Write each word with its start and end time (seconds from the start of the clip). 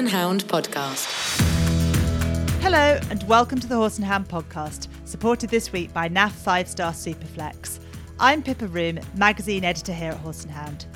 and 0.00 0.08
Hound 0.08 0.46
podcast. 0.46 1.06
Hello, 2.62 2.98
and 3.10 3.22
welcome 3.28 3.60
to 3.60 3.66
the 3.66 3.76
Horse 3.76 3.98
and 3.98 4.06
Hound 4.06 4.28
podcast, 4.28 4.88
supported 5.04 5.50
this 5.50 5.72
week 5.72 5.92
by 5.92 6.08
NAF 6.08 6.30
5 6.30 6.68
Star 6.68 6.92
Superflex. 6.92 7.80
I'm 8.18 8.42
Pippa 8.42 8.66
Roome, 8.68 9.04
magazine 9.14 9.62
editor 9.62 9.92
here 9.92 10.12
at 10.12 10.16
Horse 10.16 10.42
and 10.44 10.52
Hound. 10.52 10.86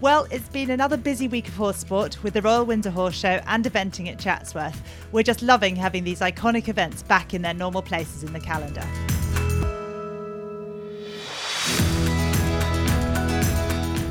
Well, 0.00 0.28
it's 0.30 0.48
been 0.48 0.70
another 0.70 0.96
busy 0.96 1.26
week 1.26 1.48
of 1.48 1.56
horse 1.56 1.78
sport 1.78 2.22
with 2.22 2.34
the 2.34 2.42
Royal 2.42 2.64
Windsor 2.64 2.92
Horse 2.92 3.16
Show 3.16 3.40
and 3.48 3.64
eventing 3.64 4.08
at 4.08 4.20
Chatsworth. 4.20 4.80
We're 5.10 5.24
just 5.24 5.42
loving 5.42 5.74
having 5.74 6.04
these 6.04 6.20
iconic 6.20 6.68
events 6.68 7.02
back 7.02 7.34
in 7.34 7.42
their 7.42 7.54
normal 7.54 7.82
places 7.82 8.22
in 8.22 8.32
the 8.32 8.38
calendar. 8.38 8.86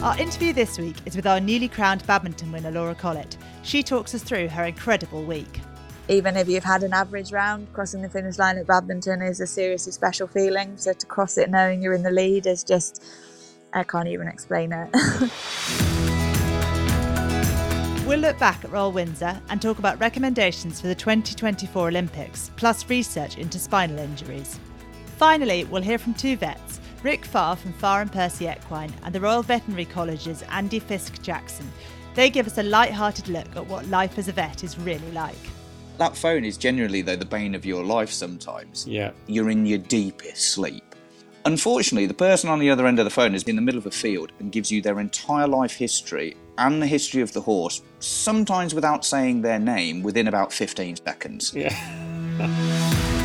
Our 0.04 0.20
interview 0.20 0.52
this 0.52 0.77
week 0.77 0.98
is 1.05 1.16
with 1.16 1.26
our 1.26 1.40
newly 1.40 1.70
crowned 1.70 2.05
badminton 2.05 2.52
winner, 2.52 2.72
Laura 2.72 2.96
Collett. 2.96 3.38
She 3.64 3.84
talks 3.84 4.16
us 4.16 4.24
through 4.24 4.50
her 4.50 4.66
incredible 4.66 5.24
week. 5.24 5.62
Even 6.08 6.36
if 6.36 6.50
you've 6.50 6.64
had 6.64 6.84
an 6.84 6.94
average 6.94 7.32
round, 7.32 7.72
crossing 7.74 8.02
the 8.02 8.10
finish 8.10 8.38
line 8.38 8.58
at 8.58 8.68
badminton 8.68 9.22
is 9.22 9.40
a 9.40 9.48
seriously 9.48 9.92
special 9.92 10.28
feeling. 10.28 10.76
So 10.78 10.94
to 10.94 11.06
cross 11.06 11.38
it 11.38 11.50
knowing 11.50 11.82
you're 11.82 11.94
in 11.94 12.04
the 12.04 12.12
lead 12.12 12.48
is 12.48 12.64
just, 12.64 13.04
I 13.74 13.84
can't 13.84 14.08
even 14.08 14.28
explain 14.28 14.74
it. 14.74 14.90
We'll 18.12 18.20
look 18.20 18.38
back 18.40 18.66
at 18.66 18.72
Royal 18.72 18.92
Windsor 18.92 19.42
and 19.48 19.62
talk 19.62 19.80
about 19.80 19.98
recommendations 20.02 20.82
for 20.82 20.88
the 20.88 20.96
2024 20.96 21.88
Olympics, 21.88 22.52
plus 22.58 22.90
research 22.90 23.38
into 23.38 23.58
spinal 23.58 24.00
injuries. 24.00 24.60
Finally, 25.16 25.64
we'll 25.64 25.82
hear 25.82 25.98
from 25.98 26.14
two 26.16 26.36
vets 26.36 26.82
Rick 27.04 27.24
Farr 27.24 27.55
from 27.55 27.72
Farr 27.72 28.02
and 28.02 28.12
Pursey 28.12 28.50
Equine 28.50 28.91
and 29.04 29.16
the 29.16 29.22
Royal 29.22 29.41
Veterinary 29.41 29.85
College's 29.85 30.44
Andy 30.50 30.80
Fiske-Jackson. 30.80 31.72
They 32.13 32.29
give 32.29 32.48
us 32.48 32.57
a 32.57 32.63
light-hearted 32.63 33.27
look 33.27 33.55
at 33.55 33.65
what 33.67 33.87
life 33.87 34.17
as 34.17 34.27
a 34.27 34.31
vet 34.31 34.63
is 34.63 34.77
really 34.77 35.12
like. 35.12 35.35
That 35.98 36.15
phone 36.15 36.43
is 36.43 36.57
genuinely 36.57 37.01
though 37.01 37.15
the 37.15 37.26
bane 37.26 37.55
of 37.55 37.65
your 37.65 37.84
life 37.84 38.12
sometimes. 38.12 38.87
Yeah. 38.87 39.12
You're 39.27 39.49
in 39.49 39.65
your 39.65 39.77
deepest 39.77 40.51
sleep. 40.54 40.84
Unfortunately, 41.45 42.05
the 42.05 42.13
person 42.13 42.49
on 42.49 42.59
the 42.59 42.70
other 42.70 42.85
end 42.85 42.99
of 42.99 43.05
the 43.05 43.12
phone 43.12 43.34
is 43.34 43.43
in 43.43 43.55
the 43.55 43.62
middle 43.62 43.79
of 43.79 43.87
a 43.87 43.91
field 43.91 44.32
and 44.39 44.51
gives 44.51 44.71
you 44.71 44.82
their 44.82 44.99
entire 44.99 45.48
life 45.48 45.76
history 45.76 46.37
and 46.57 46.82
the 46.82 46.87
history 46.87 47.21
of 47.21 47.34
the 47.34 47.41
horse, 47.41 47.82
sometimes 47.99 48.76
without 48.76 49.04
saying 49.04 49.41
their 49.41 49.57
name, 49.57 50.04
within 50.04 50.27
about 50.27 50.54
15 50.54 50.98
seconds. 50.98 51.54
Yeah. 51.55 52.98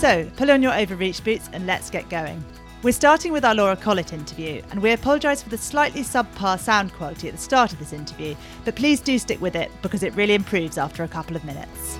So, 0.00 0.26
pull 0.38 0.50
on 0.50 0.62
your 0.62 0.72
overreach 0.72 1.22
boots 1.22 1.50
and 1.52 1.66
let's 1.66 1.90
get 1.90 2.08
going. 2.08 2.42
We're 2.82 2.92
starting 2.92 3.32
with 3.32 3.44
our 3.44 3.54
Laura 3.54 3.76
Collett 3.76 4.14
interview, 4.14 4.62
and 4.70 4.80
we 4.80 4.92
apologise 4.92 5.42
for 5.42 5.50
the 5.50 5.58
slightly 5.58 6.00
subpar 6.00 6.58
sound 6.58 6.94
quality 6.94 7.28
at 7.28 7.34
the 7.34 7.40
start 7.40 7.74
of 7.74 7.78
this 7.78 7.92
interview, 7.92 8.34
but 8.64 8.74
please 8.74 9.00
do 9.00 9.18
stick 9.18 9.38
with 9.38 9.54
it 9.54 9.70
because 9.82 10.02
it 10.02 10.14
really 10.14 10.32
improves 10.32 10.78
after 10.78 11.04
a 11.04 11.08
couple 11.08 11.36
of 11.36 11.44
minutes. 11.44 11.98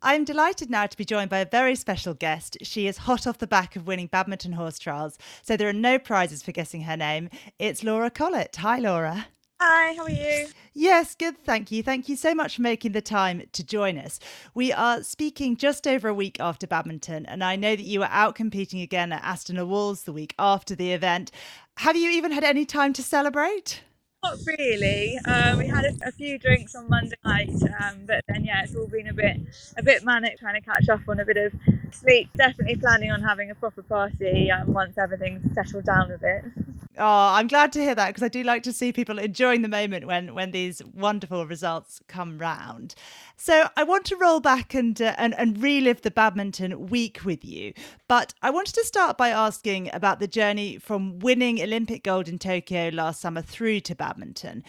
I'm 0.00 0.24
delighted 0.24 0.70
now 0.70 0.86
to 0.86 0.96
be 0.96 1.04
joined 1.04 1.28
by 1.28 1.40
a 1.40 1.46
very 1.46 1.74
special 1.74 2.14
guest. 2.14 2.56
She 2.62 2.86
is 2.86 2.96
hot 2.96 3.26
off 3.26 3.36
the 3.36 3.46
back 3.46 3.76
of 3.76 3.86
winning 3.86 4.06
badminton 4.06 4.52
horse 4.52 4.78
trials, 4.78 5.18
so 5.42 5.58
there 5.58 5.68
are 5.68 5.74
no 5.74 5.98
prizes 5.98 6.42
for 6.42 6.52
guessing 6.52 6.82
her 6.82 6.96
name. 6.96 7.28
It's 7.58 7.84
Laura 7.84 8.08
Collett. 8.08 8.56
Hi, 8.56 8.78
Laura. 8.78 9.26
Hi, 9.58 9.94
how 9.94 10.02
are 10.02 10.10
you? 10.10 10.48
Yes, 10.74 11.14
good. 11.14 11.38
Thank 11.38 11.72
you. 11.72 11.82
Thank 11.82 12.10
you 12.10 12.16
so 12.16 12.34
much 12.34 12.56
for 12.56 12.62
making 12.62 12.92
the 12.92 13.00
time 13.00 13.42
to 13.52 13.64
join 13.64 13.96
us. 13.96 14.20
We 14.52 14.70
are 14.70 15.02
speaking 15.02 15.56
just 15.56 15.86
over 15.86 16.08
a 16.08 16.14
week 16.14 16.36
after 16.40 16.66
badminton, 16.66 17.24
and 17.24 17.42
I 17.42 17.56
know 17.56 17.74
that 17.74 17.82
you 17.82 18.00
were 18.00 18.08
out 18.10 18.34
competing 18.34 18.82
again 18.82 19.12
at 19.12 19.24
Aston 19.24 19.66
Walls 19.66 20.02
the 20.02 20.12
week 20.12 20.34
after 20.38 20.74
the 20.74 20.92
event. 20.92 21.30
Have 21.78 21.96
you 21.96 22.10
even 22.10 22.32
had 22.32 22.44
any 22.44 22.66
time 22.66 22.92
to 22.92 23.02
celebrate? 23.02 23.80
Not 24.22 24.36
really. 24.46 25.18
Um, 25.24 25.56
we 25.56 25.68
had 25.68 25.86
a, 25.86 26.08
a, 26.08 26.12
few 26.12 26.38
drinks 26.38 26.74
on 26.74 26.90
Monday 26.90 27.16
night, 27.24 27.48
um, 27.80 28.04
but 28.04 28.22
then 28.28 28.44
yeah, 28.44 28.62
it's 28.62 28.76
all 28.76 28.86
been 28.86 29.08
a 29.08 29.14
bit 29.14 29.38
a 29.78 29.82
bit 29.82 30.04
manic 30.04 30.38
trying 30.38 30.60
to 30.60 30.60
catch 30.60 30.90
up 30.90 31.00
on 31.08 31.20
a 31.20 31.24
bit 31.24 31.38
of 31.38 31.54
sleep. 31.92 32.28
Definitely 32.36 32.76
planning 32.76 33.10
on 33.10 33.22
having 33.22 33.50
a 33.50 33.54
proper 33.54 33.82
party 33.82 34.50
um, 34.50 34.74
once 34.74 34.98
everything's 34.98 35.54
settled 35.54 35.84
down 35.84 36.12
a 36.12 36.18
bit. 36.18 36.44
Oh, 36.98 37.04
I'm 37.34 37.46
glad 37.46 37.72
to 37.72 37.80
hear 37.80 37.94
that 37.94 38.08
because 38.08 38.22
I 38.22 38.28
do 38.28 38.42
like 38.42 38.62
to 38.62 38.72
see 38.72 38.90
people 38.90 39.18
enjoying 39.18 39.60
the 39.60 39.68
moment 39.68 40.06
when 40.06 40.34
when 40.34 40.50
these 40.52 40.80
wonderful 40.94 41.46
results 41.46 42.00
come 42.08 42.38
round. 42.38 42.94
So 43.36 43.68
I 43.76 43.82
want 43.82 44.06
to 44.06 44.16
roll 44.16 44.40
back 44.40 44.72
and 44.72 45.00
uh, 45.00 45.14
and 45.18 45.34
and 45.38 45.62
relive 45.62 46.00
the 46.00 46.10
badminton 46.10 46.86
week 46.88 47.20
with 47.22 47.44
you, 47.44 47.74
but 48.08 48.32
I 48.40 48.48
wanted 48.48 48.74
to 48.76 48.84
start 48.84 49.18
by 49.18 49.28
asking 49.28 49.90
about 49.92 50.20
the 50.20 50.26
journey 50.26 50.78
from 50.78 51.18
winning 51.18 51.60
Olympic 51.60 52.02
gold 52.02 52.28
in 52.28 52.38
Tokyo 52.38 52.88
last 52.88 53.20
summer 53.20 53.42
through 53.42 53.80
to 53.80 53.94
badminton. 53.94 54.64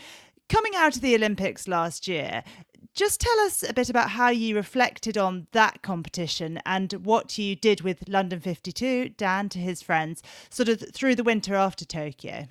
Coming 0.49 0.75
out 0.75 0.95
of 0.95 1.01
the 1.01 1.13
Olympics 1.13 1.67
last 1.67 2.07
year, 2.07 2.43
just 2.97 3.21
tell 3.21 3.39
us 3.41 3.63
a 3.63 3.73
bit 3.73 3.89
about 3.89 4.09
how 4.09 4.29
you 4.29 4.55
reflected 4.55 5.17
on 5.17 5.47
that 5.51 5.83
competition 5.83 6.59
and 6.65 6.91
what 6.93 7.37
you 7.37 7.55
did 7.55 7.81
with 7.81 8.09
London 8.09 8.39
52, 8.39 9.09
Dan 9.09 9.49
to 9.49 9.59
his 9.59 9.83
friends, 9.83 10.23
sort 10.49 10.67
of 10.67 10.83
through 10.93 11.13
the 11.13 11.23
winter 11.23 11.53
after 11.53 11.85
Tokyo. 11.85 12.47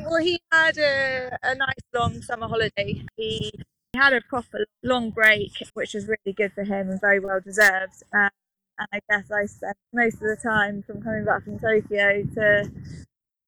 Well, 0.00 0.16
he 0.22 0.40
had 0.50 0.78
a, 0.78 1.36
a 1.42 1.54
nice 1.54 1.74
long 1.94 2.22
summer 2.22 2.48
holiday. 2.48 3.04
He 3.16 3.52
had 3.94 4.14
a 4.14 4.22
proper 4.22 4.64
long 4.82 5.10
break, 5.10 5.52
which 5.74 5.92
was 5.92 6.08
really 6.08 6.32
good 6.34 6.54
for 6.54 6.64
him 6.64 6.88
and 6.88 6.98
very 6.98 7.20
well 7.20 7.40
deserved. 7.40 8.02
Um, 8.14 8.30
and 8.78 8.88
I 8.94 9.00
guess 9.10 9.30
I 9.30 9.44
spent 9.44 9.76
most 9.92 10.14
of 10.14 10.20
the 10.20 10.38
time 10.42 10.82
from 10.82 11.02
coming 11.02 11.26
back 11.26 11.44
from 11.44 11.58
Tokyo 11.58 12.22
to 12.34 12.70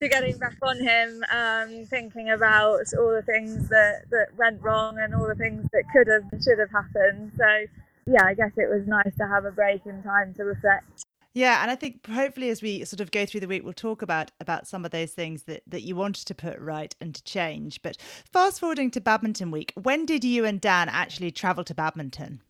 to 0.05 0.11
getting 0.11 0.37
back 0.37 0.57
on 0.63 0.79
him, 0.79 1.25
um, 1.33 1.87
thinking 1.87 2.31
about 2.31 2.85
all 2.99 3.11
the 3.11 3.23
things 3.23 3.69
that, 3.71 4.03
that 4.11 4.29
went 4.37 4.63
wrong 4.63 4.99
and 4.99 5.15
all 5.15 5.27
the 5.27 5.35
things 5.35 5.67
that 5.73 5.85
could 5.93 6.07
have, 6.07 6.25
should 6.43 6.59
have 6.59 6.71
happened. 6.71 7.33
So, 7.37 7.67
yeah, 8.07 8.25
I 8.25 8.35
guess 8.35 8.53
it 8.57 8.69
was 8.69 8.87
nice 8.87 9.17
to 9.17 9.27
have 9.27 9.47
a 9.47 9.51
break 9.51 9.87
in 9.87 10.03
time 10.03 10.35
to 10.35 10.45
reflect. 10.45 11.05
Yeah, 11.33 11.63
and 11.63 11.71
I 11.71 11.75
think 11.75 12.07
hopefully 12.07 12.51
as 12.51 12.63
we 12.63 12.85
sort 12.85 13.01
of 13.01 13.11
go 13.11 13.27
through 13.27 13.41
the 13.41 13.49
week, 13.49 13.65
we'll 13.65 13.73
talk 13.73 14.03
about 14.03 14.31
about 14.41 14.69
some 14.69 14.85
of 14.85 14.93
those 14.93 15.13
things 15.13 15.45
that, 15.45 15.63
that 15.67 15.83
you 15.83 15.97
wanted 15.97 16.27
to 16.27 16.35
put 16.35 16.59
right 16.61 16.95
and 17.01 17.15
to 17.15 17.25
change. 17.25 17.83
But 17.83 17.97
fast 18.31 18.61
forwarding 18.61 18.91
to 18.93 19.01
Badminton 19.01 19.51
Week, 19.51 19.73
when 19.75 20.07
did 20.07 20.23
you 20.23 20.45
and 20.45 20.61
Dan 20.61 20.89
actually 20.89 21.33
travel 21.33 21.65
to 21.65 21.75
Badminton? 21.75 22.41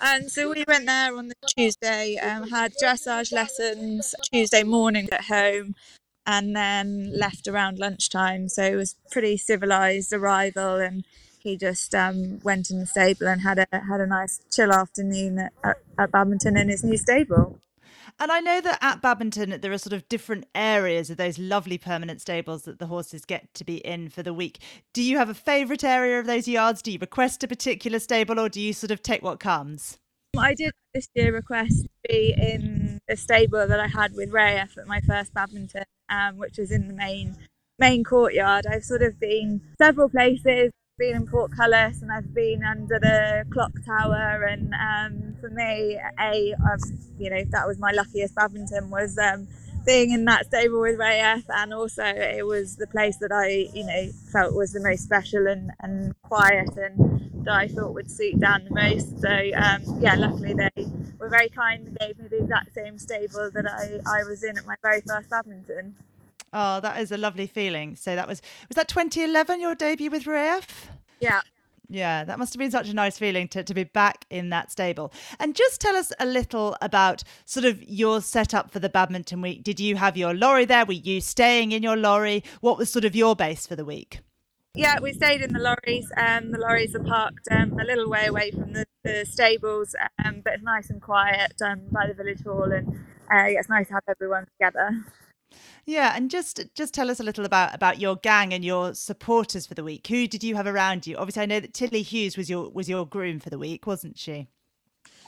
And 0.00 0.32
so 0.32 0.50
we 0.50 0.64
went 0.66 0.86
there 0.86 1.16
on 1.16 1.28
the 1.28 1.34
Tuesday, 1.56 2.16
um, 2.16 2.48
had 2.48 2.72
dressage 2.82 3.32
lessons 3.32 4.12
Tuesday 4.32 4.64
morning 4.64 5.08
at 5.12 5.22
home, 5.22 5.76
and 6.26 6.54
then 6.54 7.12
left 7.18 7.48
around 7.48 7.78
lunchtime. 7.78 8.48
So 8.48 8.62
it 8.62 8.76
was 8.76 8.96
pretty 9.10 9.36
civilized 9.36 10.12
arrival, 10.12 10.76
and 10.76 11.04
he 11.38 11.56
just 11.56 11.94
um, 11.94 12.40
went 12.42 12.70
in 12.70 12.78
the 12.78 12.86
stable 12.86 13.26
and 13.26 13.40
had 13.40 13.58
a 13.58 13.66
had 13.72 14.00
a 14.00 14.06
nice 14.06 14.40
chill 14.50 14.72
afternoon 14.72 15.38
at, 15.64 15.76
at, 15.98 16.12
badminton 16.12 16.56
in 16.56 16.68
his 16.68 16.84
new 16.84 16.96
stable. 16.96 17.60
And 18.20 18.30
I 18.30 18.40
know 18.40 18.60
that 18.60 18.78
at 18.82 19.00
Badminton, 19.00 19.58
there 19.62 19.72
are 19.72 19.78
sort 19.78 19.94
of 19.94 20.08
different 20.08 20.46
areas 20.54 21.08
of 21.08 21.16
those 21.16 21.38
lovely 21.38 21.78
permanent 21.78 22.20
stables 22.20 22.64
that 22.64 22.78
the 22.78 22.86
horses 22.86 23.24
get 23.24 23.52
to 23.54 23.64
be 23.64 23.76
in 23.76 24.10
for 24.10 24.22
the 24.22 24.34
week. 24.34 24.58
Do 24.92 25.02
you 25.02 25.16
have 25.16 25.30
a 25.30 25.34
favourite 25.34 25.82
area 25.82 26.20
of 26.20 26.26
those 26.26 26.46
yards? 26.46 26.82
Do 26.82 26.92
you 26.92 26.98
request 27.00 27.42
a 27.42 27.48
particular 27.48 27.98
stable 27.98 28.38
or 28.38 28.50
do 28.50 28.60
you 28.60 28.74
sort 28.74 28.90
of 28.90 29.02
take 29.02 29.22
what 29.22 29.40
comes? 29.40 29.98
I 30.38 30.54
did 30.54 30.72
this 30.94 31.08
year 31.14 31.32
request 31.32 31.82
to 31.82 31.88
be 32.08 32.34
in 32.36 33.00
the 33.08 33.16
stable 33.16 33.66
that 33.66 33.80
I 33.80 33.88
had 33.88 34.14
with 34.14 34.30
Rayef 34.30 34.78
at 34.78 34.86
my 34.86 35.00
first 35.00 35.34
badminton 35.34 35.84
um, 36.12 36.36
which 36.36 36.58
was 36.58 36.70
in 36.70 36.88
the 36.88 36.94
main 36.94 37.36
main 37.78 38.04
courtyard. 38.04 38.64
I've 38.66 38.84
sort 38.84 39.02
of 39.02 39.18
been 39.18 39.60
several 39.78 40.08
places. 40.08 40.70
Been 40.98 41.16
in 41.16 41.26
Portcullis 41.26 42.02
and 42.02 42.12
I've 42.12 42.34
been 42.34 42.62
under 42.62 42.98
the 42.98 43.46
clock 43.50 43.72
tower. 43.84 44.44
And 44.44 44.74
um, 44.74 45.34
for 45.40 45.48
me, 45.48 45.98
a 46.20 46.54
I've, 46.70 46.80
you 47.18 47.30
know 47.30 47.42
that 47.50 47.66
was 47.66 47.78
my 47.78 47.92
luckiest 47.92 48.34
badminton 48.34 48.90
was 48.90 49.16
um, 49.18 49.48
being 49.86 50.12
in 50.12 50.26
that 50.26 50.46
stable 50.46 50.80
with 50.80 50.98
Rayef, 50.98 51.44
and 51.48 51.72
also 51.74 52.04
it 52.04 52.46
was 52.46 52.76
the 52.76 52.86
place 52.86 53.16
that 53.18 53.32
I 53.32 53.68
you 53.74 53.84
know 53.84 54.10
felt 54.32 54.54
was 54.54 54.72
the 54.72 54.80
most 54.80 55.02
special 55.04 55.46
and, 55.46 55.72
and 55.80 56.14
quiet 56.22 56.76
and 56.76 57.44
that 57.44 57.54
I 57.54 57.68
thought 57.68 57.94
would 57.94 58.10
suit 58.10 58.38
Dan 58.38 58.66
the 58.68 58.74
most. 58.74 59.20
So 59.20 59.30
um, 59.30 60.00
yeah, 60.00 60.14
luckily 60.14 60.54
they 60.54 60.86
were 61.18 61.28
very 61.28 61.48
kind 61.48 61.86
and 61.88 61.98
gave 61.98 62.18
me 62.18 62.28
the 62.28 62.42
exact 62.44 62.74
same 62.74 62.98
stable 62.98 63.50
that 63.52 63.66
I, 63.66 64.00
I 64.06 64.24
was 64.24 64.44
in 64.44 64.58
at 64.58 64.66
my 64.66 64.76
very 64.82 65.00
first 65.00 65.30
badminton. 65.30 65.96
Oh, 66.52 66.80
that 66.80 67.00
is 67.00 67.10
a 67.12 67.16
lovely 67.16 67.46
feeling. 67.46 67.96
So 67.96 68.14
that 68.14 68.28
was 68.28 68.42
was 68.68 68.76
that 68.76 68.88
2011 68.88 69.60
your 69.60 69.74
debut 69.74 70.10
with 70.10 70.24
Rayef? 70.24 70.68
Yeah. 71.20 71.40
Yeah, 71.88 72.24
that 72.24 72.38
must 72.38 72.54
have 72.54 72.58
been 72.58 72.70
such 72.70 72.88
a 72.88 72.94
nice 72.94 73.18
feeling 73.18 73.48
to, 73.48 73.62
to 73.62 73.74
be 73.74 73.84
back 73.84 74.24
in 74.30 74.48
that 74.48 74.72
stable. 74.72 75.12
And 75.38 75.54
just 75.54 75.78
tell 75.78 75.94
us 75.94 76.10
a 76.18 76.24
little 76.24 76.74
about 76.80 77.22
sort 77.44 77.66
of 77.66 77.82
your 77.82 78.22
setup 78.22 78.70
for 78.70 78.78
the 78.78 78.88
badminton 78.88 79.42
week. 79.42 79.62
Did 79.62 79.78
you 79.78 79.96
have 79.96 80.16
your 80.16 80.32
lorry 80.32 80.64
there? 80.64 80.86
Were 80.86 80.94
you 80.94 81.20
staying 81.20 81.72
in 81.72 81.82
your 81.82 81.96
lorry? 81.96 82.44
What 82.62 82.78
was 82.78 82.90
sort 82.90 83.04
of 83.04 83.14
your 83.14 83.36
base 83.36 83.66
for 83.66 83.76
the 83.76 83.84
week? 83.84 84.20
Yeah, 84.74 85.00
we 85.00 85.12
stayed 85.12 85.42
in 85.42 85.52
the 85.52 85.58
lorries. 85.58 86.10
Um, 86.16 86.50
the 86.50 86.58
lorries 86.58 86.94
are 86.94 87.04
parked 87.04 87.46
um, 87.50 87.78
a 87.78 87.84
little 87.84 88.08
way 88.08 88.24
away 88.24 88.52
from 88.52 88.72
the, 88.72 88.86
the 89.04 89.26
stables, 89.26 89.94
um, 90.24 90.40
but 90.42 90.54
it's 90.54 90.62
nice 90.62 90.88
and 90.88 91.02
quiet 91.02 91.52
um, 91.62 91.82
by 91.90 92.06
the 92.06 92.14
village 92.14 92.42
hall, 92.42 92.72
and 92.72 92.88
uh, 93.30 93.48
yeah, 93.48 93.58
it's 93.58 93.68
nice 93.68 93.88
to 93.88 93.94
have 93.94 94.04
everyone 94.08 94.46
together. 94.46 95.04
Yeah, 95.84 96.12
and 96.14 96.30
just 96.30 96.60
just 96.74 96.94
tell 96.94 97.10
us 97.10 97.18
a 97.18 97.24
little 97.24 97.44
about 97.44 97.74
about 97.74 97.98
your 97.98 98.16
gang 98.16 98.54
and 98.54 98.64
your 98.64 98.94
supporters 98.94 99.66
for 99.66 99.74
the 99.74 99.82
week. 99.82 100.06
Who 100.06 100.28
did 100.28 100.44
you 100.44 100.54
have 100.54 100.66
around 100.66 101.06
you? 101.06 101.16
Obviously, 101.16 101.42
I 101.42 101.46
know 101.46 101.60
that 101.60 101.74
Tilly 101.74 102.02
Hughes 102.02 102.36
was 102.36 102.48
your 102.48 102.70
was 102.70 102.88
your 102.88 103.04
groom 103.04 103.40
for 103.40 103.50
the 103.50 103.58
week, 103.58 103.86
wasn't 103.86 104.18
she? 104.18 104.48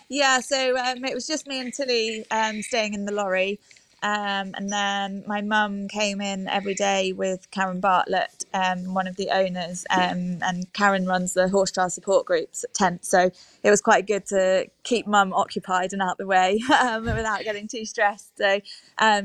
Yeah, 0.09 0.41
so 0.41 0.79
um, 0.79 1.05
it 1.05 1.15
was 1.15 1.27
just 1.27 1.47
me 1.47 1.61
and 1.61 1.73
Tilly 1.73 2.25
um, 2.31 2.63
staying 2.63 2.95
in 2.95 3.05
the 3.05 3.13
lorry. 3.13 3.59
Um, 4.05 4.53
and 4.55 4.71
then 4.71 5.25
my 5.27 5.41
mum 5.41 5.89
came 5.89 6.21
in 6.21 6.47
every 6.47 6.75
day 6.75 7.15
with 7.15 7.51
Karen 7.51 7.81
Bartlett, 7.81 8.45
um, 8.53 8.93
one 8.93 9.07
of 9.07 9.17
the 9.17 9.31
owners, 9.31 9.87
um, 9.89 10.43
and 10.43 10.71
Karen 10.75 11.07
runs 11.07 11.33
the 11.33 11.49
horse 11.49 11.71
trial 11.71 11.89
support 11.89 12.27
groups 12.27 12.65
at 12.65 12.75
Tent. 12.75 13.07
So 13.07 13.31
it 13.63 13.71
was 13.71 13.81
quite 13.81 14.07
good 14.07 14.27
to 14.27 14.67
keep 14.83 15.07
mum 15.07 15.33
occupied 15.33 15.95
and 15.95 16.03
out 16.03 16.19
the 16.19 16.27
way 16.27 16.61
um, 16.83 17.05
without 17.05 17.45
getting 17.45 17.67
too 17.67 17.87
stressed. 17.87 18.37
So 18.37 18.61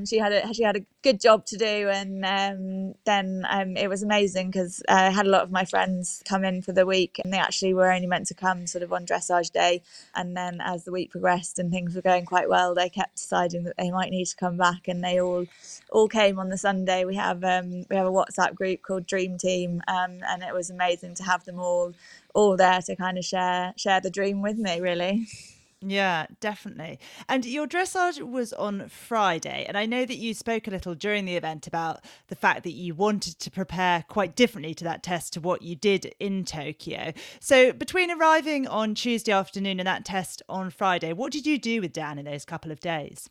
she 0.06 0.18
had 0.18 0.32
a 0.32 0.54
she 0.54 0.64
had 0.64 0.78
a 0.78 0.86
good 1.04 1.22
job 1.22 1.46
to 1.48 1.58
do, 1.58 1.90
and 1.90 2.26
um, 2.26 2.96
then 3.06 3.46
it 3.78 3.90
was 3.90 4.04
amazing 4.04 4.52
because 4.52 4.84
I 4.90 5.10
had 5.12 5.28
a 5.28 5.30
lot 5.30 5.44
of 5.44 5.52
my 5.52 5.66
friends 5.66 6.24
come 6.28 6.44
in 6.46 6.62
for 6.62 6.74
the 6.74 6.86
week, 6.86 7.20
and 7.24 7.34
they 7.34 7.38
actually 7.40 7.74
were 7.74 7.92
only 7.92 8.08
meant 8.08 8.28
to 8.28 8.34
come 8.34 8.68
sort 8.68 8.84
of 8.84 8.94
on 8.94 9.06
dressage 9.06 9.52
day, 9.52 9.84
and 10.16 10.36
then 10.38 10.62
as 10.62 10.86
the 10.86 10.92
week 10.92 11.12
progressed 11.12 11.60
and 11.60 11.72
things 11.72 11.96
were 11.96 12.02
going 12.02 12.26
quite 12.26 12.50
well, 12.50 12.76
they 12.76 12.90
kept 12.90 13.18
deciding 13.18 13.64
that 13.66 13.78
they 13.78 13.92
might 13.92 14.12
need 14.12 14.26
to 14.28 14.36
come 14.36 14.58
back, 14.58 14.88
and 14.88 15.04
they 15.04 15.22
all 15.22 15.46
all 15.92 16.08
came 16.10 16.40
on 16.40 16.50
the 16.50 16.58
Sunday. 16.58 17.06
We 17.06 17.16
have 17.16 17.44
um, 17.44 17.86
we 17.90 17.96
have 17.96 18.08
a 18.08 18.12
WhatsApp 18.12 18.56
group 18.56 18.82
called 18.84 19.08
Dream 19.08 19.38
Team, 19.38 19.82
um, 19.88 20.20
and 20.28 20.44
it 20.44 20.54
was 20.54 20.70
amazing 20.70 21.16
to 21.16 21.24
have 21.24 21.46
them 21.46 21.60
all 21.60 21.94
all 22.36 22.58
there 22.58 22.82
to 22.82 22.96
kind 22.96 23.18
of 23.18 23.26
share 23.26 23.74
share 23.78 24.02
the 24.02 24.12
dream 24.12 24.42
with 24.42 24.58
me. 24.58 24.82
Really. 24.82 25.28
Yeah, 25.82 26.28
definitely. 26.42 27.00
And 27.30 27.46
your 27.46 27.66
dressage 27.66 28.22
was 28.22 28.52
on 28.52 28.90
Friday. 28.90 29.66
And 29.66 29.78
I 29.78 29.86
know 29.86 30.06
that 30.06 30.18
you 30.18 30.34
spoke 30.34 30.68
a 30.68 30.72
little 30.72 30.94
during 30.94 31.24
the 31.24 31.38
event 31.38 31.68
about 31.68 32.04
the 32.28 32.36
fact 32.36 32.64
that 32.64 32.74
you 32.74 32.94
wanted 32.94 33.40
to 33.40 33.50
prepare 33.50 34.04
quite 34.10 34.36
differently 34.36 34.74
to 34.76 34.84
that 34.84 35.04
test 35.04 35.32
to 35.34 35.40
what 35.40 35.62
you 35.62 35.76
did 35.76 36.14
in 36.20 36.44
Tokyo. 36.44 37.14
So, 37.40 37.72
between 37.72 38.12
arriving 38.12 38.68
on 38.68 38.94
Tuesday 38.94 39.32
afternoon 39.32 39.80
and 39.80 39.88
that 39.88 40.04
test 40.04 40.42
on 40.50 40.70
Friday, 40.70 41.14
what 41.14 41.32
did 41.32 41.46
you 41.46 41.58
do 41.58 41.80
with 41.80 41.94
Dan 41.94 42.20
in 42.20 42.26
those 42.26 42.44
couple 42.44 42.72
of 42.72 42.82
days? 42.82 43.30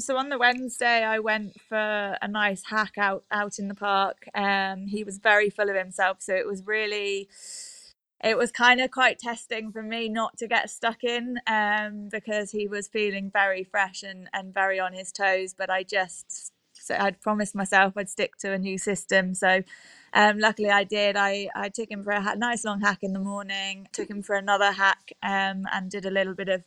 So 0.00 0.16
on 0.16 0.30
the 0.30 0.38
Wednesday, 0.38 1.04
I 1.04 1.20
went 1.20 1.60
for 1.60 2.18
a 2.20 2.26
nice 2.26 2.64
hack 2.64 2.94
out 2.98 3.24
out 3.30 3.60
in 3.60 3.68
the 3.68 3.74
park. 3.74 4.28
Um, 4.34 4.86
he 4.88 5.04
was 5.04 5.18
very 5.18 5.48
full 5.48 5.70
of 5.70 5.76
himself, 5.76 6.20
so 6.20 6.34
it 6.34 6.44
was 6.44 6.66
really, 6.66 7.28
it 8.22 8.38
was 8.38 8.52
kind 8.52 8.80
of 8.80 8.90
quite 8.90 9.18
testing 9.18 9.72
for 9.72 9.82
me 9.82 10.08
not 10.08 10.38
to 10.38 10.48
get 10.48 10.70
stuck 10.70 11.04
in, 11.04 11.38
um, 11.46 12.08
because 12.10 12.50
he 12.52 12.68
was 12.68 12.88
feeling 12.88 13.30
very 13.32 13.64
fresh 13.64 14.02
and 14.02 14.28
and 14.32 14.54
very 14.54 14.80
on 14.80 14.92
his 14.94 15.12
toes. 15.12 15.54
But 15.58 15.70
I 15.70 15.84
just, 15.84 16.52
so 16.74 16.96
I'd 16.98 17.20
promised 17.22 17.54
myself 17.54 17.94
I'd 17.96 18.10
stick 18.10 18.36
to 18.38 18.52
a 18.52 18.58
new 18.58 18.78
system, 18.78 19.34
so. 19.34 19.62
Um, 20.14 20.38
luckily, 20.40 20.70
I 20.70 20.84
did. 20.84 21.16
I, 21.16 21.48
I 21.54 21.68
took 21.70 21.90
him 21.90 22.04
for 22.04 22.12
a 22.12 22.36
nice 22.36 22.64
long 22.64 22.80
hack 22.82 23.00
in 23.02 23.14
the 23.14 23.20
morning, 23.20 23.88
took 23.92 24.10
him 24.10 24.22
for 24.22 24.36
another 24.36 24.72
hack, 24.72 25.12
um, 25.22 25.66
and 25.72 25.90
did 25.90 26.06
a 26.06 26.10
little 26.10 26.34
bit 26.34 26.48
of 26.50 26.64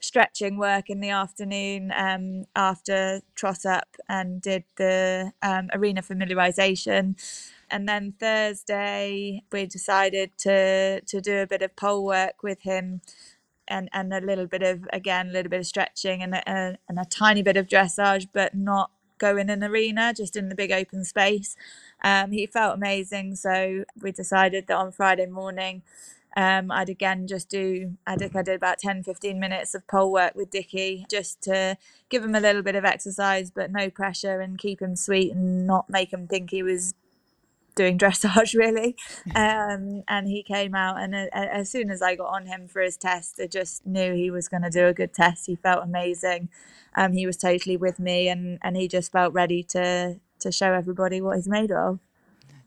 stretching 0.00 0.58
work 0.58 0.90
in 0.90 1.00
the 1.00 1.10
afternoon 1.10 1.92
um, 1.96 2.44
after 2.56 3.20
trot 3.34 3.66
up 3.66 3.96
and 4.08 4.42
did 4.42 4.64
the 4.76 5.32
um, 5.42 5.68
arena 5.74 6.02
familiarization. 6.02 7.16
And 7.70 7.88
then 7.88 8.14
Thursday, 8.20 9.42
we 9.52 9.66
decided 9.66 10.36
to 10.38 11.00
to 11.00 11.20
do 11.20 11.38
a 11.38 11.46
bit 11.46 11.62
of 11.62 11.76
pole 11.76 12.04
work 12.04 12.42
with 12.42 12.62
him, 12.62 13.00
and 13.68 13.88
and 13.92 14.12
a 14.14 14.20
little 14.20 14.46
bit 14.46 14.62
of 14.62 14.88
again 14.92 15.28
a 15.28 15.32
little 15.32 15.50
bit 15.50 15.60
of 15.60 15.66
stretching 15.66 16.22
and 16.22 16.34
a, 16.34 16.78
and 16.88 16.98
a 16.98 17.04
tiny 17.04 17.42
bit 17.42 17.56
of 17.56 17.68
dressage, 17.68 18.28
but 18.32 18.54
not 18.54 18.90
go 19.18 19.36
in 19.36 19.50
an 19.50 19.64
arena, 19.64 20.12
just 20.14 20.36
in 20.36 20.48
the 20.48 20.54
big 20.54 20.72
open 20.72 21.04
space. 21.04 21.56
Um, 22.04 22.32
he 22.32 22.46
felt 22.46 22.76
amazing, 22.76 23.36
so 23.36 23.84
we 24.02 24.12
decided 24.12 24.66
that 24.68 24.76
on 24.76 24.92
Friday 24.92 25.26
morning 25.26 25.82
um, 26.36 26.70
I'd 26.70 26.90
again 26.90 27.26
just 27.26 27.48
do, 27.48 27.96
I 28.06 28.16
think 28.16 28.36
I 28.36 28.42
did 28.42 28.56
about 28.56 28.78
10, 28.78 29.02
15 29.02 29.40
minutes 29.40 29.74
of 29.74 29.86
pole 29.86 30.12
work 30.12 30.34
with 30.34 30.50
Dicky 30.50 31.06
just 31.10 31.40
to 31.42 31.78
give 32.10 32.22
him 32.22 32.34
a 32.34 32.40
little 32.40 32.62
bit 32.62 32.74
of 32.76 32.84
exercise, 32.84 33.50
but 33.50 33.72
no 33.72 33.88
pressure 33.88 34.40
and 34.40 34.58
keep 34.58 34.82
him 34.82 34.96
sweet 34.96 35.32
and 35.32 35.66
not 35.66 35.88
make 35.88 36.12
him 36.12 36.26
think 36.28 36.50
he 36.50 36.62
was 36.62 36.94
doing 37.76 37.96
dressage 38.04 38.54
really. 38.54 38.96
Um, 39.34 40.02
and 40.08 40.26
he 40.26 40.42
came 40.42 40.74
out, 40.74 41.00
and 41.00 41.14
uh, 41.14 41.28
as 41.32 41.70
soon 41.70 41.90
as 41.90 42.02
I 42.02 42.16
got 42.16 42.34
on 42.34 42.46
him 42.46 42.66
for 42.66 42.82
his 42.82 42.96
test, 42.96 43.38
I 43.40 43.46
just 43.46 43.86
knew 43.86 44.14
he 44.14 44.30
was 44.30 44.48
going 44.48 44.62
to 44.62 44.70
do 44.70 44.86
a 44.86 44.94
good 44.94 45.14
test. 45.14 45.46
He 45.46 45.54
felt 45.54 45.84
amazing. 45.84 46.48
Um, 46.96 47.12
he 47.12 47.26
was 47.26 47.36
totally 47.36 47.76
with 47.76 48.00
me, 48.00 48.28
and, 48.28 48.58
and 48.62 48.76
he 48.76 48.88
just 48.88 49.12
felt 49.12 49.32
ready 49.32 49.62
to 49.64 50.18
to 50.38 50.52
show 50.52 50.72
everybody 50.72 51.20
what 51.20 51.36
he's 51.36 51.48
made 51.48 51.72
of. 51.72 51.98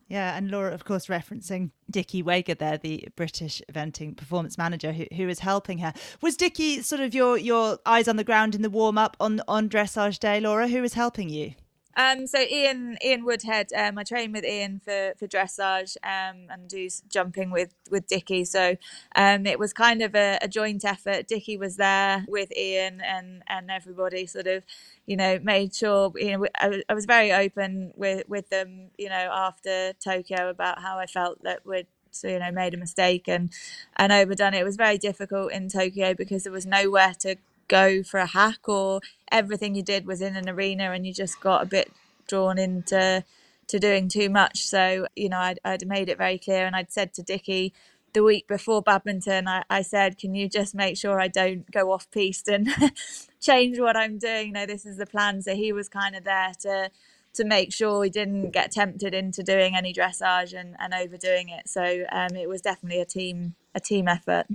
Yeah, 0.08 0.36
and 0.36 0.50
Laura, 0.50 0.74
of 0.74 0.86
course, 0.86 1.06
referencing 1.06 1.70
Dickie 1.90 2.24
Waygood 2.24 2.58
there, 2.58 2.80
the 2.80 3.08
British 3.16 3.62
eventing 3.72 4.18
performance 4.18 4.58
manager 4.58 4.92
who, 4.92 5.06
who 5.16 5.30
is 5.30 5.40
helping 5.40 5.78
her. 5.78 5.94
Was 6.20 6.36
Dickie 6.36 6.82
sort 6.82 7.02
of 7.02 7.14
your 7.14 7.38
your 7.38 7.78
eyes 7.86 8.08
on 8.08 8.16
the 8.16 8.24
ground 8.24 8.56
in 8.56 8.64
the 8.64 8.72
warm 8.72 8.98
up 8.98 9.16
on 9.20 9.42
on 9.48 9.70
dressage 9.70 10.18
day, 10.18 10.40
Laura? 10.40 10.68
Who 10.68 10.82
was 10.82 10.96
helping 10.96 11.30
you? 11.30 11.54
Um, 12.00 12.28
so 12.28 12.40
Ian 12.40 12.98
Ian 13.04 13.26
Woodhead, 13.26 13.74
um, 13.76 13.98
I 13.98 14.04
train 14.04 14.32
with 14.32 14.46
Ian 14.46 14.80
for 14.80 15.14
for 15.18 15.28
dressage 15.28 15.98
um, 16.02 16.48
and 16.50 16.70
do 16.70 16.88
jumping 17.10 17.52
with 17.52 17.74
with 17.92 18.08
Dicky. 18.08 18.46
So 18.46 18.78
um, 19.18 19.46
it 19.46 19.60
was 19.60 19.74
kind 19.74 20.02
of 20.02 20.16
a, 20.16 20.40
a 20.42 20.48
joint 20.48 20.86
effort. 20.86 21.28
Dicky 21.28 21.58
was 21.58 21.76
there 21.76 22.24
with 22.30 22.56
Ian 22.56 23.02
and 23.02 23.44
and 23.50 23.70
everybody 23.70 24.28
sort 24.28 24.48
of, 24.48 24.64
you 25.08 25.18
know, 25.18 25.40
made 25.44 25.76
sure. 25.76 26.14
You 26.16 26.38
know, 26.38 26.48
I, 26.56 26.84
I 26.88 26.94
was 26.94 27.06
very 27.06 27.34
open 27.34 27.92
with 27.98 28.30
with 28.30 28.48
them. 28.50 28.92
You 28.98 29.10
know, 29.10 29.30
after 29.34 29.92
Tokyo 30.02 30.50
about 30.50 30.82
how 30.82 31.00
I 31.00 31.06
felt 31.06 31.44
that 31.44 31.66
we'd 31.66 31.88
so 32.12 32.28
you 32.28 32.40
know 32.40 32.52
made 32.52 32.74
a 32.74 32.78
mistake 32.78 33.28
and 33.28 33.52
and 33.98 34.12
overdone 34.12 34.54
it. 34.54 34.62
It 34.62 34.64
was 34.64 34.78
very 34.78 34.98
difficult 34.98 35.52
in 35.52 35.70
Tokyo 35.70 36.14
because 36.14 36.44
there 36.44 36.54
was 36.54 36.66
nowhere 36.66 37.14
to 37.20 37.36
go 37.70 38.04
for 38.04 38.20
a 38.20 38.26
hack 38.26 38.68
or 38.68 39.00
everything 39.32 39.76
you 39.76 39.84
did 39.84 40.06
was 40.06 40.22
in 40.22 40.36
an 40.36 40.50
arena 40.50 40.92
and 40.92 41.08
you 41.08 41.14
just 41.14 41.40
got 41.40 41.64
a 41.64 41.66
bit 41.66 41.92
drawn 42.28 42.58
into 42.58 43.24
to 43.68 43.80
doing 43.80 44.10
too 44.10 44.30
much. 44.30 44.66
So, 44.66 45.08
you 45.16 45.30
know, 45.30 45.40
I'd, 45.40 45.60
I'd 45.64 45.88
made 45.88 46.10
it 46.10 46.18
very 46.18 46.38
clear 46.38 46.66
and 46.66 46.76
I'd 46.76 46.92
said 46.92 47.14
to 47.14 47.24
Dicky 47.24 47.74
the 48.14 48.24
week 48.24 48.48
before 48.48 48.82
badminton, 48.82 49.48
I, 49.48 49.64
I 49.70 49.82
said, 49.82 50.18
can 50.18 50.34
you 50.34 50.50
just 50.50 50.74
make 50.74 50.98
sure 50.98 51.22
I 51.22 51.28
don't 51.28 51.70
go 51.72 51.92
off 51.92 52.10
piste 52.12 52.48
and 52.48 52.68
change 53.40 53.80
what 53.80 53.96
I'm 53.96 54.18
doing? 54.18 54.48
You 54.48 54.54
know, 54.54 54.66
this 54.66 54.86
is 54.86 54.98
the 54.98 55.06
plan. 55.06 55.42
So 55.42 55.56
he 55.56 55.72
was 55.72 55.88
kind 55.88 56.16
of 56.16 56.24
there 56.24 56.52
to 56.62 56.90
to 57.32 57.46
make 57.46 57.72
sure 57.72 58.00
we 58.00 58.10
didn't 58.10 58.50
get 58.50 58.72
tempted 58.72 59.14
into 59.14 59.44
doing 59.44 59.76
any 59.76 59.94
dressage 59.94 60.60
and, 60.60 60.76
and 60.80 60.96
overdoing 60.96 61.50
it. 61.50 61.70
So 61.70 62.04
um, 62.12 62.36
it 62.36 62.50
was 62.50 62.60
definitely 62.62 63.02
a 63.02 63.06
team 63.06 63.56
a 63.76 63.80
team 63.80 64.08
effort. 64.08 64.48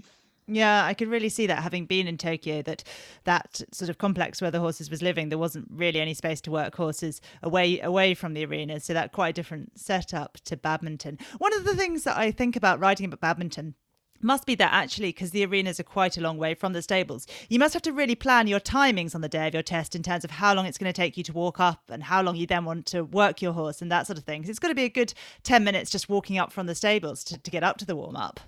Yeah, 0.47 0.85
I 0.85 0.93
could 0.93 1.09
really 1.09 1.31
see 1.31 1.47
that 1.47 1.63
having 1.63 1.87
been 1.87 2.07
in 2.07 2.19
Tokyo, 2.19 2.61
that 2.63 2.85
that 3.25 3.63
sort 3.73 3.89
of 3.89 3.97
complex 3.97 4.43
where 4.43 4.51
the 4.51 4.61
horses 4.61 4.91
was 4.91 5.01
living, 5.01 5.31
there 5.31 5.39
wasn't 5.39 5.69
really 5.71 6.01
any 6.01 6.13
space 6.13 6.43
to 6.43 6.51
work 6.51 6.75
horses 6.75 7.23
away 7.43 7.81
away 7.81 8.13
from 8.13 8.35
the 8.35 8.45
arenas. 8.45 8.85
So 8.85 8.93
that 8.93 9.13
quite 9.13 9.31
a 9.31 9.33
different 9.33 9.79
setup 9.79 10.35
to 10.45 10.57
badminton. 10.57 11.19
One 11.39 11.55
of 11.55 11.65
the 11.65 11.75
things 11.75 12.05
that 12.05 12.19
I 12.19 12.31
think 12.31 12.57
about 12.57 12.79
writing 12.79 13.07
about 13.07 13.21
badminton 13.21 13.75
must 14.21 14.47
be 14.47 14.55
that 14.55 14.73
actually 14.73 15.11
because 15.11 15.31
the 15.31 15.45
arenas 15.45 15.79
are 15.79 15.85
quite 15.85 16.17
a 16.17 16.21
long 16.21 16.39
way 16.39 16.55
from 16.55 16.73
the 16.73 16.81
stables 16.81 17.27
you 17.51 17.59
must 17.59 17.75
have 17.75 17.83
to 17.83 17.93
really 17.93 18.15
plan 18.15 18.47
your 18.47 18.61
timings 18.61 19.15
on 19.15 19.21
the 19.21 19.29
day 19.29 19.47
of 19.47 19.53
your 19.53 19.63
test 19.63 19.95
in 19.95 20.03
terms 20.03 20.25
of 20.25 20.31
how 20.31 20.55
long 20.55 20.65
it's 20.65 20.79
going 20.79 20.91
to 20.91 20.97
take 20.97 21.17
you 21.19 21.23
to 21.23 21.33
walk 21.33 21.61
up 21.61 21.83
and 21.91 22.05
how 22.05 22.23
long 22.23 22.35
you 22.35 22.47
then 22.47 22.65
want 22.65 22.87
to 22.87 23.05
work 23.05 23.43
your 23.43 23.53
horse 23.53 23.83
and 23.83 23.93
that 23.93 24.07
sort 24.07 24.19
of 24.19 24.25
thing 24.25 24.43
it's 24.49 24.59
got 24.59 24.69
to 24.69 24.75
be 24.75 24.85
a 24.85 24.89
good 24.89 25.13
10 25.43 25.63
minutes 25.63 25.91
just 25.91 26.09
walking 26.09 26.39
up 26.39 26.53
from 26.53 26.67
the 26.67 26.75
stables 26.75 27.23
to, 27.23 27.37
to 27.37 27.51
get 27.51 27.63
up 27.63 27.77
to 27.77 27.85
the 27.85 27.95
warm 27.95 28.17
up 28.17 28.41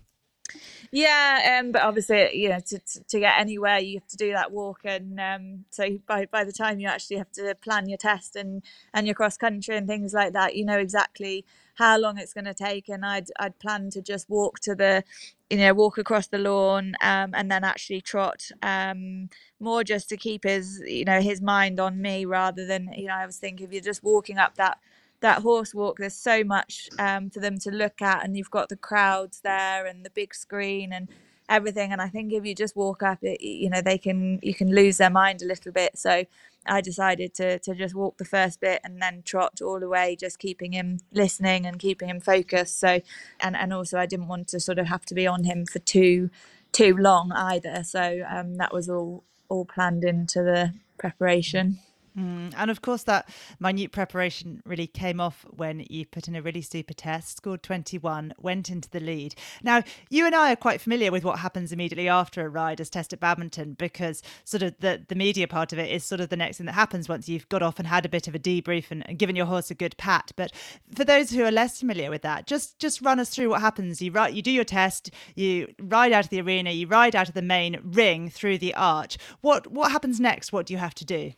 yeah, 0.93 1.59
um, 1.61 1.73
but 1.73 1.83
obviously, 1.83 2.37
you 2.37 2.49
know, 2.49 2.61
to, 2.61 2.79
to 3.09 3.21
get 3.21 3.39
anywhere, 3.39 3.79
you 3.79 3.99
have 3.99 4.07
to 4.09 4.17
do 4.17 4.33
that 4.33 4.53
walk, 4.53 4.81
and 4.85 5.19
um, 5.21 5.65
so 5.71 5.99
by 6.07 6.27
by 6.27 6.45
the 6.45 6.53
time 6.53 6.81
you 6.81 6.89
actually 6.89 7.17
have 7.17 7.31
to 7.33 7.55
plan 7.57 7.89
your 7.89 7.99
test 7.99 8.37
and 8.37 8.63
and 8.95 9.07
your 9.07 9.15
cross 9.15 9.37
country 9.37 9.77
and 9.77 9.87
things 9.87 10.15
like 10.15 10.33
that, 10.33 10.57
you 10.57 10.65
know 10.65 10.79
exactly 10.79 11.45
how 11.75 11.99
long 11.99 12.19
it's 12.19 12.33
going 12.33 12.45
to 12.47 12.55
take. 12.55 12.89
And 12.89 13.05
I'd 13.05 13.29
I'd 13.39 13.59
plan 13.59 13.91
to 13.91 14.03
just 14.03 14.29
walk 14.31 14.61
to 14.61 14.75
the, 14.75 15.05
you 15.51 15.59
know, 15.59 15.75
walk 15.75 15.99
across 15.99 16.29
the 16.29 16.39
lawn, 16.39 16.95
um, 17.03 17.31
and 17.35 17.51
then 17.51 17.65
actually 17.65 18.01
trot, 18.01 18.51
um, 18.63 19.29
more 19.61 19.85
just 19.85 20.09
to 20.11 20.17
keep 20.17 20.45
his, 20.45 20.83
you 20.87 21.05
know, 21.05 21.21
his 21.21 21.41
mind 21.41 21.81
on 21.81 22.01
me 22.01 22.25
rather 22.25 22.67
than, 22.67 22.93
you 22.97 23.07
know, 23.09 23.15
I 23.15 23.27
was 23.27 23.37
thinking 23.39 23.67
if 23.67 23.73
you're 23.73 23.83
just 23.83 24.03
walking 24.05 24.39
up 24.39 24.57
that 24.57 24.79
that 25.21 25.43
horse 25.43 25.75
walk 25.75 25.99
there's 25.99 26.15
so 26.15 26.45
much 26.45 26.89
um, 26.99 27.31
for 27.31 27.41
them 27.41 27.59
to 27.59 27.71
look 27.71 28.03
at 28.03 28.25
and 28.25 28.37
you've 28.37 28.51
got 28.51 28.69
the 28.69 28.77
crowds 28.77 29.41
there 29.43 29.87
and 29.87 30.05
the 30.05 30.11
big 30.11 30.35
screen 30.35 30.93
and 30.93 31.09
everything 31.49 31.93
and 31.93 32.03
i 32.03 32.09
think 32.09 32.33
if 32.33 32.45
you 32.45 32.55
just 32.55 32.77
walk 32.77 33.03
up 33.03 33.19
it, 33.23 33.41
you 33.41 33.71
know 33.71 33.81
they 33.81 33.99
can 33.99 34.39
you 34.43 34.55
can 34.55 34.75
lose 34.75 34.99
their 34.99 35.11
mind 35.11 35.43
a 35.43 35.47
little 35.47 35.73
bit. 35.73 35.99
So 35.99 36.25
i 36.67 36.81
decided 36.81 37.35
to 37.35 37.59
to 37.61 37.75
just 37.75 37.95
walk 37.95 38.19
the 38.19 38.25
first 38.25 38.61
bit 38.61 38.81
and 38.85 39.01
then 39.01 39.23
trot 39.25 39.61
all 39.63 39.81
the 39.81 39.89
way 39.89 40.17
just 40.17 40.39
keeping 40.41 40.73
him 40.73 40.99
listening 41.13 41.67
and 41.67 41.79
keeping 41.79 42.09
him 42.09 42.21
focused. 42.21 42.81
So 42.81 43.01
and 43.41 43.57
and 43.57 43.73
also 43.73 43.99
i 43.99 44.07
didn't 44.07 44.29
want 44.29 44.49
to 44.49 44.61
sort 44.61 44.79
of 44.79 44.87
have 44.89 45.07
to 45.07 45.15
be 45.15 45.27
on 45.27 45.45
him 45.45 45.67
for 45.67 45.79
too 45.81 46.31
too 46.73 46.97
long 46.97 47.33
either. 47.33 47.83
So 47.85 48.23
um, 48.29 48.57
that 48.57 48.73
was 48.75 48.89
all 48.89 49.25
all 49.49 49.65
planned 49.65 50.05
into 50.05 50.43
the 50.43 50.75
preparation 50.99 51.79
Mm, 52.17 52.55
and 52.57 52.71
of 52.71 52.81
course, 52.81 53.03
that 53.03 53.29
minute 53.61 53.93
preparation 53.93 54.63
really 54.65 54.87
came 54.87 55.21
off 55.21 55.45
when 55.51 55.85
you 55.91 56.07
put 56.07 56.29
in 56.29 56.35
a 56.35 56.41
really 56.41 56.63
super 56.63 56.95
test, 56.95 57.37
scored 57.37 57.63
21, 57.63 58.33
went 58.39 58.71
into 58.71 58.89
the 58.89 59.01
lead. 59.01 59.35
Now, 59.63 59.83
you 60.09 60.25
and 60.25 60.35
I 60.35 60.53
are 60.53 60.57
quite 60.57 60.81
familiar 60.81 61.11
with 61.13 61.25
what 61.25 61.41
happens 61.41 61.73
immediately 61.73 62.09
after 62.09 62.45
a 62.45 62.49
rider's 62.49 62.89
test 62.89 63.13
at 63.13 63.21
badminton 63.21 63.75
because 63.75 64.23
sort 64.45 64.63
of 64.63 64.79
the, 64.79 65.05
the 65.09 65.15
media 65.15 65.47
part 65.47 65.75
of 65.75 65.79
it 65.79 65.91
is 65.91 66.05
sort 66.05 66.23
of 66.23 66.31
the 66.31 66.37
next 66.37 66.57
thing 66.57 66.67
that 66.67 66.73
happens 66.73 67.09
once 67.09 67.29
you've 67.29 67.49
got 67.51 67.63
off 67.63 67.79
and 67.79 67.87
had 67.87 68.07
a 68.07 68.09
bit 68.09 68.29
of 68.29 68.35
a 68.35 68.39
debrief 68.39 68.91
and, 68.91 69.07
and 69.07 69.19
given 69.19 69.37
your 69.37 69.47
horse 69.47 69.71
a 69.71 69.75
good 69.75 69.97
pat. 69.99 70.33
But 70.37 70.53
for 70.95 71.05
those 71.05 71.31
who 71.31 71.45
are 71.45 71.53
less 71.53 71.81
familiar 71.81 72.09
with 72.11 72.23
that, 72.23 72.47
just 72.47 72.79
just 72.79 73.03
run 73.03 73.21
us 73.21 73.29
through 73.29 73.51
what 73.51 73.61
happens. 73.61 74.01
You 74.01 74.11
ride, 74.11 74.35
you 74.35 74.41
do 74.41 74.51
your 74.51 74.65
test, 74.65 75.11
you 75.35 75.75
ride 75.79 76.13
out 76.13 76.25
of 76.25 76.31
the 76.31 76.41
arena, 76.41 76.71
you 76.71 76.87
ride 76.87 77.15
out 77.15 77.29
of 77.29 77.35
the 77.35 77.43
main 77.43 77.79
ring 77.83 78.31
through 78.31 78.59
the 78.59 78.75
arch. 78.75 79.19
What 79.43 79.67
what 79.67 79.93
happens 79.93 80.19
next? 80.19 80.51
What 80.53 80.65
do 80.67 80.73
you 80.73 80.79
have 80.79 80.95
to 80.95 81.05
do? 81.05 81.33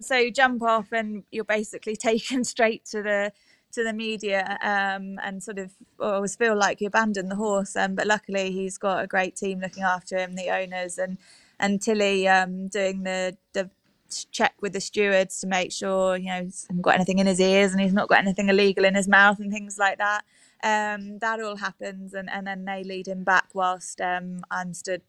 So 0.00 0.16
you 0.16 0.30
jump 0.32 0.62
off 0.62 0.92
and 0.92 1.24
you're 1.30 1.44
basically 1.44 1.96
taken 2.08 2.44
straight 2.44 2.84
to 2.86 3.02
the 3.02 3.32
to 3.72 3.84
the 3.84 3.92
media 3.92 4.58
um, 4.62 5.18
and 5.22 5.42
sort 5.42 5.58
of 5.58 5.72
always 6.00 6.36
feel 6.36 6.56
like 6.56 6.80
you 6.80 6.88
abandoned 6.88 7.30
the 7.30 7.36
horse. 7.36 7.76
Um, 7.76 7.94
but 7.96 8.06
luckily, 8.06 8.52
he's 8.52 8.78
got 8.78 9.04
a 9.04 9.08
great 9.08 9.36
team 9.36 9.60
looking 9.60 9.84
after 9.84 10.18
him, 10.18 10.36
the 10.36 10.50
owners 10.50 10.98
and 10.98 11.18
and 11.60 11.82
Tilly 11.82 12.28
um, 12.28 12.68
doing 12.68 13.04
the 13.04 13.36
the 13.54 13.70
check 14.32 14.54
with 14.62 14.72
the 14.72 14.80
stewards 14.80 15.40
to 15.40 15.46
make 15.48 15.72
sure 15.72 16.16
you 16.16 16.28
know 16.28 16.44
he's 16.44 16.66
not 16.70 16.82
got 16.82 16.94
anything 16.96 17.18
in 17.20 17.26
his 17.26 17.40
ears 17.40 17.72
and 17.72 17.80
he's 17.82 17.92
not 17.92 18.08
got 18.08 18.20
anything 18.20 18.48
illegal 18.48 18.84
in 18.86 18.94
his 18.94 19.08
mouth 19.08 19.40
and 19.40 19.52
things 19.52 19.78
like 19.78 19.98
that. 19.98 20.22
Um, 20.64 21.18
that 21.20 21.40
all 21.40 21.56
happens 21.56 22.14
and, 22.14 22.28
and 22.30 22.46
then 22.46 22.64
they 22.64 22.84
lead 22.84 23.08
him 23.08 23.24
back 23.24 23.50
whilst 23.54 24.00
um, 24.00 24.42
I'm 24.50 24.74
stood 24.74 25.02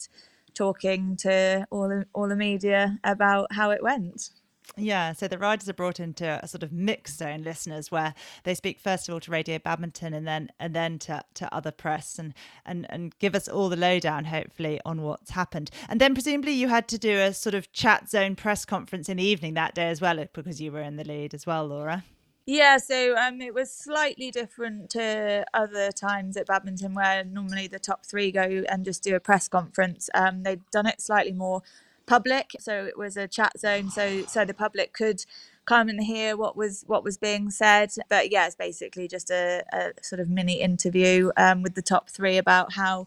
talking 0.54 1.16
to 1.18 1.66
all 1.72 1.90
the, 1.90 2.06
all 2.14 2.28
the 2.30 2.36
media 2.36 3.00
about 3.04 3.54
how 3.54 3.72
it 3.72 3.84
went. 3.84 4.32
Yeah, 4.78 5.14
so 5.14 5.28
the 5.28 5.38
riders 5.38 5.68
are 5.68 5.74
brought 5.74 6.00
into 6.00 6.40
a 6.42 6.48
sort 6.48 6.64
of 6.64 6.72
mixed 6.72 7.18
zone, 7.18 7.44
listeners, 7.44 7.92
where 7.92 8.14
they 8.44 8.54
speak 8.56 8.80
first 8.80 9.08
of 9.08 9.14
all 9.14 9.20
to 9.22 9.32
Radio 9.32 9.60
Badminton 9.60 10.14
and 10.14 10.28
then 10.28 10.50
and 10.60 10.74
then 10.74 11.00
to, 11.00 11.24
to 11.36 11.54
other 11.54 11.72
press 11.72 12.18
and, 12.18 12.34
and 12.66 12.86
and 12.90 13.18
give 13.20 13.36
us 13.36 13.48
all 13.48 13.70
the 13.70 13.76
lowdown, 13.76 14.26
hopefully, 14.26 14.80
on 14.86 15.02
what's 15.02 15.32
happened. 15.32 15.70
And 15.90 16.00
then 16.00 16.14
presumably 16.14 16.54
you 16.54 16.68
had 16.70 16.88
to 16.90 16.98
do 16.98 17.20
a 17.20 17.34
sort 17.34 17.56
of 17.56 17.72
chat 17.74 18.10
zone 18.10 18.36
press 18.36 18.66
conference 18.66 19.10
in 19.10 19.18
the 19.18 19.24
evening 19.24 19.56
that 19.56 19.76
day 19.76 19.90
as 19.90 20.02
well, 20.02 20.24
because 20.34 20.62
you 20.62 20.72
were 20.72 20.82
in 20.82 20.96
the 20.96 21.04
lead 21.04 21.34
as 21.34 21.46
well, 21.46 21.68
Laura. 21.68 22.04
Yeah, 22.46 22.78
so 22.78 23.16
um, 23.16 23.42
it 23.42 23.54
was 23.54 23.72
slightly 23.72 24.32
different 24.32 24.90
to 24.92 25.46
other 25.54 25.92
times 25.92 26.36
at 26.36 26.48
badminton, 26.48 26.96
where 26.96 27.24
normally 27.24 27.68
the 27.68 27.78
top 27.78 28.08
three 28.08 28.32
go 28.32 28.64
and 28.68 28.84
just 28.84 29.04
do 29.04 29.16
a 29.16 29.20
press 29.20 29.48
conference. 29.48 30.10
Um, 30.16 30.42
they'd 30.42 30.62
done 30.72 30.88
it 30.88 31.00
slightly 31.00 31.34
more 31.34 31.62
public 32.10 32.56
so 32.60 32.86
it 32.86 32.98
was 32.98 33.16
a 33.16 33.28
chat 33.28 33.52
zone 33.58 33.90
so 33.92 34.26
so 34.26 34.44
the 34.44 34.54
public 34.54 34.94
could 34.94 35.24
come 35.66 35.88
and 35.88 36.04
hear 36.04 36.36
what 36.36 36.58
was 36.58 36.84
what 36.88 37.04
was 37.04 37.18
being 37.18 37.52
said 37.52 37.92
but 38.10 38.32
yeah 38.32 38.48
it's 38.48 38.56
basically 38.56 39.08
just 39.08 39.30
a, 39.30 39.64
a 39.72 39.92
sort 40.02 40.20
of 40.20 40.28
mini 40.28 40.60
interview 40.60 41.30
um, 41.38 41.62
with 41.62 41.76
the 41.76 41.82
top 41.84 42.10
three 42.10 42.38
about 42.38 42.74
how 42.74 43.06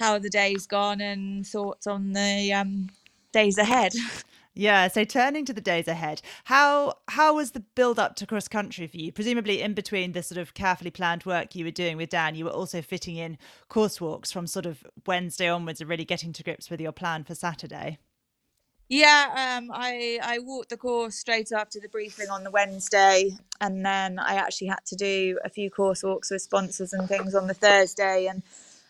how 0.00 0.18
the 0.18 0.28
day's 0.28 0.66
gone 0.66 1.00
and 1.00 1.46
thoughts 1.46 1.86
on 1.86 2.12
the 2.12 2.52
um, 2.52 2.90
days 3.32 3.56
ahead 3.56 3.92
Yeah, 4.52 4.88
so 4.88 5.04
turning 5.04 5.44
to 5.44 5.52
the 5.52 5.60
days 5.60 5.86
ahead, 5.86 6.22
how 6.44 6.94
how 7.06 7.36
was 7.36 7.52
the 7.52 7.60
build 7.60 8.00
up 8.00 8.16
to 8.16 8.26
cross 8.26 8.48
country 8.48 8.88
for 8.88 8.96
you? 8.96 9.12
Presumably 9.12 9.62
in 9.62 9.74
between 9.74 10.10
the 10.10 10.24
sort 10.24 10.38
of 10.38 10.54
carefully 10.54 10.90
planned 10.90 11.24
work 11.24 11.54
you 11.54 11.64
were 11.64 11.70
doing 11.70 11.96
with 11.96 12.10
Dan, 12.10 12.34
you 12.34 12.44
were 12.44 12.50
also 12.50 12.82
fitting 12.82 13.16
in 13.16 13.38
course 13.68 14.00
walks 14.00 14.32
from 14.32 14.48
sort 14.48 14.66
of 14.66 14.84
Wednesday 15.06 15.48
onwards 15.48 15.80
and 15.80 15.88
really 15.88 16.04
getting 16.04 16.32
to 16.32 16.42
grips 16.42 16.68
with 16.68 16.80
your 16.80 16.90
plan 16.92 17.22
for 17.22 17.36
Saturday. 17.36 17.98
Yeah, 18.90 19.58
um, 19.58 19.72
I 19.74 20.20
I 20.22 20.40
walked 20.40 20.70
the 20.70 20.78
course 20.78 21.16
straight 21.16 21.52
after 21.52 21.80
the 21.80 21.90
briefing 21.90 22.30
on 22.30 22.44
the 22.44 22.52
Wednesday, 22.52 23.32
and 23.60 23.84
then 23.84 24.20
I 24.20 24.36
actually 24.36 24.68
had 24.68 24.86
to 24.86 24.96
do 24.96 25.40
a 25.44 25.50
few 25.50 25.72
course 25.72 26.04
walks 26.04 26.30
with 26.30 26.44
sponsors 26.44 26.94
and 26.94 27.08
things 27.08 27.34
on 27.34 27.48
the 27.48 27.54
Thursday, 27.56 28.28
and 28.28 28.44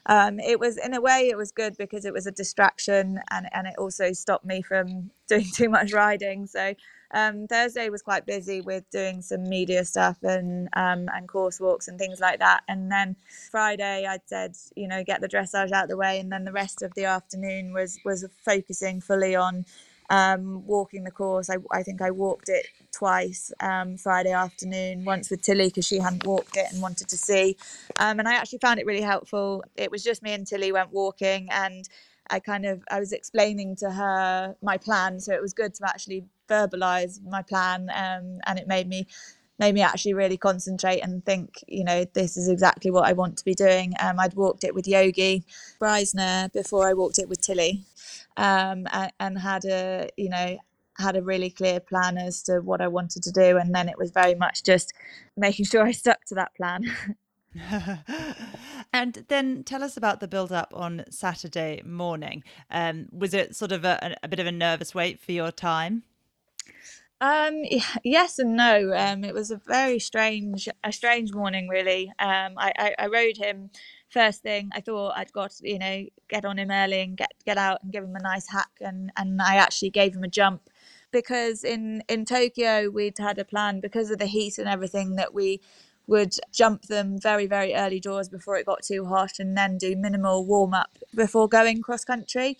um, 0.06 0.40
it 0.40 0.60
was 0.60 0.78
in 0.78 0.94
a 0.94 1.00
way 1.02 1.30
it 1.30 1.38
was 1.38 1.52
good 1.52 1.78
because 1.78 2.04
it 2.04 2.12
was 2.14 2.28
a 2.28 2.32
distraction, 2.32 3.20
and 3.32 3.48
and 3.54 3.68
it 3.68 3.76
also 3.78 4.12
stopped 4.12 4.44
me 4.44 4.62
from 4.62 5.12
doing 5.30 5.46
too 5.56 5.70
much 5.70 5.94
riding. 5.94 6.46
So 6.46 6.74
um, 7.12 7.48
Thursday 7.48 7.90
was 7.90 8.02
quite 8.02 8.26
busy 8.26 8.60
with 8.60 8.84
doing 8.92 9.22
some 9.22 9.48
media 9.48 9.86
stuff 9.86 10.18
and 10.24 10.68
um, 10.74 11.08
and 11.14 11.26
course 11.30 11.58
walks 11.62 11.88
and 11.88 11.98
things 11.98 12.20
like 12.20 12.40
that. 12.40 12.64
And 12.68 12.92
then 12.92 13.16
Friday, 13.50 14.06
I'd 14.06 14.28
said, 14.28 14.58
you 14.76 14.90
know, 14.90 15.06
get 15.06 15.22
the 15.22 15.30
dressage 15.30 15.72
out 15.72 15.86
of 15.86 15.90
the 15.90 15.98
way, 15.98 16.20
and 16.20 16.30
then 16.30 16.44
the 16.44 16.52
rest 16.52 16.82
of 16.82 16.94
the 16.96 17.06
afternoon 17.06 17.72
was 17.72 17.98
was 18.04 18.26
focusing 18.44 19.00
fully 19.00 19.34
on 19.36 19.64
um, 20.10 20.66
walking 20.66 21.04
the 21.04 21.10
course. 21.10 21.48
I, 21.48 21.56
I 21.72 21.82
think 21.82 22.02
I 22.02 22.10
walked 22.10 22.48
it 22.48 22.66
twice 22.92 23.52
um, 23.60 23.96
Friday 23.96 24.32
afternoon, 24.32 25.04
once 25.04 25.30
with 25.30 25.42
Tilly 25.42 25.68
because 25.68 25.86
she 25.86 25.98
hadn't 25.98 26.26
walked 26.26 26.56
it 26.56 26.66
and 26.72 26.82
wanted 26.82 27.08
to 27.08 27.16
see. 27.16 27.56
Um, 27.98 28.18
and 28.18 28.28
I 28.28 28.34
actually 28.34 28.58
found 28.58 28.80
it 28.80 28.86
really 28.86 29.00
helpful. 29.02 29.64
It 29.76 29.90
was 29.90 30.04
just 30.04 30.22
me 30.22 30.32
and 30.32 30.46
Tilly 30.46 30.72
went 30.72 30.92
walking 30.92 31.48
and 31.50 31.88
I 32.30 32.38
kind 32.40 32.64
of 32.64 32.82
I 32.90 33.00
was 33.00 33.12
explaining 33.12 33.76
to 33.76 33.90
her 33.90 34.54
my 34.62 34.76
plan, 34.76 35.20
so 35.20 35.32
it 35.32 35.42
was 35.42 35.52
good 35.52 35.74
to 35.74 35.88
actually 35.88 36.26
verbalize 36.48 37.22
my 37.24 37.42
plan, 37.42 37.90
um, 37.94 38.40
and 38.46 38.58
it 38.58 38.68
made 38.68 38.88
me 38.88 39.06
made 39.58 39.74
me 39.74 39.82
actually 39.82 40.14
really 40.14 40.38
concentrate 40.38 41.00
and 41.00 41.22
think, 41.26 41.62
you 41.68 41.84
know, 41.84 42.04
this 42.14 42.38
is 42.38 42.48
exactly 42.48 42.90
what 42.90 43.06
I 43.06 43.12
want 43.12 43.36
to 43.36 43.44
be 43.44 43.54
doing. 43.54 43.92
Um, 44.00 44.18
I'd 44.18 44.32
walked 44.32 44.64
it 44.64 44.74
with 44.74 44.88
Yogi 44.88 45.44
Breisner 45.78 46.50
before 46.52 46.88
I 46.88 46.94
walked 46.94 47.18
it 47.18 47.28
with 47.28 47.42
Tilly, 47.42 47.84
um, 48.40 48.86
and, 48.90 49.12
and 49.20 49.38
had 49.38 49.64
a, 49.66 50.08
you 50.16 50.30
know, 50.30 50.56
had 50.98 51.14
a 51.14 51.22
really 51.22 51.50
clear 51.50 51.78
plan 51.78 52.16
as 52.16 52.42
to 52.44 52.60
what 52.60 52.80
I 52.80 52.88
wanted 52.88 53.22
to 53.24 53.30
do, 53.30 53.58
and 53.58 53.74
then 53.74 53.88
it 53.88 53.98
was 53.98 54.10
very 54.10 54.34
much 54.34 54.62
just 54.64 54.94
making 55.36 55.66
sure 55.66 55.84
I 55.84 55.92
stuck 55.92 56.24
to 56.26 56.34
that 56.36 56.54
plan. 56.56 56.84
and 58.92 59.24
then 59.28 59.64
tell 59.64 59.82
us 59.82 59.96
about 59.96 60.20
the 60.20 60.28
build 60.28 60.52
up 60.52 60.72
on 60.74 61.04
Saturday 61.10 61.82
morning. 61.84 62.44
Um, 62.70 63.08
was 63.12 63.34
it 63.34 63.56
sort 63.56 63.72
of 63.72 63.84
a, 63.84 64.16
a, 64.22 64.28
bit 64.28 64.38
of 64.38 64.46
a 64.46 64.52
nervous 64.52 64.94
wait 64.94 65.20
for 65.20 65.32
your 65.32 65.50
time? 65.50 66.04
Um, 67.20 67.64
yes 68.04 68.38
and 68.38 68.56
no. 68.56 68.94
Um, 68.96 69.24
it 69.24 69.34
was 69.34 69.50
a 69.50 69.56
very 69.56 69.98
strange, 69.98 70.68
a 70.84 70.92
strange 70.92 71.32
morning, 71.32 71.68
really. 71.68 72.12
Um, 72.20 72.54
I, 72.56 72.72
I, 72.78 72.94
I 73.00 73.06
rode 73.08 73.36
him 73.36 73.70
first 74.10 74.42
thing. 74.42 74.70
I 74.74 74.80
thought 74.80 75.14
I'd 75.16 75.32
got, 75.32 75.54
you 75.62 75.78
know, 75.78 76.06
get 76.28 76.44
on 76.44 76.58
him 76.58 76.70
early 76.70 77.00
and 77.02 77.16
get 77.16 77.32
get 77.46 77.58
out 77.58 77.82
and 77.82 77.92
give 77.92 78.04
him 78.04 78.16
a 78.16 78.22
nice 78.22 78.48
hack, 78.48 78.70
and 78.80 79.12
and 79.16 79.42
I 79.42 79.56
actually 79.56 79.90
gave 79.90 80.14
him 80.14 80.24
a 80.24 80.28
jump 80.28 80.62
because 81.12 81.64
in 81.64 82.02
in 82.08 82.24
Tokyo 82.24 82.90
we'd 82.90 83.18
had 83.18 83.38
a 83.38 83.44
plan 83.44 83.80
because 83.80 84.10
of 84.10 84.18
the 84.18 84.26
heat 84.26 84.58
and 84.58 84.68
everything 84.68 85.16
that 85.16 85.34
we 85.34 85.60
would 86.06 86.34
jump 86.52 86.84
them 86.84 87.18
very 87.20 87.46
very 87.46 87.74
early 87.74 88.00
doors 88.00 88.28
before 88.28 88.56
it 88.56 88.66
got 88.66 88.82
too 88.82 89.06
hot 89.06 89.38
and 89.38 89.56
then 89.56 89.78
do 89.78 89.96
minimal 89.96 90.44
warm 90.44 90.74
up 90.74 90.98
before 91.14 91.48
going 91.48 91.82
cross 91.82 92.04
country 92.04 92.58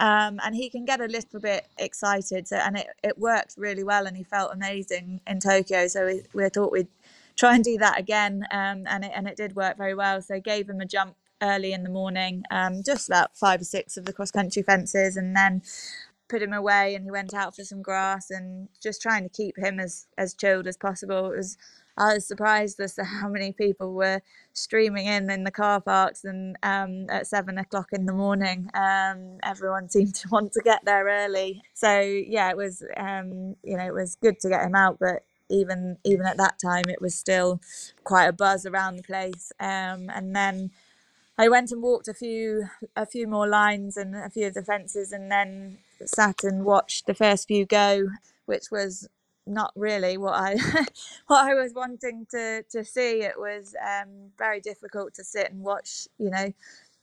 um, 0.00 0.40
and 0.44 0.56
he 0.56 0.70
can 0.70 0.84
get 0.86 1.00
a 1.00 1.06
little 1.06 1.40
bit 1.40 1.68
excited. 1.78 2.48
So, 2.48 2.56
and 2.56 2.78
it, 2.78 2.88
it 3.04 3.18
worked 3.18 3.54
really 3.58 3.84
well, 3.84 4.06
and 4.06 4.16
he 4.16 4.24
felt 4.24 4.52
amazing 4.52 5.20
in 5.26 5.40
Tokyo. 5.40 5.88
So 5.88 6.06
we, 6.06 6.22
we 6.32 6.48
thought 6.48 6.72
we'd 6.72 6.88
try 7.36 7.54
and 7.56 7.64
do 7.64 7.78
that 7.78 7.98
again, 8.00 8.44
um, 8.52 8.84
and 8.88 9.04
it 9.04 9.12
and 9.14 9.28
it 9.28 9.36
did 9.36 9.56
work 9.56 9.76
very 9.78 9.94
well. 9.94 10.22
So 10.22 10.40
gave 10.40 10.68
him 10.68 10.80
a 10.80 10.86
jump 10.86 11.16
early 11.42 11.72
in 11.72 11.84
the 11.84 11.90
morning, 11.90 12.44
um, 12.50 12.82
just 12.84 13.08
about 13.08 13.36
five 13.36 13.60
or 13.62 13.64
six 13.64 13.96
of 13.96 14.06
the 14.06 14.12
cross 14.12 14.30
country 14.30 14.62
fences, 14.62 15.16
and 15.16 15.36
then 15.36 15.62
put 16.28 16.42
him 16.42 16.52
away 16.52 16.94
and 16.94 17.04
he 17.04 17.10
went 17.10 17.34
out 17.34 17.54
for 17.56 17.64
some 17.64 17.82
grass 17.82 18.30
and 18.30 18.68
just 18.82 19.02
trying 19.02 19.22
to 19.24 19.28
keep 19.28 19.56
him 19.58 19.80
as 19.80 20.06
as 20.18 20.34
chilled 20.34 20.66
as 20.66 20.76
possible. 20.76 21.32
It 21.32 21.36
was 21.36 21.58
I 21.96 22.14
was 22.14 22.26
surprised 22.26 22.80
as 22.80 22.94
to 22.96 23.04
how 23.20 23.28
many 23.28 23.52
people 23.52 23.94
were 23.94 24.22
streaming 24.54 25.06
in 25.06 25.30
in 25.30 25.44
the 25.44 25.50
car 25.50 25.80
parks 25.80 26.24
and 26.24 26.56
um, 26.62 27.06
at 27.10 27.26
seven 27.26 27.58
o'clock 27.58 27.88
in 27.92 28.06
the 28.06 28.12
morning. 28.12 28.70
Um, 28.74 29.38
everyone 29.42 29.88
seemed 29.90 30.14
to 30.16 30.28
want 30.30 30.52
to 30.54 30.62
get 30.62 30.84
there 30.84 31.06
early. 31.06 31.62
So 31.74 32.00
yeah, 32.00 32.50
it 32.50 32.56
was 32.56 32.82
um, 32.96 33.56
you 33.62 33.76
know 33.76 33.86
it 33.86 33.94
was 33.94 34.16
good 34.16 34.40
to 34.40 34.48
get 34.48 34.64
him 34.64 34.74
out, 34.74 34.98
but 35.00 35.24
even 35.50 35.98
even 36.04 36.26
at 36.26 36.36
that 36.38 36.58
time, 36.58 36.84
it 36.88 37.00
was 37.02 37.14
still 37.14 37.60
quite 38.04 38.26
a 38.26 38.32
buzz 38.32 38.66
around 38.66 38.96
the 38.96 39.02
place. 39.02 39.52
Um, 39.60 40.10
and 40.10 40.34
then 40.34 40.70
I 41.38 41.48
went 41.48 41.72
and 41.72 41.82
walked 41.82 42.08
a 42.08 42.14
few 42.14 42.64
a 42.96 43.06
few 43.06 43.26
more 43.26 43.48
lines 43.48 43.96
and 43.96 44.14
a 44.14 44.30
few 44.30 44.46
of 44.46 44.54
the 44.54 44.64
fences, 44.64 45.12
and 45.12 45.30
then 45.30 45.78
sat 46.04 46.44
and 46.44 46.64
watched 46.64 47.06
the 47.06 47.14
first 47.14 47.48
few 47.48 47.66
go, 47.66 48.08
which 48.46 48.70
was 48.70 49.08
not 49.46 49.72
really 49.74 50.16
what 50.16 50.34
I 50.34 50.56
what 51.26 51.44
I 51.50 51.54
was 51.54 51.72
wanting 51.74 52.26
to 52.30 52.62
to 52.70 52.84
see. 52.84 53.22
It 53.22 53.38
was 53.38 53.74
um, 53.82 54.32
very 54.38 54.60
difficult 54.60 55.14
to 55.14 55.24
sit 55.24 55.50
and 55.50 55.62
watch. 55.62 56.08
You 56.18 56.30
know, 56.30 56.52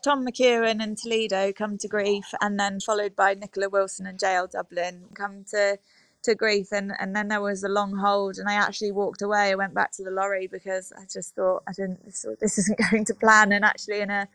Tom 0.03 0.25
McEwen 0.25 0.83
and 0.83 0.97
Toledo 0.97 1.51
come 1.51 1.77
to 1.79 1.87
grief, 1.87 2.33
and 2.39 2.59
then 2.59 2.79
followed 2.79 3.15
by 3.15 3.33
Nicola 3.33 3.69
Wilson 3.69 4.05
and 4.05 4.19
JL 4.19 4.51
Dublin 4.51 5.05
come 5.15 5.45
to 5.51 5.79
to 6.27 6.35
grief, 6.35 6.69
and 6.73 6.93
and 6.99 7.15
then 7.15 7.29
there 7.29 7.41
was 7.41 7.63
a 7.63 7.69
long 7.69 7.97
hold, 7.97 8.37
and 8.39 8.49
I 8.49 8.55
actually 8.55 8.93
walked 8.93 9.23
away. 9.23 9.51
I 9.51 9.55
went 9.55 9.75
back 9.75 9.91
to 9.93 10.05
the 10.05 10.11
lorry 10.11 10.47
because 10.47 10.93
I 10.97 11.05
just 11.11 11.35
thought 11.35 11.63
I 11.67 11.73
didn't. 11.73 12.05
This, 12.05 12.25
this 12.41 12.59
isn't 12.59 12.79
going 12.91 13.05
to 13.07 13.15
plan, 13.15 13.53
and 13.53 13.65
actually 13.65 14.01
in 14.01 14.11
a 14.11 14.29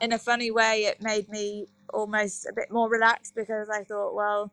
in 0.00 0.12
a 0.12 0.18
funny 0.18 0.50
way, 0.52 0.86
it 0.86 1.02
made 1.02 1.28
me 1.30 1.68
almost 1.94 2.46
a 2.46 2.54
bit 2.54 2.70
more 2.72 2.90
relaxed 2.90 3.34
because 3.36 3.68
I 3.70 3.84
thought, 3.84 4.14
well 4.14 4.52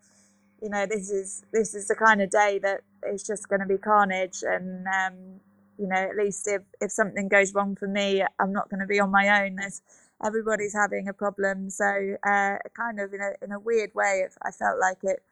you 0.61 0.69
know, 0.69 0.85
this 0.87 1.11
is 1.11 1.43
this 1.53 1.75
is 1.75 1.87
the 1.87 1.95
kind 1.95 2.21
of 2.21 2.29
day 2.29 2.59
that 2.63 2.81
it's 3.03 3.25
just 3.25 3.49
going 3.49 3.61
to 3.61 3.67
be 3.67 3.77
carnage, 3.77 4.43
and 4.43 4.87
um, 4.87 5.41
you 5.77 5.87
know, 5.87 5.95
at 5.97 6.17
least 6.17 6.47
if 6.47 6.63
if 6.81 6.91
something 6.91 7.27
goes 7.27 7.53
wrong 7.53 7.75
for 7.75 7.87
me, 7.87 8.23
I'm 8.39 8.53
not 8.53 8.69
going 8.69 8.81
to 8.81 8.87
be 8.87 8.99
on 8.99 9.11
my 9.11 9.43
own. 9.45 9.57
There's 9.57 9.81
everybody's 10.25 10.73
having 10.73 11.07
a 11.07 11.13
problem, 11.13 11.69
so 11.69 12.17
uh, 12.27 12.57
kind 12.75 12.99
of 12.99 13.13
in 13.13 13.21
a 13.21 13.45
in 13.45 13.51
a 13.51 13.59
weird 13.59 13.93
way, 13.95 14.27
I 14.43 14.51
felt 14.51 14.79
like 14.79 14.99
it 15.03 15.23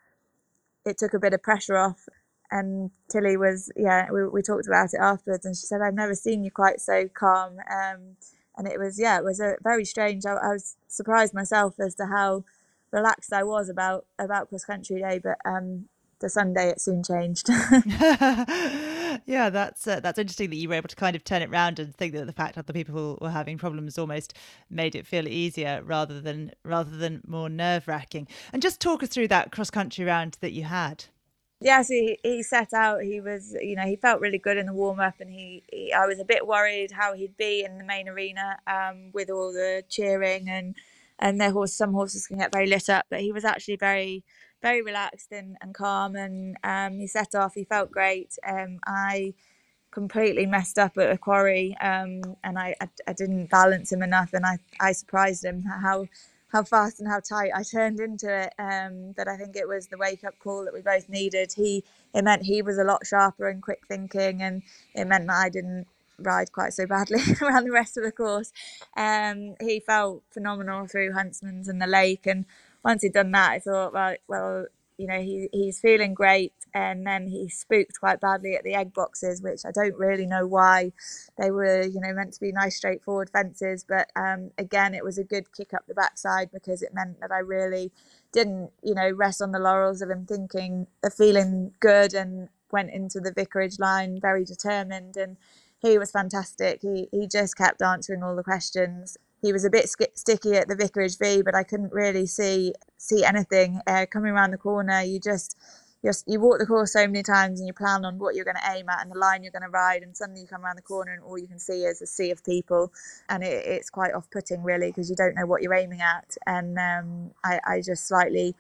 it 0.86 0.98
took 0.98 1.14
a 1.14 1.20
bit 1.20 1.34
of 1.34 1.44
pressure 1.44 1.78
off. 1.78 2.08
And 2.52 2.92
Tilly 3.10 3.38
was, 3.38 3.72
yeah, 3.76 4.12
we, 4.12 4.28
we 4.28 4.42
talked 4.42 4.68
about 4.68 4.94
it 4.94 5.00
afterwards, 5.02 5.46
and 5.46 5.56
she 5.56 5.66
said, 5.66 5.82
"I've 5.82 5.96
never 5.96 6.16
seen 6.16 6.44
you 6.44 6.52
quite 6.52 6.80
so 6.82 7.08
calm." 7.08 7.58
Um, 7.72 8.18
and 8.58 8.68
it 8.68 8.80
was, 8.80 9.00
yeah, 9.00 9.18
it 9.18 9.24
was 9.24 9.40
a 9.40 9.56
very 9.64 9.86
strange. 9.86 10.26
I, 10.26 10.34
I 10.34 10.50
was 10.50 10.78
surprised 10.88 11.34
myself 11.34 11.80
as 11.80 11.96
to 11.96 12.08
how 12.08 12.44
relaxed 12.92 13.34
I 13.34 13.44
was 13.44 13.70
about 13.70 14.06
about 14.20 14.50
cross 14.50 14.66
country 14.66 15.00
day, 15.02 15.20
but 15.24 15.40
um, 15.46 15.86
the 16.20 16.30
Sunday 16.30 16.70
it 16.70 16.82
soon 16.82 17.04
changed. 17.04 17.50
yeah, 19.26 19.50
that's 19.50 19.88
uh, 19.88 20.00
that's 20.00 20.20
interesting 20.20 20.50
that 20.50 20.56
you 20.56 20.70
were 20.70 20.76
able 20.76 20.90
to 20.90 20.96
kind 20.96 21.16
of 21.16 21.24
turn 21.24 21.42
it 21.42 21.50
around 21.50 21.80
and 21.80 21.96
think 21.96 22.14
that 22.14 22.26
the 22.26 22.34
fact 22.34 22.64
the 22.66 22.74
people 22.74 23.18
were 23.22 23.30
having 23.30 23.58
problems 23.58 23.98
almost 23.98 24.34
made 24.70 24.96
it 24.96 25.08
feel 25.08 25.28
easier 25.28 25.82
rather 25.84 26.22
than 26.22 26.52
rather 26.64 26.96
than 26.96 27.22
more 27.28 27.50
nerve 27.50 27.88
wracking. 27.88 28.28
And 28.52 28.62
just 28.62 28.80
talk 28.80 29.04
us 29.04 29.10
through 29.10 29.30
that 29.30 29.52
cross 29.52 29.70
country 29.70 30.06
round 30.06 30.38
that 30.42 30.54
you 30.54 30.64
had. 30.64 31.06
Yes, 31.60 31.88
he, 31.88 32.20
he 32.24 32.44
set 32.44 32.74
out. 32.74 33.04
He 33.04 33.22
was, 33.22 33.56
you 33.62 33.78
know, 33.78 33.84
he 33.84 33.96
felt 33.96 34.20
really 34.20 34.38
good 34.38 34.58
in 34.58 34.66
the 34.66 34.74
warm 34.74 35.00
up, 35.00 35.22
and 35.22 35.30
he, 35.30 35.64
he, 35.72 35.94
I 35.94 36.06
was 36.06 36.20
a 36.20 36.26
bit 36.26 36.46
worried 36.46 36.92
how 36.92 37.14
he'd 37.14 37.38
be 37.38 37.64
in 37.64 37.78
the 37.78 37.86
main 37.86 38.10
arena 38.10 38.58
um, 38.68 39.12
with 39.14 39.30
all 39.30 39.54
the 39.54 39.84
cheering 39.90 40.50
and 40.50 40.76
and 41.20 41.40
their 41.40 41.52
horse 41.52 41.74
some 41.74 41.94
horses 41.94 42.28
can 42.28 42.38
get 42.40 42.52
very 42.52 42.68
lit 42.68 42.90
up 42.90 43.06
but 43.10 43.22
he 43.22 43.32
was 43.32 43.46
actually 43.46 43.76
very 43.76 44.24
very 44.64 44.82
relaxed 44.82 45.32
and, 45.34 45.58
and 45.62 45.76
calm 45.76 46.16
and 46.18 46.58
um, 46.66 47.00
he 47.00 47.08
set 47.08 47.36
off 47.36 47.56
he 47.56 47.66
felt 47.66 47.92
great 47.92 48.38
um, 48.48 48.80
i 48.88 49.36
completely 49.92 50.48
messed 50.48 50.80
up 50.80 50.98
at 50.98 51.12
a 51.12 51.20
quarry 51.20 51.78
um, 51.82 52.22
and 52.44 52.60
I, 52.60 52.76
I, 52.82 52.90
I 53.08 53.14
didn't 53.14 53.52
balance 53.52 53.92
him 53.92 54.04
enough 54.04 54.34
and 54.34 54.46
i 54.46 54.60
i 54.80 54.94
surprised 54.94 55.46
him 55.46 55.64
how 55.64 56.08
how 56.54 56.64
fast 56.64 57.00
and 57.00 57.10
how 57.10 57.20
tight 57.20 57.52
I 57.54 57.64
turned 57.72 58.00
into 58.00 58.30
it. 58.34 58.54
Um, 58.60 59.14
but 59.18 59.28
I 59.28 59.38
think 59.38 59.56
it 59.58 59.68
was 59.68 59.88
the 59.88 59.98
wake 59.98 60.24
up 60.24 60.40
call 60.40 60.66
that 60.66 60.74
we 60.74 60.82
both 60.82 61.10
needed. 61.10 61.54
He 61.54 61.84
it 62.14 62.24
meant 62.24 62.44
he 62.44 62.62
was 62.62 62.78
a 62.78 62.84
lot 62.84 63.06
sharper 63.06 63.50
and 63.50 63.62
quick 63.62 63.82
thinking, 63.88 64.42
and 64.42 64.62
it 64.96 65.06
meant 65.06 65.28
that 65.28 65.36
I 65.46 65.50
didn't 65.50 65.88
ride 66.20 66.52
quite 66.52 66.74
so 66.74 66.86
badly 66.86 67.20
around 67.42 67.66
the 67.66 67.72
rest 67.72 67.98
of 67.98 68.04
the 68.04 68.12
course. 68.12 68.54
Um, 68.96 69.56
he 69.60 69.80
felt 69.80 70.24
phenomenal 70.32 70.88
through 70.88 71.14
Huntsman's 71.14 71.68
and 71.68 71.82
the 71.82 71.88
lake, 71.88 72.28
and 72.28 72.46
once 72.84 73.04
he'd 73.04 73.14
done 73.14 73.32
that, 73.32 73.52
I 73.52 73.60
thought, 73.60 73.94
right, 73.94 74.20
well, 74.28 74.68
you 74.98 75.08
know, 75.08 75.20
he 75.22 75.50
he's 75.54 75.80
feeling 75.80 76.14
great. 76.14 76.54
And 76.76 77.06
then 77.06 77.28
he 77.28 77.50
spooked 77.50 78.00
quite 78.00 78.22
badly 78.22 78.56
at 78.56 78.64
the 78.64 78.76
egg 78.76 78.94
boxes, 78.94 79.42
which 79.44 79.62
I 79.66 79.72
don't 79.72 79.96
really 79.98 80.26
know 80.26 80.48
why. 80.48 80.94
They 81.38 81.52
were, 81.52 81.84
you 81.84 82.02
know, 82.02 82.14
meant 82.14 82.34
to 82.34 82.40
be 82.42 82.52
nice, 82.52 82.78
straightforward 82.78 83.30
fences, 83.32 83.86
but 83.88 84.10
um, 84.16 84.52
again, 84.58 84.96
it 84.96 85.04
was 85.04 85.18
a 85.20 85.24
good 85.24 85.54
kick 85.56 85.74
up 85.74 85.86
the 85.88 85.94
backside 85.96 86.52
because 86.54 86.82
it 86.82 86.94
meant 86.94 87.20
that 87.22 87.32
I 87.32 87.40
really 87.40 87.92
didn't, 88.34 88.72
you 88.84 88.96
know, 88.96 89.12
rest 89.12 89.42
on 89.42 89.52
the 89.52 89.60
laurels 89.60 90.02
of 90.02 90.10
him 90.10 90.26
thinking, 90.26 90.88
of 91.04 91.14
feeling 91.14 91.74
good, 91.80 92.14
and 92.14 92.50
went 92.72 92.92
into 92.92 93.20
the 93.20 93.34
vicarage 93.34 93.80
line 93.80 94.20
very 94.22 94.46
determined 94.46 95.18
and 95.18 95.38
he 95.80 95.98
was 95.98 96.12
fantastic. 96.12 96.82
He 96.82 97.10
he 97.12 97.28
just 97.28 97.58
kept 97.58 97.82
answering 97.82 98.24
all 98.24 98.36
the 98.36 98.44
questions. 98.44 99.18
He 99.44 99.54
was 99.54 99.66
a 99.66 99.70
bit 99.70 99.90
sk- 99.90 100.16
sticky 100.16 100.54
at 100.54 100.70
the 100.70 100.76
Vicarage 100.76 101.20
V, 101.20 101.42
but 101.44 101.54
I 101.54 101.64
couldn't 101.64 101.92
really 101.92 102.26
see 102.26 102.74
see 102.98 103.26
anything 103.26 103.82
uh, 103.86 104.06
coming 104.10 104.32
around 104.32 104.52
the 104.52 104.58
corner. 104.58 105.02
You 105.02 105.20
just 105.20 105.58
just 106.04 106.26
you 106.28 106.40
walk 106.40 106.60
the 106.60 106.66
course 106.66 106.94
so 106.94 107.06
many 107.08 107.24
times 107.24 107.60
and 107.60 107.68
you 107.68 107.74
plan 107.74 108.04
on 108.04 108.20
what 108.20 108.36
you're 108.36 108.46
going 108.46 108.58
to 108.58 108.72
aim 108.76 108.90
at 108.90 109.02
and 109.02 109.12
the 109.12 109.18
line 109.18 109.42
you're 109.44 109.52
going 109.52 109.64
to 109.64 109.70
ride 109.70 110.04
and 110.04 110.16
suddenly 110.16 110.42
you 110.42 110.48
come 110.48 110.64
around 110.64 110.78
the 110.78 110.82
corner 110.82 111.14
and 111.14 111.24
all 111.24 111.38
you 111.38 111.48
can 111.48 111.60
see 111.60 111.84
is 111.84 112.02
a 112.02 112.06
sea 112.06 112.32
of 112.32 112.44
people. 112.44 112.92
And 113.30 113.44
it, 113.44 113.66
it's 113.66 113.90
quite 113.90 114.14
off-putting 114.14 114.64
really 114.64 114.88
because 114.88 115.10
you 115.10 115.16
don't 115.16 115.36
know 115.36 115.46
what 115.46 115.62
you're 115.62 115.74
aiming 115.74 116.02
at. 116.02 116.36
And 116.46 116.78
um, 116.78 117.32
I, 117.44 117.60
I, 117.66 117.82
just 117.82 118.08
slightly 118.08 118.56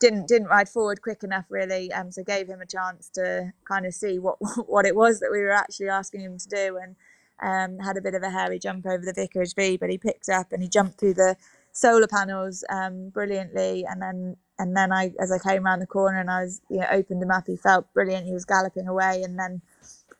didn't 0.00 0.26
didn't 0.26 0.48
ride 0.48 0.68
forward 0.68 1.02
quick 1.02 1.22
enough 1.22 1.44
really 1.48 1.92
um, 1.92 2.10
so 2.10 2.22
gave 2.22 2.48
him 2.48 2.60
a 2.60 2.66
chance 2.66 3.08
to 3.10 3.52
kind 3.64 3.84
of 3.86 3.94
see 3.94 4.18
what 4.18 4.38
what 4.66 4.86
it 4.86 4.96
was 4.96 5.20
that 5.20 5.30
we 5.30 5.40
were 5.40 5.52
actually 5.52 5.88
asking 5.88 6.22
him 6.22 6.38
to 6.38 6.48
do. 6.48 6.78
And 6.82 6.96
um, 7.42 7.78
had 7.80 7.96
a 7.96 8.02
bit 8.02 8.14
of 8.14 8.22
a 8.22 8.30
hairy 8.30 8.58
jump 8.58 8.86
over 8.86 9.04
the 9.04 9.14
Vicarage 9.14 9.54
V 9.54 9.76
but 9.76 9.90
he 9.90 9.98
picked 9.98 10.28
up 10.28 10.52
and 10.52 10.62
he 10.62 10.68
jumped 10.68 10.98
through 11.00 11.14
the 11.14 11.36
solar 11.72 12.08
panels 12.08 12.64
um, 12.70 13.10
brilliantly 13.10 13.84
and 13.88 14.02
then 14.02 14.36
and 14.60 14.76
then 14.76 14.92
I, 14.92 15.12
as 15.18 15.32
I 15.32 15.38
came 15.38 15.64
around 15.66 15.80
the 15.80 15.86
corner 15.86 16.20
and 16.20 16.30
I 16.30 16.42
was, 16.42 16.60
you 16.68 16.78
know, 16.80 16.86
opened 16.92 17.22
him 17.22 17.30
up, 17.30 17.46
he 17.46 17.56
felt 17.56 17.92
brilliant. 17.94 18.26
He 18.26 18.34
was 18.34 18.44
galloping 18.44 18.86
away, 18.86 19.22
and 19.24 19.38
then 19.38 19.62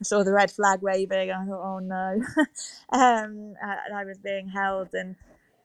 I 0.01 0.05
saw 0.05 0.25
the 0.25 0.33
red 0.33 0.51
flag 0.51 0.81
waving. 0.83 1.31
And 1.31 1.43
I 1.43 1.47
thought, 1.47 1.77
oh 1.77 1.79
no, 1.79 2.23
um, 2.93 3.55
and 3.63 3.95
I 3.95 4.05
was 4.05 4.19
being 4.19 4.49
held, 4.49 4.95
and 4.95 5.17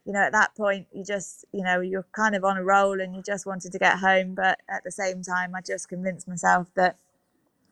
you 0.04 0.12
know, 0.12 0.20
at 0.20 0.32
that 0.32 0.54
point, 0.56 0.86
you 0.92 1.04
just, 1.04 1.46
you 1.52 1.64
know, 1.64 1.80
you're 1.80 2.06
kind 2.12 2.36
of 2.36 2.44
on 2.44 2.58
a 2.58 2.64
roll, 2.64 3.00
and 3.00 3.16
you 3.16 3.22
just 3.22 3.46
wanted 3.46 3.72
to 3.72 3.78
get 3.78 3.98
home. 3.98 4.34
But 4.34 4.60
at 4.68 4.84
the 4.84 4.92
same 4.92 5.22
time, 5.22 5.54
I 5.54 5.62
just 5.62 5.88
convinced 5.88 6.28
myself 6.28 6.68
that 6.76 6.98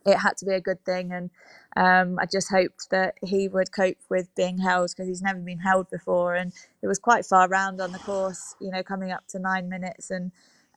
it 0.06 0.18
had 0.18 0.36
to 0.38 0.46
be 0.46 0.54
a 0.54 0.60
good 0.60 0.84
thing, 0.84 1.12
and 1.12 1.30
um, 1.76 2.18
I 2.20 2.26
just 2.26 2.50
hoped 2.50 2.90
that 2.90 3.16
he 3.24 3.48
would 3.48 3.72
cope 3.72 3.98
with 4.10 4.34
being 4.36 4.58
held 4.58 4.90
because 4.90 5.08
he's 5.08 5.22
never 5.22 5.40
been 5.40 5.60
held 5.60 5.90
before, 5.90 6.34
and 6.34 6.52
it 6.82 6.88
was 6.88 6.98
quite 7.00 7.26
far 7.26 7.48
round 7.48 7.80
on 7.80 7.92
the 7.92 7.98
course, 8.00 8.56
you 8.60 8.70
know, 8.70 8.82
coming 8.82 9.12
up 9.12 9.26
to 9.28 9.38
nine 9.40 9.68
minutes 9.68 10.10
and 10.10 10.32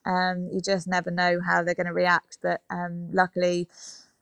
um, 0.06 0.48
you 0.52 0.60
just 0.60 0.88
never 0.88 1.10
know 1.12 1.40
how 1.46 1.62
they're 1.62 1.74
going 1.76 1.86
to 1.86 1.94
react. 1.94 2.38
But 2.42 2.62
um, 2.70 3.10
luckily, 3.12 3.68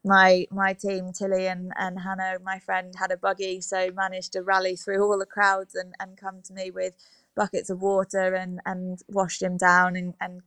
my 0.04 0.46
my 0.50 0.74
team, 0.74 1.12
Tilly 1.12 1.46
and, 1.48 1.72
and 1.78 2.00
Hannah, 2.00 2.38
my 2.44 2.58
friend, 2.60 2.94
had 2.98 3.12
a 3.12 3.16
buggy, 3.16 3.60
so 3.60 3.90
managed 3.94 4.32
to 4.34 4.42
rally 4.42 4.76
through 4.76 5.02
all 5.04 5.18
the 5.18 5.26
crowds 5.26 5.74
and, 5.74 5.94
and 6.00 6.16
come 6.16 6.42
to 6.44 6.54
me 6.54 6.70
with 6.70 6.94
buckets 7.36 7.70
of 7.70 7.82
water 7.82 8.34
and, 8.34 8.60
and 8.66 9.00
washed 9.08 9.42
him 9.42 9.56
down 9.58 9.96
and, 9.96 10.14
and 10.20 10.42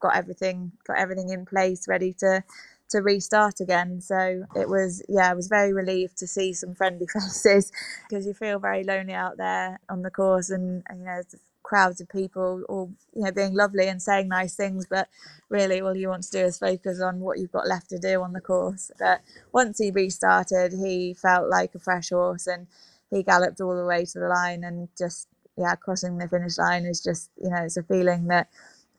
got 0.00 0.16
everything 0.16 0.72
got 0.86 0.98
everything 0.98 1.30
in 1.30 1.46
place, 1.46 1.88
ready 1.88 2.12
to 2.14 2.44
to 2.90 3.00
restart 3.00 3.60
again. 3.60 4.00
So 4.00 4.44
it 4.56 4.68
was, 4.68 5.02
yeah, 5.08 5.30
I 5.30 5.34
was 5.34 5.48
very 5.48 5.72
relieved 5.72 6.18
to 6.18 6.26
see 6.26 6.52
some 6.52 6.74
friendly 6.74 7.06
faces 7.12 7.72
because 8.08 8.26
you 8.26 8.34
feel 8.34 8.58
very 8.58 8.84
lonely 8.84 9.14
out 9.14 9.36
there 9.38 9.80
on 9.88 10.02
the 10.02 10.10
course, 10.10 10.50
and, 10.50 10.82
and 10.88 11.00
you 11.00 11.06
know 11.06 11.22
crowds 11.62 12.00
of 12.00 12.08
people 12.08 12.62
all 12.68 12.90
you 13.14 13.22
know 13.22 13.32
being 13.32 13.54
lovely 13.54 13.88
and 13.88 14.02
saying 14.02 14.28
nice 14.28 14.54
things 14.56 14.86
but 14.88 15.08
really 15.50 15.80
all 15.80 15.96
you 15.96 16.08
want 16.08 16.22
to 16.22 16.30
do 16.30 16.40
is 16.40 16.58
focus 16.58 17.00
on 17.00 17.20
what 17.20 17.38
you've 17.38 17.52
got 17.52 17.68
left 17.68 17.90
to 17.90 17.98
do 17.98 18.22
on 18.22 18.32
the 18.32 18.40
course 18.40 18.90
but 18.98 19.20
once 19.52 19.78
he 19.78 19.90
restarted 19.90 20.72
he 20.72 21.14
felt 21.14 21.50
like 21.50 21.74
a 21.74 21.78
fresh 21.78 22.10
horse 22.10 22.46
and 22.46 22.66
he 23.10 23.22
galloped 23.22 23.60
all 23.60 23.76
the 23.76 23.84
way 23.86 24.04
to 24.06 24.18
the 24.18 24.28
line 24.28 24.64
and 24.64 24.88
just 24.98 25.28
yeah 25.58 25.74
crossing 25.76 26.18
the 26.18 26.28
finish 26.28 26.58
line 26.58 26.86
is 26.86 27.02
just 27.02 27.30
you 27.36 27.50
know 27.50 27.62
it's 27.64 27.76
a 27.76 27.82
feeling 27.82 28.28
that 28.28 28.48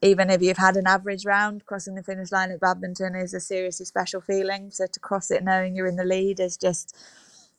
even 0.01 0.29
if 0.29 0.41
you've 0.41 0.57
had 0.57 0.77
an 0.77 0.87
average 0.87 1.25
round 1.25 1.65
crossing 1.65 1.95
the 1.95 2.03
finish 2.03 2.31
line 2.31 2.51
at 2.51 2.59
badminton 2.59 3.15
is 3.15 3.33
a 3.33 3.39
seriously 3.39 3.85
special 3.85 4.21
feeling 4.21 4.69
so 4.71 4.85
to 4.85 4.99
cross 4.99 5.31
it 5.31 5.43
knowing 5.43 5.75
you're 5.75 5.87
in 5.87 5.95
the 5.95 6.05
lead 6.05 6.39
is 6.39 6.57
just 6.57 6.95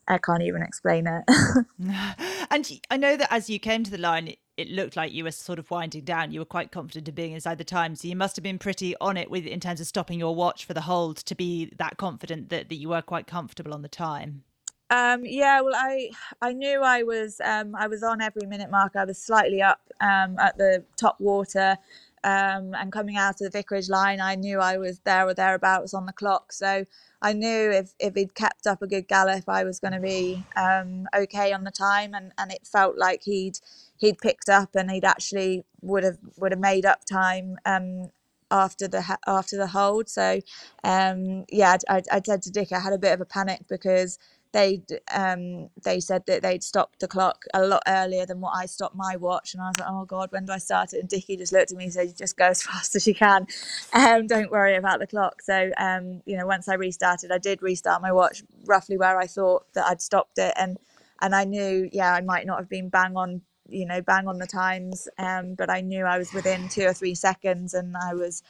I 0.08 0.18
can't 0.18 0.42
even 0.42 0.62
explain 0.62 1.06
it. 1.06 1.22
and 2.50 2.80
I 2.90 2.96
know 2.96 3.16
that 3.16 3.32
as 3.32 3.48
you 3.48 3.60
came 3.60 3.84
to 3.84 3.90
the 3.90 3.98
line, 3.98 4.34
it 4.56 4.68
looked 4.68 4.96
like 4.96 5.12
you 5.12 5.24
were 5.24 5.30
sort 5.30 5.58
of 5.58 5.70
winding 5.70 6.04
down. 6.04 6.32
You 6.32 6.40
were 6.40 6.46
quite 6.46 6.72
confident 6.72 7.08
of 7.08 7.14
being 7.14 7.32
inside 7.32 7.58
the 7.58 7.64
time, 7.64 7.94
so 7.94 8.08
you 8.08 8.16
must 8.16 8.36
have 8.36 8.42
been 8.42 8.58
pretty 8.58 8.94
on 9.00 9.16
it 9.16 9.30
with 9.30 9.46
in 9.46 9.60
terms 9.60 9.80
of 9.80 9.86
stopping 9.86 10.18
your 10.18 10.34
watch 10.34 10.64
for 10.64 10.74
the 10.74 10.82
hold 10.82 11.18
to 11.18 11.34
be 11.34 11.72
that 11.78 11.96
confident 11.96 12.50
that, 12.50 12.68
that 12.68 12.74
you 12.74 12.88
were 12.88 13.02
quite 13.02 13.26
comfortable 13.26 13.72
on 13.72 13.82
the 13.82 13.88
time. 13.88 14.42
Um, 14.90 15.24
yeah, 15.24 15.60
well, 15.60 15.74
I 15.76 16.10
I 16.42 16.52
knew 16.52 16.82
I 16.82 17.04
was 17.04 17.40
um, 17.44 17.76
I 17.76 17.86
was 17.86 18.02
on 18.02 18.20
every 18.20 18.46
minute 18.46 18.70
mark. 18.70 18.96
I 18.96 19.04
was 19.04 19.18
slightly 19.18 19.62
up 19.62 19.80
um, 20.00 20.36
at 20.38 20.58
the 20.58 20.84
top 20.96 21.20
water, 21.20 21.76
um, 22.24 22.74
and 22.74 22.92
coming 22.92 23.16
out 23.16 23.40
of 23.40 23.50
the 23.50 23.50
vicarage 23.50 23.88
line, 23.88 24.20
I 24.20 24.36
knew 24.36 24.60
I 24.60 24.78
was 24.78 25.00
there 25.00 25.26
or 25.28 25.34
thereabouts 25.34 25.94
on 25.94 26.06
the 26.06 26.12
clock. 26.12 26.52
So 26.52 26.86
I 27.22 27.32
knew 27.32 27.70
if, 27.72 27.92
if 28.00 28.14
he'd 28.14 28.34
kept 28.34 28.66
up 28.66 28.82
a 28.82 28.86
good 28.88 29.08
gallop, 29.08 29.48
I 29.48 29.64
was 29.64 29.80
going 29.80 29.94
to 29.94 30.00
be 30.00 30.46
um, 30.56 31.06
okay 31.16 31.52
on 31.52 31.64
the 31.64 31.70
time, 31.72 32.14
and, 32.14 32.32
and 32.38 32.52
it 32.52 32.66
felt 32.66 32.98
like 32.98 33.22
he'd 33.24 33.58
he'd 33.98 34.18
picked 34.18 34.48
up 34.48 34.74
and 34.76 34.90
he'd 34.90 35.04
actually 35.04 35.64
would 35.82 36.04
have 36.04 36.18
would 36.38 36.52
have 36.52 36.60
made 36.60 36.86
up 36.86 37.04
time 37.04 37.56
um, 37.66 38.10
after 38.50 38.88
the 38.88 39.18
after 39.26 39.56
the 39.56 39.68
hold. 39.68 40.08
So 40.08 40.40
um, 40.84 41.44
yeah, 41.50 41.76
I, 41.88 42.02
I 42.12 42.22
said 42.24 42.42
to 42.42 42.50
Dick, 42.50 42.72
I 42.72 42.80
had 42.80 42.92
a 42.94 42.98
bit 42.98 43.12
of 43.14 43.20
a 43.20 43.26
panic 43.26 43.62
because 43.68 44.18
they 44.52 44.82
um 45.14 45.70
they 45.84 46.00
said 46.00 46.24
that 46.26 46.42
they'd 46.42 46.64
stopped 46.64 47.00
the 47.00 47.08
clock 47.08 47.44
a 47.54 47.64
lot 47.66 47.82
earlier 47.88 48.26
than 48.26 48.40
what 48.40 48.54
I 48.56 48.66
stopped 48.66 48.96
my 48.96 49.16
watch 49.16 49.54
and 49.54 49.62
I 49.62 49.68
was 49.68 49.78
like 49.80 49.88
oh 49.90 50.06
god 50.06 50.32
when 50.32 50.46
do 50.46 50.52
I 50.52 50.58
start 50.58 50.94
it? 50.94 51.00
And 51.00 51.08
Dickie 51.08 51.36
just 51.38 51.52
looked 51.52 51.72
at 51.72 51.78
me 51.78 51.84
and 51.84 51.94
said 51.94 52.16
just 52.18 52.36
go 52.36 52.46
as 52.46 52.62
fast 52.64 52.96
as 52.96 53.06
you 53.06 53.14
can. 53.14 53.46
Um 53.94 54.26
don't 54.26 54.50
worry 54.52 54.76
about 54.76 55.00
the 55.00 55.08
clock. 55.08 55.42
So 55.42 55.72
um 55.78 56.22
you 56.26 56.36
know 56.38 56.46
once 56.46 56.68
I 56.68 56.74
restarted 56.74 57.32
I 57.32 57.38
did 57.38 57.62
restart 57.62 58.02
my 58.02 58.12
watch 58.12 58.42
roughly 58.66 58.98
where 58.98 59.18
I 59.18 59.26
thought 59.28 59.72
that 59.74 59.86
I'd 59.86 60.02
stopped 60.02 60.38
it 60.38 60.54
and 60.58 60.78
and 61.22 61.34
I 61.34 61.44
knew 61.44 61.88
yeah 61.92 62.14
I 62.14 62.22
might 62.22 62.46
not 62.46 62.58
have 62.58 62.70
been 62.70 62.90
bang 62.90 63.16
on 63.16 63.42
you 63.68 63.86
know 63.86 64.02
bang 64.02 64.28
on 64.28 64.38
the 64.38 64.48
times 64.48 65.08
um 65.18 65.54
but 65.54 65.70
I 65.70 65.82
knew 65.82 66.04
I 66.06 66.18
was 66.18 66.34
within 66.34 66.68
two 66.70 66.86
or 66.86 66.94
three 66.94 67.14
seconds 67.14 67.74
and 67.74 67.96
I 67.96 68.14
was 68.14 68.42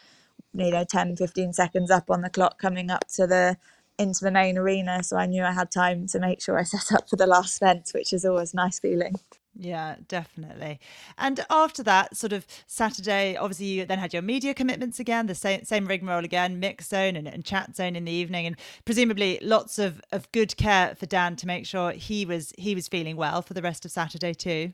you 0.55 0.71
know 0.73 0.85
10 0.85 1.11
15 1.17 1.47
seconds 1.55 1.91
up 1.91 2.11
on 2.11 2.23
the 2.23 2.31
clock 2.31 2.59
coming 2.59 2.91
up 2.91 3.07
to 3.17 3.27
the 3.27 3.57
into 4.01 4.25
the 4.25 4.31
main 4.31 4.59
arena 4.59 5.03
so 5.03 5.17
i 5.17 5.27
knew 5.27 5.45
i 5.45 5.53
had 5.53 5.71
time 5.71 6.07
to 6.07 6.19
make 6.19 6.41
sure 6.41 6.59
i 6.59 6.63
set 6.65 6.93
up 6.93 7.09
for 7.09 7.17
the 7.17 7.27
last 7.27 7.59
fence 7.59 7.93
which 7.95 8.13
is 8.13 8.25
always 8.25 8.53
a 8.53 8.57
nice 8.57 8.79
feeling 8.79 9.15
yeah, 9.63 9.97
definitely. 10.09 10.79
And 11.19 11.45
after 11.51 11.83
that, 11.83 12.17
sort 12.17 12.33
of 12.33 12.47
Saturday, 12.67 13.37
obviously 13.37 13.67
you 13.67 13.85
then 13.85 13.99
had 13.99 14.13
your 14.13 14.23
media 14.23 14.55
commitments 14.55 15.01
again, 15.01 15.27
the 15.27 15.35
same 15.35 15.65
same 15.65 15.87
rigmarole 15.87 16.25
again, 16.25 16.61
mix 16.61 16.89
zone 16.89 17.17
and, 17.17 17.27
and 17.27 17.45
chat 17.45 17.77
zone 17.77 17.97
in 17.97 18.05
the 18.05 18.13
evening, 18.13 18.47
and 18.47 18.57
presumably 18.85 19.39
lots 19.43 19.79
of, 19.79 20.01
of 20.13 20.31
good 20.33 20.57
care 20.57 20.95
for 20.95 21.07
Dan 21.07 21.37
to 21.37 21.47
make 21.47 21.67
sure 21.67 21.93
he 21.93 22.25
was 22.25 22.53
he 22.57 22.75
was 22.75 22.89
feeling 22.89 23.17
well 23.17 23.43
for 23.43 23.55
the 23.55 23.63
rest 23.63 23.85
of 23.85 23.91
Saturday 23.91 24.35
too. 24.35 24.73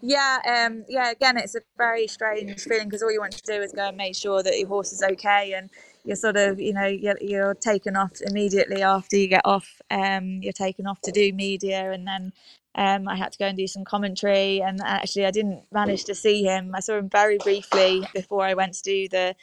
Yeah, 0.00 0.38
um, 0.46 0.84
yeah. 0.88 1.10
Again, 1.10 1.36
it's 1.36 1.54
a 1.54 1.60
very 1.78 2.06
strange 2.08 2.60
feeling 2.62 2.88
because 2.88 3.02
all 3.02 3.12
you 3.12 3.20
want 3.20 3.32
to 3.32 3.42
do 3.42 3.62
is 3.62 3.72
go 3.72 3.88
and 3.88 3.96
make 3.96 4.16
sure 4.16 4.42
that 4.42 4.58
your 4.58 4.68
horse 4.68 4.92
is 4.92 5.02
okay, 5.02 5.52
and 5.52 5.70
you're 6.04 6.16
sort 6.16 6.36
of, 6.36 6.60
you 6.60 6.72
know, 6.72 6.86
you're, 6.86 7.18
you're 7.20 7.54
taken 7.54 7.96
off 7.96 8.12
immediately 8.26 8.82
after 8.82 9.16
you 9.16 9.28
get 9.28 9.42
off. 9.44 9.80
Um, 9.90 10.40
you're 10.42 10.52
taken 10.52 10.86
off 10.86 11.00
to 11.02 11.12
do 11.12 11.32
media, 11.32 11.92
and 11.92 12.06
then 12.06 12.32
um, 12.74 13.08
I 13.08 13.16
had 13.16 13.32
to 13.32 13.38
go 13.38 13.46
and 13.46 13.56
do 13.56 13.66
some 13.66 13.84
commentary. 13.84 14.60
And 14.62 14.80
actually, 14.82 15.26
I 15.26 15.30
didn't 15.30 15.64
manage 15.72 16.04
to 16.06 16.14
see 16.14 16.42
him. 16.44 16.74
I 16.74 16.80
saw 16.80 16.98
him 16.98 17.08
very 17.08 17.38
briefly 17.38 18.06
before 18.14 18.44
I 18.44 18.54
went 18.54 18.74
to 18.74 18.82
do 18.82 19.08
the 19.08 19.36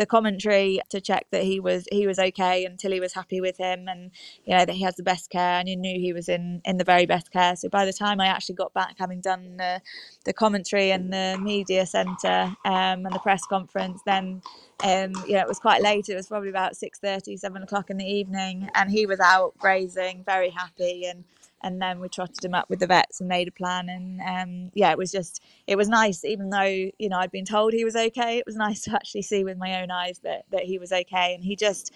the 0.00 0.06
commentary 0.06 0.80
to 0.88 0.98
check 0.98 1.26
that 1.30 1.42
he 1.44 1.60
was 1.60 1.86
he 1.92 2.06
was 2.06 2.18
okay 2.18 2.64
until 2.64 2.90
he 2.90 3.00
was 3.00 3.12
happy 3.12 3.38
with 3.38 3.58
him 3.58 3.86
and 3.86 4.10
you 4.46 4.56
know 4.56 4.64
that 4.64 4.74
he 4.74 4.82
has 4.82 4.94
the 4.96 5.02
best 5.02 5.28
care 5.28 5.60
and 5.60 5.68
you 5.68 5.76
knew 5.76 6.00
he 6.00 6.14
was 6.14 6.26
in 6.26 6.62
in 6.64 6.78
the 6.78 6.84
very 6.84 7.04
best 7.04 7.30
care. 7.30 7.54
So 7.54 7.68
by 7.68 7.84
the 7.84 7.92
time 7.92 8.18
i 8.18 8.26
actually 8.26 8.54
got 8.54 8.72
back 8.72 8.94
having 8.98 9.20
done 9.20 9.58
the, 9.58 9.82
the 10.24 10.32
commentary 10.32 10.90
and 10.90 11.12
the 11.12 11.38
media 11.42 11.84
center 11.84 12.56
um, 12.64 13.04
and 13.04 13.12
the 13.12 13.18
press 13.18 13.44
conference 13.44 14.00
then 14.06 14.40
um, 14.82 15.12
you 15.26 15.34
know 15.34 15.40
it 15.42 15.48
was 15.48 15.58
quite 15.58 15.82
late. 15.82 16.08
It 16.08 16.14
was 16.14 16.28
probably 16.28 16.48
about 16.48 16.78
6 16.78 16.98
30 16.98 17.36
7 17.36 17.62
o'clock 17.62 17.90
in 17.90 17.98
the 17.98 18.06
evening 18.06 18.70
and 18.74 18.90
he 18.90 19.04
was 19.04 19.20
out 19.20 19.52
grazing 19.58 20.24
very 20.24 20.48
happy 20.48 21.04
and 21.04 21.24
and 21.62 21.80
then 21.82 22.00
we 22.00 22.08
trotted 22.08 22.44
him 22.44 22.54
up 22.54 22.68
with 22.70 22.80
the 22.80 22.86
vets 22.86 23.20
and 23.20 23.28
made 23.28 23.48
a 23.48 23.52
plan 23.52 23.88
and 23.88 24.20
um, 24.20 24.70
yeah 24.74 24.90
it 24.90 24.98
was 24.98 25.12
just 25.12 25.42
it 25.66 25.76
was 25.76 25.88
nice 25.88 26.24
even 26.24 26.50
though 26.50 26.62
you 26.98 27.08
know 27.08 27.18
i'd 27.18 27.30
been 27.32 27.44
told 27.44 27.72
he 27.72 27.84
was 27.84 27.96
okay 27.96 28.38
it 28.38 28.46
was 28.46 28.56
nice 28.66 28.82
to 28.82 28.92
actually 28.94 29.22
see 29.22 29.44
with 29.44 29.58
my 29.58 29.82
own 29.82 29.90
eyes 29.90 30.20
that 30.24 30.44
that 30.50 30.64
he 30.64 30.78
was 30.78 30.92
okay 30.92 31.34
and 31.34 31.44
he 31.44 31.56
just 31.56 31.92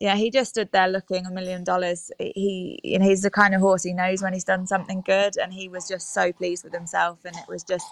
yeah 0.00 0.16
he 0.16 0.30
just 0.30 0.50
stood 0.50 0.70
there 0.72 0.88
looking 0.88 1.26
a 1.26 1.30
million 1.30 1.64
dollars 1.64 2.10
he 2.18 2.80
you 2.84 2.98
know 2.98 3.06
he's 3.06 3.22
the 3.22 3.30
kind 3.30 3.54
of 3.54 3.60
horse 3.60 3.84
he 3.84 3.92
knows 3.92 4.22
when 4.22 4.32
he's 4.32 4.44
done 4.44 4.66
something 4.66 5.02
good 5.02 5.36
and 5.38 5.52
he 5.54 5.68
was 5.68 5.88
just 5.88 6.14
so 6.14 6.32
pleased 6.32 6.64
with 6.64 6.74
himself 6.74 7.20
and 7.24 7.36
it 7.36 7.48
was 7.48 7.64
just 7.64 7.86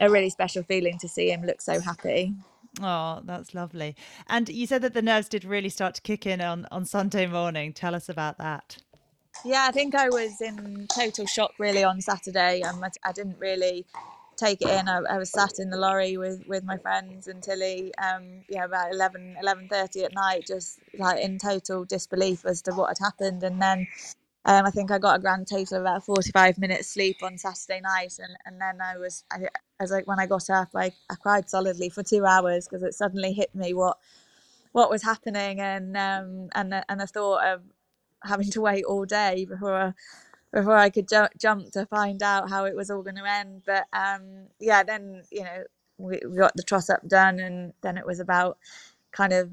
a 0.00 0.10
really 0.10 0.30
special 0.30 0.62
feeling 0.64 0.98
to 0.98 1.08
see 1.08 1.30
him 1.30 1.42
look 1.44 1.60
so 1.60 1.80
happy 1.80 2.34
Oh, 2.82 3.20
that's 3.24 3.54
lovely. 3.54 3.96
And 4.28 4.48
you 4.48 4.66
said 4.66 4.82
that 4.82 4.94
the 4.94 5.02
nerves 5.02 5.28
did 5.28 5.44
really 5.44 5.68
start 5.68 5.94
to 5.96 6.02
kick 6.02 6.26
in 6.26 6.40
on, 6.40 6.66
on 6.70 6.84
Sunday 6.86 7.26
morning. 7.26 7.72
Tell 7.72 7.94
us 7.94 8.08
about 8.08 8.38
that. 8.38 8.78
Yeah, 9.44 9.66
I 9.68 9.72
think 9.72 9.94
I 9.94 10.08
was 10.08 10.40
in 10.40 10.86
total 10.94 11.26
shock 11.26 11.52
really 11.58 11.82
on 11.82 12.00
Saturday. 12.00 12.62
Um, 12.62 12.82
I, 12.82 12.90
I 13.04 13.12
didn't 13.12 13.38
really 13.40 13.84
take 14.36 14.62
it 14.62 14.68
in. 14.68 14.88
I, 14.88 15.00
I, 15.10 15.18
was 15.18 15.30
sat 15.30 15.58
in 15.58 15.70
the 15.70 15.76
lorry 15.76 16.16
with, 16.16 16.46
with 16.46 16.64
my 16.64 16.76
friends 16.76 17.26
and 17.26 17.42
Tilly, 17.42 17.92
um, 17.96 18.42
yeah, 18.48 18.64
about 18.64 18.92
11, 18.92 19.36
11.30 19.42 20.04
at 20.04 20.14
night, 20.14 20.46
just 20.46 20.78
like 20.98 21.20
in 21.20 21.38
total 21.38 21.84
disbelief 21.84 22.44
as 22.46 22.62
to 22.62 22.72
what 22.72 22.88
had 22.88 23.04
happened. 23.04 23.42
And 23.42 23.60
then 23.60 23.86
um, 24.44 24.64
I 24.64 24.70
think 24.70 24.92
I 24.92 24.98
got 24.98 25.16
a 25.18 25.22
grand 25.22 25.48
total 25.48 25.78
of 25.78 25.82
about 25.82 26.04
45 26.04 26.58
minutes 26.58 26.88
sleep 26.88 27.16
on 27.22 27.36
Saturday 27.36 27.80
night. 27.80 28.18
And, 28.20 28.36
and 28.46 28.60
then 28.60 28.80
I 28.80 28.96
was, 28.96 29.24
I, 29.32 29.46
I 29.80 29.82
was 29.82 29.90
like, 29.90 30.06
when 30.06 30.20
I 30.20 30.26
got 30.26 30.50
up, 30.50 30.68
I, 30.74 30.92
I 31.10 31.16
cried 31.16 31.50
solidly 31.50 31.88
for 31.88 32.04
two 32.04 32.24
hours 32.24 32.68
because 32.68 32.84
it 32.84 32.94
suddenly 32.94 33.32
hit 33.32 33.54
me 33.54 33.74
what, 33.74 33.98
what 34.70 34.88
was 34.88 35.02
happening 35.02 35.60
and, 35.60 35.96
um, 35.96 36.48
and, 36.54 36.72
the, 36.72 36.84
and 36.88 37.00
the 37.00 37.06
thought 37.08 37.44
of, 37.44 37.62
having 38.24 38.50
to 38.50 38.60
wait 38.60 38.84
all 38.84 39.04
day 39.04 39.46
before 39.48 39.94
before 40.52 40.76
I 40.76 40.90
could 40.90 41.08
ju- 41.08 41.28
jump 41.38 41.72
to 41.72 41.86
find 41.86 42.22
out 42.22 42.50
how 42.50 42.66
it 42.66 42.76
was 42.76 42.90
all 42.90 43.02
going 43.02 43.16
to 43.16 43.28
end. 43.28 43.62
But 43.66 43.86
um, 43.92 44.48
yeah, 44.60 44.82
then 44.82 45.22
you 45.30 45.44
know 45.44 45.64
we, 45.98 46.20
we, 46.28 46.36
got 46.36 46.54
the 46.56 46.62
trot 46.62 46.90
up 46.90 47.06
done, 47.08 47.40
and 47.40 47.72
then 47.82 47.96
it 47.96 48.06
was 48.06 48.20
about 48.20 48.58
kind 49.12 49.32
of 49.32 49.50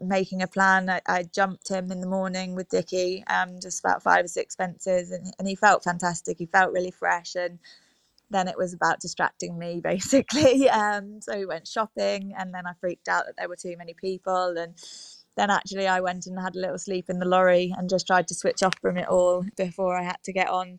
making 0.00 0.42
a 0.42 0.46
plan. 0.46 0.88
I, 0.88 1.00
I 1.06 1.22
jumped 1.24 1.68
him 1.68 1.92
in 1.92 2.00
the 2.00 2.06
morning 2.06 2.54
with 2.54 2.70
Dicky, 2.70 3.22
um, 3.26 3.60
just 3.60 3.80
about 3.80 4.02
five 4.02 4.24
or 4.24 4.28
six 4.28 4.56
fences, 4.56 5.10
and, 5.10 5.32
and 5.38 5.46
he 5.46 5.54
felt 5.54 5.84
fantastic. 5.84 6.38
He 6.38 6.46
felt 6.46 6.72
really 6.72 6.90
fresh, 6.90 7.34
and 7.34 7.58
then 8.30 8.48
it 8.48 8.56
was 8.56 8.72
about 8.72 9.00
distracting 9.00 9.58
me 9.58 9.80
basically. 9.84 10.70
Um, 10.70 11.20
so 11.20 11.36
we 11.38 11.46
went 11.46 11.68
shopping, 11.68 12.34
and 12.36 12.54
then 12.54 12.66
I 12.66 12.72
freaked 12.80 13.08
out 13.08 13.26
that 13.26 13.36
there 13.36 13.48
were 13.48 13.56
too 13.56 13.76
many 13.76 13.94
people, 13.94 14.56
and 14.56 14.74
then 15.36 15.50
actually 15.50 15.86
I 15.88 16.00
went 16.00 16.26
and 16.26 16.38
had 16.40 16.56
a 16.56 16.60
little 16.60 16.78
sleep 16.78 17.06
in 17.10 17.18
the 17.18 17.26
lorry 17.28 17.74
and 17.76 17.90
just 17.90 18.06
tried 18.06 18.28
to 18.28 18.34
switch 18.34 18.62
off 18.62 18.74
from 18.80 18.98
it 18.98 19.08
all 19.08 19.44
before 19.56 19.96
I 19.96 20.04
had 20.04 20.18
to 20.24 20.32
get 20.32 20.48
on 20.48 20.78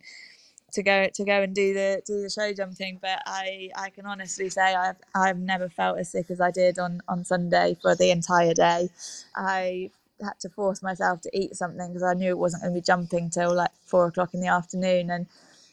to 0.74 0.84
go 0.84 1.08
to 1.14 1.26
go 1.26 1.42
and 1.42 1.56
do 1.56 1.74
the 1.74 2.02
do 2.06 2.22
the 2.22 2.30
show 2.30 2.54
jumping. 2.54 3.00
But 3.02 3.22
I 3.26 3.72
I 3.76 3.90
can 3.92 4.06
honestly 4.06 4.50
say 4.50 4.76
I've 4.76 4.98
I've 5.16 5.40
never 5.40 5.70
felt 5.70 6.00
as 6.00 6.12
sick 6.12 6.32
as 6.32 6.42
I 6.42 6.52
did 6.52 6.80
on 6.80 7.02
on 7.08 7.26
Sunday 7.26 7.78
for 7.82 7.96
the 7.96 8.12
entire 8.12 8.54
day. 8.54 8.90
I 9.36 9.92
had 10.22 10.40
to 10.42 10.50
force 10.50 10.84
myself 10.84 11.22
to 11.22 11.32
eat 11.38 11.56
something 11.56 11.88
because 11.90 12.04
I 12.04 12.14
knew 12.14 12.30
it 12.32 12.38
wasn't 12.40 12.64
going 12.64 12.74
to 12.76 12.80
be 12.82 12.86
jumping 12.86 13.30
till 13.30 13.56
like 13.56 13.72
four 13.86 14.08
o'clock 14.08 14.34
in 14.34 14.42
the 14.42 14.48
afternoon 14.48 15.12
and 15.12 15.28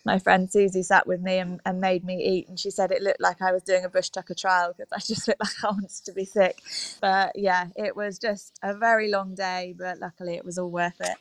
my 0.08 0.18
friend 0.18 0.50
Susie 0.50 0.82
sat 0.82 1.06
with 1.06 1.20
me 1.20 1.36
and, 1.36 1.60
and, 1.66 1.82
made 1.82 2.02
me 2.02 2.16
eat, 2.16 2.48
and 2.48 2.58
she 2.58 2.70
said 2.70 2.90
it 2.90 3.02
looked 3.02 3.20
like 3.20 3.42
I 3.42 3.52
was 3.52 3.62
doing 3.62 3.84
a 3.84 3.90
bush 3.90 4.08
tucker 4.08 4.34
trial 4.34 4.72
because 4.74 4.90
I 4.90 4.98
just 5.06 5.28
looked 5.28 5.40
like 5.40 5.62
I 5.62 5.66
wanted 5.66 6.04
to 6.06 6.12
be 6.12 6.24
sick. 6.24 6.62
But 7.02 7.32
yeah, 7.36 7.66
it 7.76 7.94
was 7.94 8.18
just 8.18 8.58
a 8.62 8.74
very 8.74 9.10
long 9.10 9.34
day, 9.34 9.74
but 9.76 9.98
luckily 9.98 10.36
it 10.36 10.46
was 10.46 10.56
all 10.56 10.70
worth 10.70 10.98
it. 11.00 11.16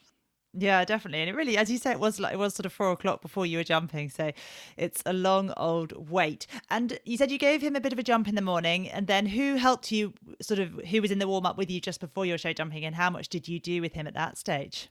Yeah, 0.54 0.86
definitely. 0.86 1.20
And 1.20 1.30
it 1.30 1.36
really, 1.36 1.58
as 1.58 1.70
you 1.70 1.78
say, 1.78 1.92
it 1.92 2.00
was 2.00 2.18
like 2.18 2.34
it 2.34 2.38
was 2.38 2.56
sort 2.56 2.66
of 2.66 2.72
four 2.72 2.92
o'clock 2.92 3.22
before 3.22 3.46
you 3.46 3.58
were 3.58 3.66
jumping. 3.66 4.10
So 4.10 4.32
it's 4.78 5.04
a 5.06 5.12
long 5.12 5.54
old 5.58 6.10
wait. 6.10 6.48
And 6.70 6.98
you 7.04 7.18
said 7.18 7.30
you 7.30 7.38
gave 7.38 7.62
him 7.62 7.76
a 7.76 7.82
bit 7.82 7.92
of 7.92 8.00
a 8.00 8.04
jump 8.04 8.30
in 8.30 8.36
the 8.36 8.42
morning. 8.42 8.90
And 8.90 9.06
then 9.06 9.26
who 9.26 9.56
helped 9.56 9.92
you 9.92 10.14
sort 10.42 10.60
of 10.62 10.72
who 10.90 11.02
was 11.02 11.12
in 11.12 11.20
the 11.20 11.28
warm 11.28 11.46
up 11.46 11.58
with 11.58 11.70
you 11.70 11.82
just 11.82 12.00
before 12.00 12.26
your 12.26 12.38
show 12.38 12.54
jumping 12.54 12.86
and 12.86 12.96
how 12.96 13.10
much 13.10 13.28
did 13.28 13.50
you 13.50 13.60
do 13.60 13.82
with 13.82 13.94
him 13.94 14.08
at 14.08 14.14
that 14.14 14.38
stage? 14.38 14.90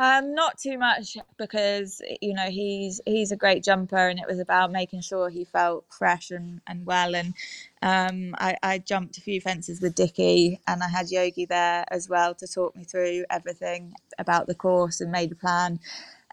Um, 0.00 0.34
not 0.34 0.58
too 0.58 0.78
much 0.78 1.18
because 1.36 2.00
you 2.22 2.32
know 2.32 2.48
he's 2.48 3.02
he's 3.04 3.32
a 3.32 3.36
great 3.36 3.62
jumper, 3.62 4.08
and 4.08 4.18
it 4.18 4.26
was 4.26 4.38
about 4.40 4.72
making 4.72 5.02
sure 5.02 5.28
he 5.28 5.44
felt 5.44 5.84
fresh 5.90 6.30
and, 6.30 6.62
and 6.66 6.86
well. 6.86 7.14
And 7.14 7.34
um, 7.82 8.34
I, 8.38 8.56
I 8.62 8.78
jumped 8.78 9.18
a 9.18 9.20
few 9.20 9.42
fences 9.42 9.82
with 9.82 9.94
Dicky, 9.94 10.58
and 10.66 10.82
I 10.82 10.88
had 10.88 11.10
Yogi 11.10 11.44
there 11.44 11.84
as 11.90 12.08
well 12.08 12.34
to 12.36 12.46
talk 12.48 12.74
me 12.74 12.84
through 12.84 13.26
everything 13.28 13.92
about 14.18 14.46
the 14.46 14.54
course 14.54 15.02
and 15.02 15.12
made 15.12 15.32
a 15.32 15.36
plan. 15.36 15.80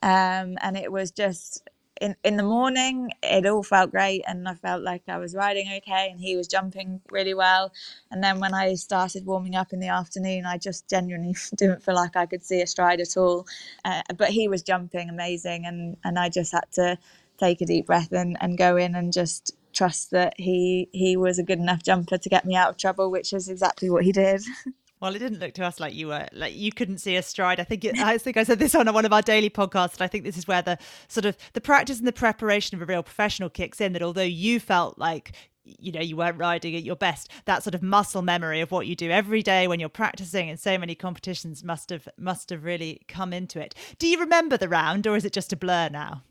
Um, 0.02 0.58
and 0.62 0.78
it 0.78 0.90
was 0.92 1.12
just 1.12 1.68
in, 2.02 2.16
in 2.24 2.38
the 2.38 2.44
morning, 2.44 3.12
it 3.24 3.46
all 3.46 3.64
felt 3.64 3.92
great, 3.92 4.24
and 4.28 4.48
I 4.48 4.56
felt 4.56 4.84
like 4.84 5.04
I 5.08 5.18
was 5.18 5.36
riding 5.36 5.68
okay, 5.78 6.10
and 6.12 6.20
he 6.20 6.36
was 6.38 6.48
jumping 6.48 7.02
really 7.12 7.34
well. 7.34 7.72
And 8.12 8.24
then 8.24 8.40
when 8.40 8.54
I 8.54 8.76
started 8.76 9.26
warming 9.26 9.56
up 9.56 9.74
in 9.74 9.80
the 9.80 9.90
afternoon, 9.90 10.46
I 10.46 10.58
just 10.58 10.90
genuinely 10.90 11.36
didn't 11.58 11.84
feel 11.84 11.96
like 11.96 12.16
I 12.16 12.26
could 12.26 12.44
see 12.44 12.62
a 12.62 12.68
stride 12.68 13.02
at 13.02 13.18
all. 13.18 13.48
Uh, 13.86 14.02
but 14.18 14.30
he 14.30 14.48
was 14.48 14.64
jumping 14.64 15.10
amazing, 15.10 15.66
and, 15.66 15.98
and 16.04 16.20
I 16.20 16.30
just 16.30 16.52
had 16.54 16.72
to 16.74 16.98
take 17.38 17.62
a 17.62 17.66
deep 17.66 17.88
breath 17.88 18.12
and, 18.12 18.38
and 18.42 18.58
go 18.58 18.78
in 18.78 18.96
and 18.96 19.14
just 19.14 19.56
trust 19.74 20.12
that 20.12 20.34
he 20.38 20.90
he 20.92 21.18
was 21.18 21.40
a 21.40 21.44
good 21.44 21.60
enough 21.60 21.84
jumper 21.84 22.18
to 22.18 22.30
get 22.30 22.46
me 22.46 22.56
out 22.56 22.70
of 22.72 22.78
trouble, 22.78 23.12
which 23.12 23.34
is 23.34 23.50
exactly 23.50 23.90
what 23.90 24.04
he 24.06 24.12
did. 24.12 24.42
Well, 25.00 25.16
it 25.16 25.20
didn't 25.20 25.40
look 25.40 25.54
to 25.56 25.66
us 25.66 25.80
like 25.80 25.94
you 25.94 26.08
were 26.08 26.28
like 26.34 26.56
you 26.56 26.72
couldn't 26.72 26.98
see 27.00 27.16
a 27.16 27.22
stride. 27.22 27.60
I 27.60 27.64
think 27.64 27.86
it, 27.86 28.00
I 28.00 28.18
think 28.18 28.36
I 28.36 28.44
said 28.44 28.60
this 28.60 28.74
on 28.74 28.92
one 28.92 29.06
of 29.06 29.14
our 29.14 29.22
daily 29.22 29.50
podcasts. 29.50 29.94
And 29.94 30.02
I 30.02 30.08
think 30.08 30.24
this 30.24 30.38
is 30.38 30.48
where 30.48 30.62
the 30.62 30.80
sort 31.08 31.26
of 31.26 31.38
the 31.54 31.62
practice 31.62 32.00
and 32.00 32.08
the 32.08 32.12
preparation 32.14 32.76
of 32.76 32.82
a 32.82 32.86
real 32.86 33.04
professional 33.04 33.50
kicks 33.50 33.80
in. 33.80 33.94
That 33.94 34.02
although 34.02 34.24
you 34.24 34.60
felt 34.60 34.98
like 34.98 35.34
you 35.64 35.92
know 35.92 36.02
you 36.02 36.16
weren't 36.16 36.40
riding 36.40 36.76
at 36.76 36.84
your 36.84 36.96
best, 36.96 37.30
that 37.46 37.62
sort 37.62 37.76
of 37.76 37.84
muscle 37.84 38.24
memory 38.24 38.60
of 38.60 38.72
what 38.72 38.88
you 38.88 38.96
do 38.96 39.12
every 39.12 39.44
day 39.44 39.68
when 39.68 39.80
you're 39.80 39.90
practicing 39.90 40.50
in 40.50 40.58
so 40.58 40.80
many 40.80 40.96
competitions 40.96 41.64
must 41.64 41.92
have 41.92 42.10
must 42.18 42.50
have 42.50 42.64
really 42.64 43.02
come 43.08 43.34
into 43.34 43.60
it. 43.60 43.76
Do 44.00 44.08
you 44.08 44.20
remember 44.20 44.58
the 44.58 44.70
round, 44.70 45.06
or 45.06 45.16
is 45.16 45.26
it 45.26 45.34
just 45.34 45.54
a 45.54 45.58
blur 45.58 45.90
now? 45.90 46.24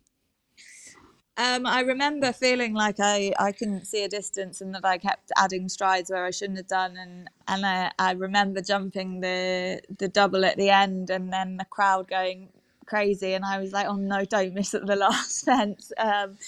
Um, 1.38 1.66
I 1.66 1.81
remember 1.81 2.33
feeling 2.33 2.72
like 2.75 2.96
I, 2.99 3.33
I 3.38 3.53
couldn't 3.53 3.87
see 3.87 4.05
a 4.05 4.09
distance 4.09 4.62
and 4.62 4.75
that 4.75 4.87
I 4.87 4.99
kept 4.99 5.33
adding 5.37 5.68
strides 5.68 6.11
where 6.11 6.25
I 6.25 6.31
shouldn't 6.31 6.59
have 6.59 6.68
done. 6.68 6.96
And, 6.96 7.29
and 7.46 7.66
I, 7.66 7.90
I 7.99 8.12
remember 8.12 8.62
jumping 8.62 9.20
the, 9.20 9.83
the 9.99 10.09
double 10.09 10.46
at 10.46 10.57
the 10.57 10.70
end 10.70 11.11
and 11.11 11.33
then 11.33 11.59
the 11.59 11.66
crowd 11.66 12.09
going 12.09 12.49
crazy. 12.87 13.35
And 13.35 13.44
I 13.44 13.59
was 13.61 13.72
like, 13.72 13.87
oh 13.87 13.96
no, 13.96 14.25
don't 14.25 14.55
miss 14.55 14.75
at 14.75 14.87
the 14.87 14.96
last 14.96 15.44
fence. 15.46 15.92
Um, 15.99 16.38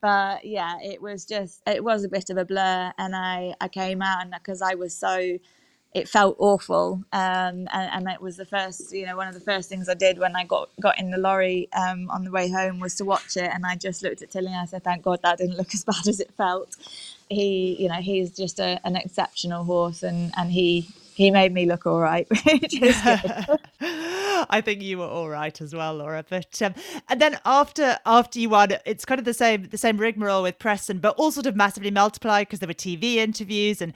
but 0.00 0.46
yeah, 0.46 0.78
it 0.82 1.02
was 1.02 1.26
just, 1.26 1.60
it 1.66 1.84
was 1.84 2.04
a 2.04 2.08
bit 2.08 2.30
of 2.30 2.38
a 2.38 2.46
blur. 2.46 2.92
And 2.96 3.14
I, 3.14 3.54
I 3.60 3.68
came 3.68 4.00
out 4.00 4.22
and 4.22 4.32
because 4.32 4.62
I 4.62 4.74
was 4.74 4.94
so 4.94 5.38
it 5.92 6.08
felt 6.08 6.36
awful 6.38 7.02
um, 7.12 7.66
and, 7.72 7.90
and, 7.92 8.08
it 8.08 8.20
was 8.20 8.36
the 8.36 8.44
first 8.44 8.92
you 8.92 9.04
know 9.06 9.16
one 9.16 9.26
of 9.26 9.34
the 9.34 9.40
first 9.40 9.68
things 9.68 9.88
i 9.88 9.94
did 9.94 10.18
when 10.18 10.36
i 10.36 10.44
got 10.44 10.68
got 10.80 10.98
in 10.98 11.10
the 11.10 11.18
lorry 11.18 11.68
um, 11.72 12.08
on 12.10 12.24
the 12.24 12.30
way 12.30 12.48
home 12.48 12.78
was 12.80 12.94
to 12.94 13.04
watch 13.04 13.36
it 13.36 13.50
and 13.52 13.66
i 13.66 13.74
just 13.74 14.02
looked 14.02 14.22
at 14.22 14.30
tilly 14.30 14.46
and 14.46 14.56
i 14.56 14.64
said 14.64 14.84
thank 14.84 15.02
god 15.02 15.20
that 15.22 15.38
didn't 15.38 15.56
look 15.56 15.68
as 15.74 15.84
bad 15.84 16.06
as 16.06 16.20
it 16.20 16.30
felt 16.36 16.76
he 17.28 17.76
you 17.78 17.88
know 17.88 18.00
he's 18.00 18.30
just 18.36 18.58
a, 18.60 18.80
an 18.84 18.96
exceptional 18.96 19.64
horse 19.64 20.02
and 20.02 20.32
and 20.36 20.52
he 20.52 20.86
he 21.20 21.30
made 21.30 21.52
me 21.52 21.66
look 21.66 21.84
all 21.84 22.00
right, 22.00 22.26
which 22.46 22.80
is 22.80 22.98
good. 23.02 23.58
I 24.48 24.62
think 24.64 24.80
you 24.80 24.96
were 24.96 25.06
all 25.06 25.28
right 25.28 25.60
as 25.60 25.74
well, 25.74 25.96
Laura. 25.96 26.24
But 26.26 26.62
um, 26.62 26.74
and 27.10 27.20
then 27.20 27.38
after 27.44 27.98
after 28.06 28.40
you 28.40 28.48
won, 28.48 28.70
it's 28.86 29.04
kind 29.04 29.18
of 29.18 29.26
the 29.26 29.34
same 29.34 29.68
the 29.68 29.76
same 29.76 29.98
rigmarole 29.98 30.42
with 30.42 30.58
Preston, 30.58 30.98
but 30.98 31.14
all 31.18 31.30
sort 31.30 31.44
of 31.44 31.54
massively 31.54 31.90
multiplied 31.90 32.46
because 32.46 32.60
there 32.60 32.68
were 32.68 32.72
TV 32.72 33.16
interviews 33.16 33.82
and 33.82 33.92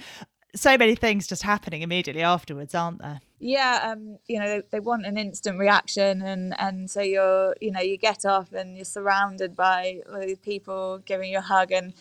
so 0.54 0.78
many 0.78 0.94
things 0.94 1.26
just 1.26 1.42
happening 1.42 1.82
immediately 1.82 2.22
afterwards, 2.22 2.74
aren't 2.74 3.00
there? 3.00 3.20
Yeah, 3.40 3.92
um, 3.92 4.18
you 4.26 4.38
know, 4.38 4.46
they, 4.46 4.62
they, 4.70 4.80
want 4.80 5.04
an 5.04 5.18
instant 5.18 5.58
reaction, 5.58 6.22
and 6.22 6.58
and 6.58 6.90
so 6.90 7.02
you're, 7.02 7.54
you 7.60 7.70
know, 7.70 7.80
you 7.80 7.98
get 7.98 8.24
off 8.24 8.52
and 8.52 8.76
you're 8.76 8.84
surrounded 8.84 9.54
by 9.54 10.00
people 10.42 11.02
giving 11.04 11.30
you 11.30 11.38
a 11.38 11.42
hug, 11.42 11.70
and 11.72 11.92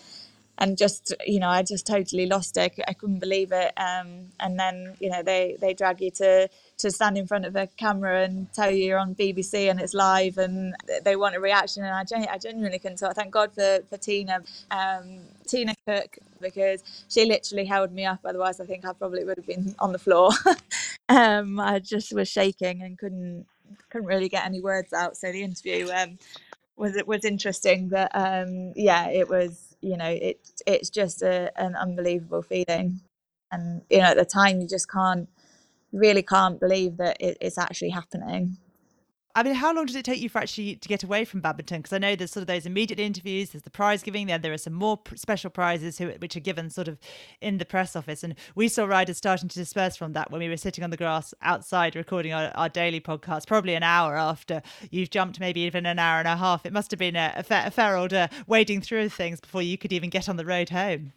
and 0.57 0.77
just, 0.77 1.13
you 1.25 1.39
know, 1.39 1.49
I 1.49 1.63
just 1.63 1.87
totally 1.87 2.25
lost 2.27 2.57
it. 2.57 2.79
I 2.87 2.93
couldn't 2.93 3.19
believe 3.19 3.51
it. 3.51 3.73
Um, 3.77 4.27
and 4.39 4.59
then, 4.59 4.95
you 4.99 5.09
know, 5.09 5.23
they 5.23 5.57
they 5.59 5.73
drag 5.73 6.01
you 6.01 6.11
to 6.11 6.49
to 6.77 6.91
stand 6.91 7.17
in 7.17 7.27
front 7.27 7.45
of 7.45 7.55
a 7.55 7.67
camera 7.77 8.23
and 8.23 8.51
tell 8.53 8.69
you 8.71 8.85
you're 8.85 8.99
on 8.99 9.15
BBC 9.15 9.69
and 9.69 9.79
it's 9.79 9.93
live 9.93 10.37
and 10.37 10.75
they 11.03 11.15
want 11.15 11.35
a 11.35 11.39
reaction. 11.39 11.83
And 11.83 11.93
I, 11.93 12.03
genu- 12.03 12.27
I 12.29 12.37
genuinely 12.37 12.79
couldn't 12.79 12.97
talk. 12.97 13.15
Thank 13.15 13.31
God 13.31 13.53
for, 13.53 13.79
for 13.89 13.97
Tina, 13.97 14.41
um, 14.71 15.19
Tina 15.47 15.75
Cook, 15.87 16.17
because 16.41 16.83
she 17.09 17.25
literally 17.25 17.65
held 17.65 17.91
me 17.91 18.05
up. 18.05 18.19
Otherwise, 18.25 18.59
I 18.59 18.65
think 18.65 18.85
I 18.85 18.93
probably 18.93 19.23
would 19.23 19.37
have 19.37 19.47
been 19.47 19.75
on 19.79 19.91
the 19.91 19.99
floor. 19.99 20.31
um, 21.09 21.59
I 21.59 21.79
just 21.79 22.13
was 22.13 22.29
shaking 22.29 22.81
and 22.81 22.97
couldn't 22.97 23.45
couldn't 23.89 24.07
really 24.07 24.29
get 24.29 24.45
any 24.45 24.61
words 24.61 24.93
out. 24.93 25.17
So 25.17 25.31
the 25.31 25.43
interview 25.43 25.89
um, 25.91 26.17
was 26.75 26.95
it 26.95 27.07
was 27.07 27.25
interesting, 27.25 27.89
but 27.89 28.11
um, 28.13 28.73
yeah, 28.75 29.09
it 29.09 29.29
was 29.29 29.72
you 29.84 29.98
know 29.98 30.10
it 30.10 30.39
it's 30.67 30.89
just 30.89 31.22
a, 31.22 31.52
an 31.62 31.76
unbelievable 31.76 32.41
feeling, 32.43 33.02
and 33.52 33.84
you 33.89 34.00
know 34.00 34.06
at 34.06 34.17
the 34.17 34.26
time 34.26 34.62
you 34.62 34.67
just 34.67 34.89
can't 34.89 35.30
really 35.91 36.24
can't 36.24 36.60
believe 36.60 36.98
that 36.98 37.17
it, 37.19 37.38
it's 37.41 37.58
actually 37.58 37.89
happening. 37.91 38.58
I 39.36 39.41
mean, 39.41 39.56
how 39.56 39.74
long 39.74 39.88
did 39.88 39.96
it 39.96 40.06
take 40.06 40.19
you 40.19 40.30
for 40.30 40.38
actually 40.38 40.76
to 40.76 40.88
get 40.88 41.04
away 41.04 41.26
from 41.26 41.41
badminton? 41.41 41.80
Because 41.80 41.93
I 41.93 41.98
know 41.98 42.15
there's 42.15 42.32
sort 42.32 42.41
of 42.41 42.48
those 42.48 42.67
immediate 42.67 43.00
interviews, 43.00 43.50
there's 43.50 43.63
the 43.63 43.72
prize 43.72 44.04
giving, 44.04 44.28
then 44.28 44.41
there 44.41 44.54
are 44.54 44.60
some 44.60 44.74
more 44.74 45.00
special 45.15 45.50
prizes 45.50 45.98
who, 45.98 46.10
which 46.19 46.36
are 46.36 46.39
given 46.39 46.69
sort 46.69 46.88
of 46.88 47.00
in 47.41 47.58
the 47.58 47.65
press 47.65 47.96
office. 47.96 48.24
And 48.24 48.36
we 48.54 48.67
saw 48.67 48.86
riders 48.86 49.17
starting 49.17 49.50
to 49.50 49.56
disperse 49.58 49.96
from 49.96 50.13
that 50.13 50.30
when 50.30 50.39
we 50.39 50.50
were 50.50 50.58
sitting 50.58 50.84
on 50.84 50.91
the 50.91 50.98
grass 50.98 51.34
outside 51.41 51.96
recording 51.96 52.32
our, 52.32 52.52
our 52.54 52.69
daily 52.69 53.02
podcast, 53.02 53.48
probably 53.48 53.74
an 53.74 53.82
hour 53.82 54.15
after 54.15 54.62
you've 54.91 55.10
jumped, 55.10 55.39
maybe 55.39 55.62
even 55.62 55.88
an 55.88 55.98
hour 55.98 56.19
and 56.19 56.28
a 56.28 56.38
half. 56.38 56.63
It 56.63 56.72
must 56.72 56.91
have 56.91 57.00
been 57.00 57.15
a, 57.15 57.34
a, 57.36 57.41
fair, 57.41 57.65
a 57.65 57.72
fair 57.72 57.98
old 57.98 58.13
uh, 58.13 58.28
wading 58.46 58.82
through 58.82 59.10
things 59.10 59.41
before 59.41 59.63
you 59.63 59.80
could 59.80 59.91
even 59.91 60.12
get 60.12 60.30
on 60.30 60.38
the 60.38 60.46
road 60.46 60.69
home. 60.69 61.12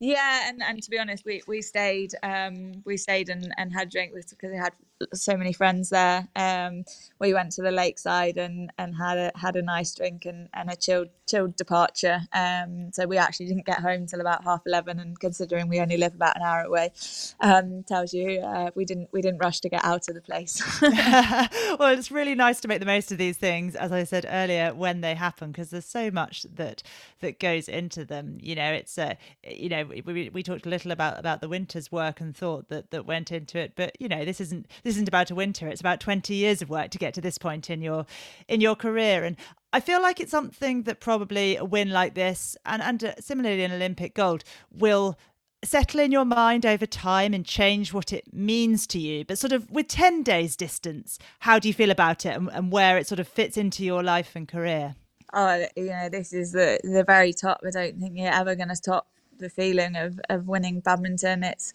Yeah, 0.00 0.48
and, 0.48 0.60
and 0.64 0.82
to 0.82 0.90
be 0.90 0.98
honest, 0.98 1.24
we, 1.24 1.42
we 1.46 1.62
stayed 1.62 2.12
um, 2.24 2.82
we 2.84 2.96
stayed 2.96 3.28
and, 3.28 3.54
and 3.56 3.72
had 3.72 3.88
drink 3.88 4.12
because 4.12 4.50
we 4.50 4.56
had 4.56 4.72
so 5.12 5.36
many 5.36 5.52
friends 5.52 5.90
there. 5.90 6.28
Um, 6.36 6.84
we 7.18 7.32
went 7.32 7.52
to 7.52 7.62
the 7.62 7.70
lakeside 7.70 8.36
and, 8.36 8.72
and 8.78 8.94
had 8.96 9.18
a 9.18 9.32
had 9.36 9.56
a 9.56 9.62
nice 9.62 9.94
drink 9.94 10.24
and, 10.24 10.48
and 10.54 10.70
a 10.70 10.76
chilled 10.76 11.08
chilled 11.26 11.56
departure. 11.56 12.20
Um, 12.32 12.92
so 12.92 13.06
we 13.06 13.16
actually 13.16 13.46
didn't 13.46 13.66
get 13.66 13.80
home 13.80 14.06
till 14.06 14.20
about 14.20 14.44
half 14.44 14.62
eleven, 14.66 14.98
and 14.98 15.18
considering 15.18 15.68
we 15.68 15.80
only 15.80 15.96
live 15.96 16.14
about 16.14 16.36
an 16.36 16.42
hour 16.42 16.62
away, 16.62 16.92
um, 17.40 17.82
tells 17.84 18.12
you 18.12 18.40
uh, 18.40 18.70
we 18.74 18.84
didn't 18.84 19.08
we 19.12 19.22
didn't 19.22 19.38
rush 19.38 19.60
to 19.60 19.68
get 19.68 19.84
out 19.84 20.08
of 20.08 20.14
the 20.14 20.20
place. 20.20 20.62
well, 20.82 21.96
it's 21.96 22.10
really 22.10 22.34
nice 22.34 22.60
to 22.60 22.68
make 22.68 22.80
the 22.80 22.86
most 22.86 23.12
of 23.12 23.18
these 23.18 23.36
things, 23.36 23.74
as 23.74 23.92
I 23.92 24.04
said 24.04 24.26
earlier, 24.28 24.74
when 24.74 25.00
they 25.00 25.14
happen, 25.14 25.52
because 25.52 25.70
there's 25.70 25.86
so 25.86 26.10
much 26.10 26.42
that 26.54 26.82
that 27.20 27.38
goes 27.38 27.68
into 27.68 28.04
them. 28.04 28.38
You 28.40 28.54
know, 28.54 28.72
it's 28.72 28.98
uh, 28.98 29.14
you 29.48 29.68
know 29.68 29.84
we, 30.04 30.30
we 30.30 30.42
talked 30.42 30.66
a 30.66 30.68
little 30.68 30.92
about 30.92 31.18
about 31.18 31.40
the 31.40 31.48
winter's 31.48 31.90
work 31.90 32.20
and 32.20 32.36
thought 32.36 32.68
that 32.68 32.90
that 32.90 33.06
went 33.06 33.32
into 33.32 33.58
it, 33.58 33.72
but 33.76 33.96
you 34.00 34.08
know 34.08 34.24
this 34.24 34.40
isn't 34.40 34.66
this 34.82 34.91
isn't 34.92 35.08
about 35.08 35.30
a 35.30 35.34
winter; 35.34 35.68
it's 35.68 35.80
about 35.80 36.00
twenty 36.00 36.34
years 36.34 36.62
of 36.62 36.70
work 36.70 36.90
to 36.90 36.98
get 36.98 37.14
to 37.14 37.20
this 37.20 37.38
point 37.38 37.70
in 37.70 37.82
your 37.82 38.06
in 38.48 38.60
your 38.60 38.76
career. 38.76 39.24
And 39.24 39.36
I 39.72 39.80
feel 39.80 40.00
like 40.00 40.20
it's 40.20 40.30
something 40.30 40.84
that 40.84 41.00
probably 41.00 41.56
a 41.56 41.64
win 41.64 41.90
like 41.90 42.14
this, 42.14 42.56
and 42.64 42.82
and 42.82 43.02
uh, 43.02 43.14
similarly 43.20 43.64
an 43.64 43.72
Olympic 43.72 44.14
gold, 44.14 44.44
will 44.70 45.18
settle 45.64 46.00
in 46.00 46.10
your 46.10 46.24
mind 46.24 46.66
over 46.66 46.86
time 46.86 47.32
and 47.32 47.46
change 47.46 47.92
what 47.92 48.12
it 48.12 48.32
means 48.32 48.86
to 48.88 48.98
you. 48.98 49.24
But 49.24 49.38
sort 49.38 49.52
of 49.52 49.70
with 49.70 49.88
ten 49.88 50.22
days 50.22 50.56
distance, 50.56 51.18
how 51.40 51.58
do 51.58 51.68
you 51.68 51.74
feel 51.74 51.90
about 51.90 52.26
it, 52.26 52.36
and, 52.36 52.48
and 52.52 52.72
where 52.72 52.98
it 52.98 53.06
sort 53.06 53.20
of 53.20 53.28
fits 53.28 53.56
into 53.56 53.84
your 53.84 54.02
life 54.02 54.34
and 54.34 54.48
career? 54.48 54.94
Oh, 55.32 55.66
you 55.76 55.86
know, 55.86 56.08
this 56.08 56.32
is 56.32 56.52
the 56.52 56.78
the 56.84 57.04
very 57.04 57.32
top. 57.32 57.60
I 57.66 57.70
don't 57.70 57.98
think 57.98 58.16
you're 58.16 58.32
ever 58.32 58.54
going 58.54 58.68
to 58.68 58.80
top 58.80 59.06
the 59.38 59.48
feeling 59.48 59.96
of, 59.96 60.20
of 60.28 60.46
winning 60.46 60.80
badminton. 60.80 61.42
It's 61.42 61.72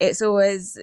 it's 0.00 0.22
always 0.22 0.78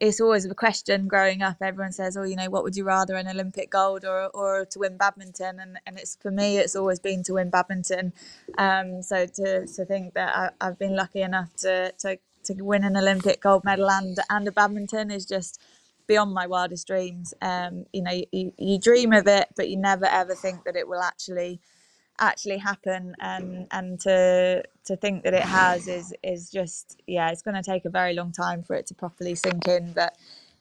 it's 0.00 0.20
always 0.20 0.44
a 0.44 0.54
question 0.54 1.08
growing 1.08 1.42
up. 1.42 1.56
Everyone 1.60 1.92
says, 1.92 2.16
"Oh, 2.16 2.22
you 2.24 2.36
know, 2.36 2.50
what 2.50 2.64
would 2.64 2.76
you 2.76 2.84
rather, 2.84 3.16
an 3.16 3.28
Olympic 3.28 3.70
gold 3.70 4.04
or 4.04 4.28
or 4.34 4.64
to 4.66 4.78
win 4.78 4.96
badminton?" 4.96 5.60
And 5.60 5.78
and 5.86 5.98
it's 5.98 6.16
for 6.16 6.30
me, 6.30 6.58
it's 6.58 6.76
always 6.76 7.00
been 7.00 7.22
to 7.24 7.34
win 7.34 7.50
badminton. 7.50 8.12
Um, 8.58 9.02
so 9.02 9.26
to 9.26 9.66
to 9.66 9.84
think 9.84 10.14
that 10.14 10.52
I, 10.60 10.66
have 10.66 10.78
been 10.78 10.96
lucky 10.96 11.22
enough 11.22 11.54
to 11.58 11.92
to 12.00 12.18
to 12.44 12.54
win 12.62 12.84
an 12.84 12.96
Olympic 12.96 13.40
gold 13.40 13.64
medal 13.64 13.90
and 13.90 14.18
and 14.30 14.48
a 14.48 14.52
badminton 14.52 15.10
is 15.10 15.26
just 15.26 15.60
beyond 16.06 16.34
my 16.34 16.46
wildest 16.46 16.86
dreams. 16.86 17.34
Um, 17.42 17.86
you 17.92 18.02
know, 18.02 18.22
you, 18.32 18.52
you 18.58 18.78
dream 18.78 19.12
of 19.12 19.26
it, 19.26 19.48
but 19.56 19.68
you 19.68 19.76
never 19.76 20.06
ever 20.06 20.34
think 20.34 20.64
that 20.64 20.76
it 20.76 20.88
will 20.88 21.02
actually 21.02 21.60
actually 22.20 22.58
happen 22.58 23.14
and 23.20 23.66
and 23.72 24.00
to 24.00 24.62
to 24.84 24.96
think 24.96 25.24
that 25.24 25.34
it 25.34 25.42
has 25.44 25.88
is 25.88 26.14
is 26.22 26.50
just 26.50 27.02
yeah 27.06 27.30
it's 27.30 27.42
going 27.42 27.56
to 27.56 27.62
take 27.62 27.84
a 27.84 27.90
very 27.90 28.14
long 28.14 28.32
time 28.32 28.62
for 28.62 28.74
it 28.76 28.86
to 28.86 28.94
properly 28.94 29.34
sink 29.34 29.66
in 29.68 29.92
but 29.92 30.16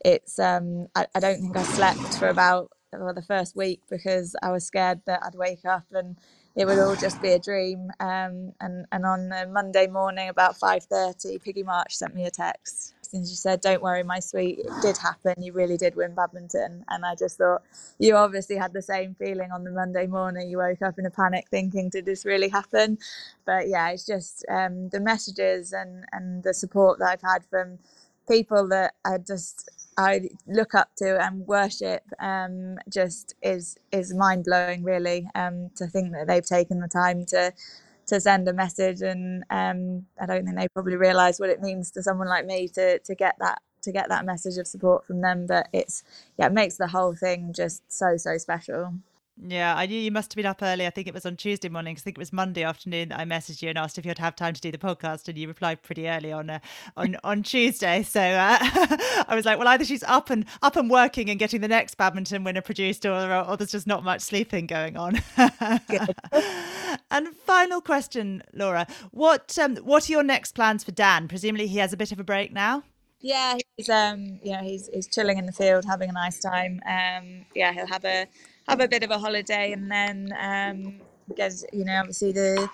it's 0.05 0.39
um 0.39 0.87
I, 0.95 1.07
I 1.15 1.19
don't 1.19 1.41
think 1.41 1.57
I 1.57 1.63
slept 1.63 2.17
for 2.19 2.29
about 2.29 2.71
well, 2.93 3.13
the 3.13 3.21
first 3.23 3.55
week 3.55 3.81
because 3.89 4.35
I 4.43 4.51
was 4.51 4.65
scared 4.65 5.01
that 5.07 5.21
I'd 5.23 5.35
wake 5.35 5.65
up 5.65 5.85
and 5.93 6.17
it 6.55 6.65
would 6.65 6.79
all 6.79 6.95
just 6.95 7.21
be 7.21 7.31
a 7.31 7.39
dream. 7.39 7.91
Um 7.99 8.53
and 8.61 8.85
and 8.91 9.05
on 9.05 9.29
the 9.29 9.47
Monday 9.47 9.87
morning 9.87 10.29
about 10.29 10.57
5:30 10.59 11.41
Piggy 11.43 11.63
March 11.63 11.95
sent 11.95 12.15
me 12.15 12.25
a 12.25 12.31
text 12.31 13.00
and 13.13 13.27
she 13.27 13.35
said, 13.35 13.61
"Don't 13.61 13.81
worry, 13.81 14.03
my 14.03 14.19
sweet, 14.19 14.59
it 14.59 14.71
did 14.81 14.97
happen. 14.97 15.41
You 15.41 15.53
really 15.53 15.77
did 15.77 15.95
win 15.95 16.15
badminton." 16.15 16.85
And 16.89 17.05
I 17.05 17.15
just 17.15 17.37
thought, 17.37 17.63
you 17.99 18.15
obviously 18.15 18.57
had 18.57 18.73
the 18.73 18.81
same 18.81 19.15
feeling 19.15 19.51
on 19.51 19.63
the 19.63 19.71
Monday 19.71 20.07
morning. 20.07 20.49
You 20.49 20.57
woke 20.59 20.81
up 20.81 20.99
in 20.99 21.05
a 21.05 21.11
panic, 21.11 21.47
thinking, 21.49 21.89
"Did 21.89 22.05
this 22.05 22.25
really 22.25 22.49
happen?" 22.49 22.97
But 23.45 23.67
yeah, 23.67 23.89
it's 23.89 24.05
just 24.05 24.45
um, 24.49 24.89
the 24.89 24.99
messages 24.99 25.73
and 25.73 26.05
and 26.11 26.43
the 26.43 26.53
support 26.53 26.99
that 26.99 27.09
I've 27.09 27.21
had 27.21 27.45
from 27.45 27.79
people 28.27 28.67
that 28.69 28.93
I 29.05 29.17
just 29.17 29.69
I 29.97 30.29
look 30.47 30.73
up 30.73 30.89
to 30.97 31.21
and 31.21 31.45
worship 31.47 32.03
um, 32.19 32.77
just 32.89 33.35
is 33.41 33.77
is 33.91 34.13
mind 34.13 34.45
blowing 34.45 34.83
really 34.83 35.27
um, 35.35 35.69
to 35.75 35.87
think 35.87 36.13
that 36.13 36.27
they've 36.27 36.45
taken 36.45 36.79
the 36.79 36.87
time 36.87 37.25
to 37.27 37.53
to 38.11 38.19
send 38.21 38.47
a 38.49 38.53
message 38.53 39.01
and 39.01 39.45
um, 39.49 40.05
I 40.21 40.25
don't 40.25 40.45
think 40.45 40.57
they 40.57 40.67
probably 40.73 40.97
realize 40.97 41.39
what 41.39 41.49
it 41.49 41.61
means 41.61 41.91
to 41.91 42.03
someone 42.03 42.27
like 42.27 42.45
me 42.45 42.67
to 42.69 42.99
to 42.99 43.15
get 43.15 43.37
that 43.39 43.61
to 43.83 43.93
get 43.93 44.09
that 44.09 44.25
message 44.25 44.57
of 44.57 44.67
support 44.67 45.05
from 45.05 45.21
them 45.21 45.45
but 45.47 45.69
it's 45.73 46.03
yeah 46.37 46.47
it 46.47 46.51
makes 46.51 46.75
the 46.75 46.87
whole 46.87 47.15
thing 47.15 47.53
just 47.53 47.83
so 47.91 48.17
so 48.17 48.37
special 48.37 48.93
yeah, 49.43 49.75
I 49.75 49.87
knew 49.87 49.99
you 49.99 50.11
must 50.11 50.31
have 50.31 50.35
been 50.35 50.45
up 50.45 50.61
early. 50.61 50.85
I 50.85 50.91
think 50.91 51.07
it 51.07 51.13
was 51.13 51.25
on 51.25 51.35
Tuesday 51.35 51.67
morning. 51.67 51.95
I 51.97 51.99
think 51.99 52.17
it 52.17 52.19
was 52.19 52.31
Monday 52.31 52.63
afternoon 52.63 53.09
that 53.09 53.19
I 53.19 53.25
messaged 53.25 53.63
you 53.63 53.69
and 53.69 53.77
asked 53.77 53.97
if 53.97 54.05
you'd 54.05 54.19
have 54.19 54.35
time 54.35 54.53
to 54.53 54.61
do 54.61 54.71
the 54.71 54.77
podcast, 54.77 55.27
and 55.27 55.37
you 55.37 55.47
replied 55.47 55.81
pretty 55.81 56.07
early 56.07 56.31
on 56.31 56.49
uh, 56.49 56.59
on 56.95 57.17
on 57.23 57.41
Tuesday. 57.41 58.03
So 58.03 58.21
uh, 58.21 58.57
I 58.61 59.33
was 59.33 59.45
like, 59.45 59.57
well, 59.57 59.67
either 59.67 59.83
she's 59.83 60.03
up 60.03 60.29
and 60.29 60.45
up 60.61 60.75
and 60.75 60.91
working 60.91 61.29
and 61.29 61.39
getting 61.39 61.61
the 61.61 61.67
next 61.67 61.95
badminton 61.95 62.43
winner 62.43 62.61
produced, 62.61 63.05
or 63.05 63.33
or 63.33 63.57
there's 63.57 63.71
just 63.71 63.87
not 63.87 64.03
much 64.03 64.21
sleeping 64.21 64.67
going 64.67 64.95
on. 64.95 65.19
and 67.09 67.35
final 67.45 67.81
question, 67.81 68.43
Laura, 68.53 68.85
what 69.09 69.57
um, 69.57 69.75
what 69.77 70.07
are 70.07 70.11
your 70.11 70.23
next 70.23 70.53
plans 70.53 70.83
for 70.83 70.91
Dan? 70.91 71.27
Presumably, 71.27 71.65
he 71.65 71.79
has 71.79 71.93
a 71.93 71.97
bit 71.97 72.11
of 72.11 72.19
a 72.19 72.23
break 72.23 72.53
now. 72.53 72.83
Yeah, 73.21 73.57
he's 73.77 73.89
um, 73.89 74.39
you 74.43 74.51
know, 74.51 74.61
he's 74.61 74.87
he's 74.93 75.07
chilling 75.07 75.39
in 75.39 75.47
the 75.47 75.51
field, 75.51 75.85
having 75.85 76.09
a 76.09 76.13
nice 76.13 76.39
time. 76.39 76.79
Um, 76.87 77.45
yeah, 77.55 77.71
he'll 77.71 77.87
have 77.87 78.05
a 78.05 78.27
have 78.67 78.81
a 78.81 78.87
bit 78.87 79.03
of 79.03 79.11
a 79.11 79.19
holiday, 79.19 79.71
and 79.71 79.91
then 79.91 80.33
um, 80.39 81.01
because 81.27 81.65
you 81.73 81.85
know 81.85 81.99
obviously 81.99 82.31
the 82.31 82.69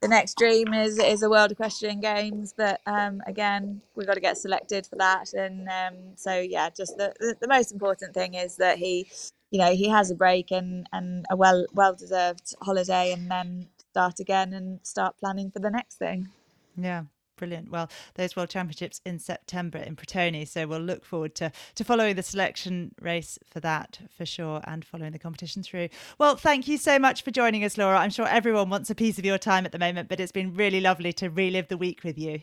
the 0.00 0.08
next 0.08 0.36
dream 0.36 0.72
is 0.74 0.98
is 0.98 1.22
a 1.22 1.30
World 1.30 1.52
Equestrian 1.52 2.00
Games, 2.00 2.54
but 2.56 2.80
um, 2.86 3.20
again 3.26 3.80
we've 3.94 4.06
got 4.06 4.14
to 4.14 4.20
get 4.20 4.38
selected 4.38 4.86
for 4.86 4.96
that, 4.96 5.32
and 5.34 5.68
um, 5.68 6.16
so 6.16 6.38
yeah, 6.38 6.70
just 6.70 6.96
the, 6.96 7.12
the, 7.20 7.36
the 7.40 7.48
most 7.48 7.72
important 7.72 8.14
thing 8.14 8.34
is 8.34 8.56
that 8.56 8.78
he, 8.78 9.08
you 9.50 9.58
know, 9.58 9.72
he 9.72 9.88
has 9.88 10.10
a 10.10 10.14
break 10.14 10.50
and 10.50 10.86
and 10.92 11.26
a 11.30 11.36
well 11.36 11.66
well 11.72 11.94
deserved 11.94 12.54
holiday, 12.62 13.12
and 13.12 13.30
then 13.30 13.68
start 13.90 14.20
again 14.20 14.52
and 14.52 14.80
start 14.82 15.16
planning 15.18 15.50
for 15.50 15.58
the 15.58 15.70
next 15.70 15.96
thing. 15.96 16.28
Yeah 16.76 17.04
brilliant. 17.42 17.72
Well, 17.72 17.90
those 18.14 18.36
World 18.36 18.50
Championships 18.50 19.00
in 19.04 19.18
September 19.18 19.78
in 19.78 19.96
Pratoni, 19.96 20.46
so 20.46 20.64
we'll 20.64 20.78
look 20.78 21.04
forward 21.04 21.34
to 21.34 21.50
to 21.74 21.82
following 21.82 22.14
the 22.14 22.22
selection 22.22 22.94
race 23.00 23.36
for 23.44 23.58
that 23.58 23.98
for 24.16 24.24
sure, 24.24 24.60
and 24.62 24.84
following 24.84 25.10
the 25.10 25.18
competition 25.18 25.64
through. 25.64 25.88
Well, 26.18 26.36
thank 26.36 26.68
you 26.68 26.78
so 26.78 27.00
much 27.00 27.22
for 27.24 27.32
joining 27.32 27.64
us, 27.64 27.76
Laura. 27.76 27.98
I'm 27.98 28.10
sure 28.10 28.28
everyone 28.28 28.70
wants 28.70 28.90
a 28.90 28.94
piece 28.94 29.18
of 29.18 29.24
your 29.24 29.38
time 29.38 29.66
at 29.66 29.72
the 29.72 29.78
moment, 29.80 30.08
but 30.08 30.20
it's 30.20 30.30
been 30.30 30.54
really 30.54 30.80
lovely 30.80 31.12
to 31.14 31.30
relive 31.30 31.66
the 31.66 31.76
week 31.76 32.04
with 32.04 32.16
you. 32.16 32.42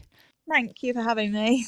Thank 0.52 0.84
you 0.84 0.94
for 0.94 1.02
having 1.02 1.32
me. 1.32 1.66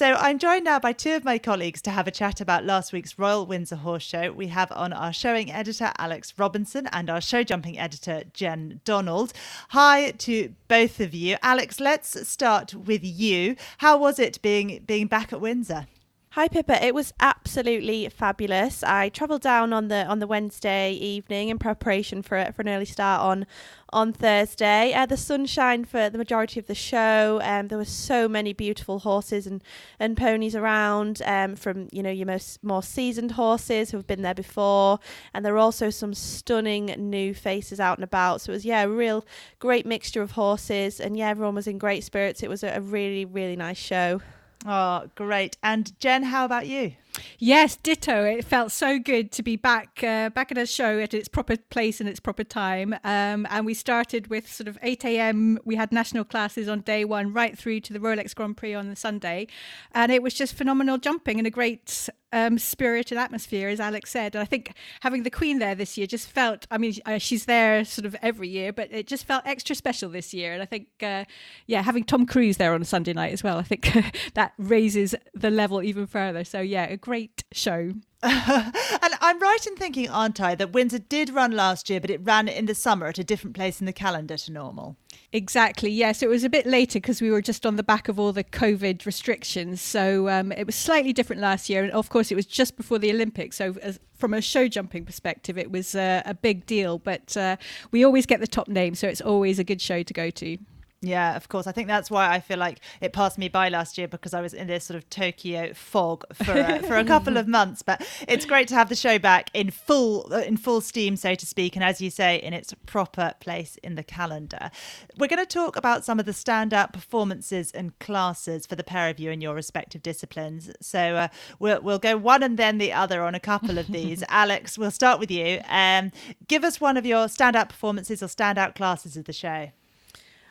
So 0.00 0.14
I'm 0.14 0.38
joined 0.38 0.64
now 0.64 0.78
by 0.78 0.94
two 0.94 1.12
of 1.12 1.26
my 1.26 1.36
colleagues 1.36 1.82
to 1.82 1.90
have 1.90 2.08
a 2.08 2.10
chat 2.10 2.40
about 2.40 2.64
last 2.64 2.90
week's 2.90 3.18
Royal 3.18 3.44
Windsor 3.44 3.76
Horse 3.76 4.02
Show. 4.02 4.32
We 4.32 4.46
have 4.46 4.72
on 4.72 4.94
our 4.94 5.12
showing 5.12 5.52
editor, 5.52 5.92
Alex 5.98 6.32
Robinson, 6.38 6.86
and 6.86 7.10
our 7.10 7.20
show 7.20 7.42
jumping 7.42 7.78
editor, 7.78 8.22
Jen 8.32 8.80
Donald. 8.86 9.34
Hi 9.68 10.12
to 10.12 10.54
both 10.68 11.00
of 11.00 11.12
you. 11.12 11.36
Alex, 11.42 11.80
let's 11.80 12.26
start 12.26 12.72
with 12.72 13.02
you. 13.04 13.56
How 13.76 13.98
was 13.98 14.18
it 14.18 14.40
being 14.40 14.82
being 14.86 15.06
back 15.06 15.34
at 15.34 15.40
Windsor? 15.42 15.86
Hi 16.34 16.46
Pippa, 16.46 16.80
it 16.86 16.94
was 16.94 17.12
absolutely 17.18 18.08
fabulous. 18.08 18.84
I 18.84 19.08
travelled 19.08 19.42
down 19.42 19.72
on 19.72 19.88
the 19.88 20.06
on 20.06 20.20
the 20.20 20.28
Wednesday 20.28 20.92
evening 20.92 21.48
in 21.48 21.58
preparation 21.58 22.22
for 22.22 22.52
for 22.54 22.62
an 22.62 22.68
early 22.68 22.84
start 22.84 23.20
on 23.20 23.46
on 23.92 24.12
Thursday. 24.12 24.92
Uh, 24.94 25.06
the 25.06 25.16
sunshine 25.16 25.84
for 25.84 26.08
the 26.08 26.18
majority 26.18 26.60
of 26.60 26.68
the 26.68 26.74
show. 26.74 27.40
Um, 27.42 27.66
there 27.66 27.78
were 27.78 27.84
so 27.84 28.28
many 28.28 28.52
beautiful 28.52 29.00
horses 29.00 29.44
and, 29.44 29.60
and 29.98 30.16
ponies 30.16 30.54
around. 30.54 31.20
Um, 31.26 31.56
from 31.56 31.88
you 31.90 32.00
know 32.00 32.12
your 32.12 32.26
most 32.26 32.62
more 32.62 32.84
seasoned 32.84 33.32
horses 33.32 33.90
who 33.90 33.96
have 33.96 34.06
been 34.06 34.22
there 34.22 34.32
before, 34.32 35.00
and 35.34 35.44
there 35.44 35.52
were 35.52 35.58
also 35.58 35.90
some 35.90 36.14
stunning 36.14 36.94
new 36.96 37.34
faces 37.34 37.80
out 37.80 37.98
and 37.98 38.04
about. 38.04 38.40
So 38.40 38.52
it 38.52 38.54
was 38.54 38.64
yeah, 38.64 38.84
a 38.84 38.88
real 38.88 39.26
great 39.58 39.84
mixture 39.84 40.22
of 40.22 40.30
horses, 40.30 41.00
and 41.00 41.16
yeah, 41.16 41.30
everyone 41.30 41.56
was 41.56 41.66
in 41.66 41.76
great 41.76 42.04
spirits. 42.04 42.44
It 42.44 42.48
was 42.48 42.62
a, 42.62 42.68
a 42.76 42.80
really 42.80 43.24
really 43.24 43.56
nice 43.56 43.78
show. 43.78 44.20
Oh, 44.66 45.08
great. 45.14 45.56
And 45.62 45.98
Jen, 46.00 46.22
how 46.24 46.44
about 46.44 46.66
you? 46.66 46.94
Yes, 47.38 47.76
ditto. 47.76 48.24
It 48.24 48.44
felt 48.44 48.72
so 48.72 48.98
good 48.98 49.32
to 49.32 49.42
be 49.42 49.56
back 49.56 50.02
uh, 50.02 50.30
back 50.30 50.50
at 50.52 50.58
a 50.58 50.66
show 50.66 50.98
at 50.98 51.14
its 51.14 51.28
proper 51.28 51.56
place 51.56 52.00
and 52.00 52.08
its 52.08 52.20
proper 52.20 52.44
time. 52.44 52.94
Um, 53.04 53.46
and 53.50 53.66
we 53.66 53.74
started 53.74 54.28
with 54.28 54.50
sort 54.50 54.68
of 54.68 54.78
8 54.82 55.04
a.m. 55.04 55.58
We 55.64 55.76
had 55.76 55.92
national 55.92 56.24
classes 56.24 56.68
on 56.68 56.80
day 56.80 57.04
one, 57.04 57.32
right 57.32 57.56
through 57.56 57.80
to 57.80 57.92
the 57.92 57.98
Rolex 57.98 58.34
Grand 58.34 58.56
Prix 58.56 58.74
on 58.74 58.88
the 58.88 58.96
Sunday, 58.96 59.46
and 59.92 60.12
it 60.12 60.22
was 60.22 60.34
just 60.34 60.54
phenomenal 60.54 60.98
jumping 60.98 61.38
and 61.38 61.46
a 61.46 61.50
great 61.50 62.08
um, 62.32 62.58
spirited 62.58 63.18
atmosphere, 63.18 63.68
as 63.68 63.80
Alex 63.80 64.10
said. 64.10 64.34
And 64.34 64.42
I 64.42 64.44
think 64.44 64.72
having 65.00 65.22
the 65.22 65.30
Queen 65.30 65.58
there 65.58 65.74
this 65.74 65.98
year 65.98 66.06
just 66.06 66.28
felt. 66.28 66.66
I 66.70 66.78
mean, 66.78 66.94
uh, 67.06 67.18
she's 67.18 67.46
there 67.46 67.84
sort 67.84 68.06
of 68.06 68.16
every 68.22 68.48
year, 68.48 68.72
but 68.72 68.92
it 68.92 69.06
just 69.06 69.24
felt 69.24 69.42
extra 69.46 69.74
special 69.74 70.10
this 70.10 70.32
year. 70.32 70.52
And 70.52 70.62
I 70.62 70.66
think, 70.66 70.88
uh, 71.02 71.24
yeah, 71.66 71.82
having 71.82 72.04
Tom 72.04 72.26
Cruise 72.26 72.56
there 72.56 72.72
on 72.72 72.82
a 72.82 72.84
Sunday 72.84 73.12
night 73.12 73.32
as 73.32 73.42
well, 73.42 73.58
I 73.58 73.62
think 73.62 73.92
that 74.34 74.52
raises 74.58 75.14
the 75.34 75.50
level 75.50 75.82
even 75.82 76.06
further. 76.06 76.44
So 76.44 76.60
yeah, 76.60 76.84
great 77.00 77.44
show. 77.52 77.94
and 78.22 79.14
I'm 79.22 79.40
right 79.40 79.66
in 79.66 79.76
thinking, 79.76 80.10
aren't 80.10 80.40
I, 80.40 80.54
that 80.54 80.72
Windsor 80.72 80.98
did 80.98 81.30
run 81.30 81.52
last 81.52 81.88
year, 81.88 82.00
but 82.00 82.10
it 82.10 82.20
ran 82.22 82.48
in 82.48 82.66
the 82.66 82.74
summer 82.74 83.06
at 83.06 83.18
a 83.18 83.24
different 83.24 83.56
place 83.56 83.80
in 83.80 83.86
the 83.86 83.94
calendar 83.94 84.36
to 84.36 84.52
normal. 84.52 84.96
Exactly. 85.32 85.90
Yes, 85.90 86.22
it 86.22 86.28
was 86.28 86.44
a 86.44 86.50
bit 86.50 86.66
later 86.66 86.98
because 86.98 87.22
we 87.22 87.30
were 87.30 87.40
just 87.40 87.64
on 87.64 87.76
the 87.76 87.82
back 87.82 88.08
of 88.08 88.20
all 88.20 88.32
the 88.32 88.44
COVID 88.44 89.06
restrictions. 89.06 89.80
So 89.80 90.28
um, 90.28 90.52
it 90.52 90.66
was 90.66 90.74
slightly 90.74 91.14
different 91.14 91.40
last 91.40 91.70
year, 91.70 91.82
and 91.82 91.92
of 91.92 92.10
course, 92.10 92.30
it 92.30 92.34
was 92.34 92.46
just 92.46 92.76
before 92.76 92.98
the 92.98 93.10
Olympics. 93.10 93.56
So 93.56 93.76
as, 93.80 93.98
from 94.14 94.34
a 94.34 94.42
show 94.42 94.68
jumping 94.68 95.06
perspective, 95.06 95.56
it 95.56 95.70
was 95.70 95.94
uh, 95.94 96.22
a 96.26 96.34
big 96.34 96.66
deal. 96.66 96.98
But 96.98 97.36
uh, 97.38 97.56
we 97.90 98.04
always 98.04 98.26
get 98.26 98.40
the 98.40 98.46
top 98.46 98.68
name, 98.68 98.94
so 98.94 99.08
it's 99.08 99.22
always 99.22 99.58
a 99.58 99.64
good 99.64 99.80
show 99.80 100.02
to 100.02 100.12
go 100.12 100.28
to. 100.30 100.58
Yeah, 101.02 101.34
of 101.34 101.48
course. 101.48 101.66
I 101.66 101.72
think 101.72 101.88
that's 101.88 102.10
why 102.10 102.30
I 102.30 102.40
feel 102.40 102.58
like 102.58 102.80
it 103.00 103.14
passed 103.14 103.38
me 103.38 103.48
by 103.48 103.70
last 103.70 103.96
year 103.96 104.06
because 104.06 104.34
I 104.34 104.42
was 104.42 104.52
in 104.52 104.66
this 104.66 104.84
sort 104.84 104.98
of 104.98 105.08
Tokyo 105.08 105.72
fog 105.72 106.24
for 106.34 106.52
a, 106.52 106.82
for 106.82 106.98
a 106.98 107.04
couple 107.04 107.38
of 107.38 107.48
months. 107.48 107.80
But 107.80 108.06
it's 108.28 108.44
great 108.44 108.68
to 108.68 108.74
have 108.74 108.90
the 108.90 108.94
show 108.94 109.18
back 109.18 109.48
in 109.54 109.70
full 109.70 110.30
in 110.34 110.58
full 110.58 110.82
steam, 110.82 111.16
so 111.16 111.34
to 111.34 111.46
speak, 111.46 111.74
and 111.74 111.82
as 111.82 112.02
you 112.02 112.10
say, 112.10 112.36
in 112.36 112.52
its 112.52 112.74
proper 112.84 113.32
place 113.40 113.78
in 113.82 113.94
the 113.94 114.02
calendar. 114.02 114.70
We're 115.16 115.28
going 115.28 115.44
to 115.44 115.46
talk 115.46 115.74
about 115.74 116.04
some 116.04 116.20
of 116.20 116.26
the 116.26 116.32
standout 116.32 116.92
performances 116.92 117.70
and 117.70 117.98
classes 117.98 118.66
for 118.66 118.76
the 118.76 118.84
pair 118.84 119.08
of 119.08 119.18
you 119.18 119.30
in 119.30 119.40
your 119.40 119.54
respective 119.54 120.02
disciplines. 120.02 120.70
So 120.82 121.16
uh, 121.16 121.28
we'll 121.58 121.80
we'll 121.80 121.98
go 121.98 122.18
one 122.18 122.42
and 122.42 122.58
then 122.58 122.76
the 122.76 122.92
other 122.92 123.22
on 123.22 123.34
a 123.34 123.40
couple 123.40 123.78
of 123.78 123.86
these. 123.86 124.22
Alex, 124.28 124.76
we'll 124.76 124.90
start 124.90 125.18
with 125.18 125.30
you. 125.30 125.60
Um, 125.66 126.12
give 126.46 126.62
us 126.62 126.78
one 126.78 126.98
of 126.98 127.06
your 127.06 127.24
standout 127.26 127.70
performances 127.70 128.22
or 128.22 128.26
standout 128.26 128.74
classes 128.74 129.16
of 129.16 129.24
the 129.24 129.32
show. 129.32 129.70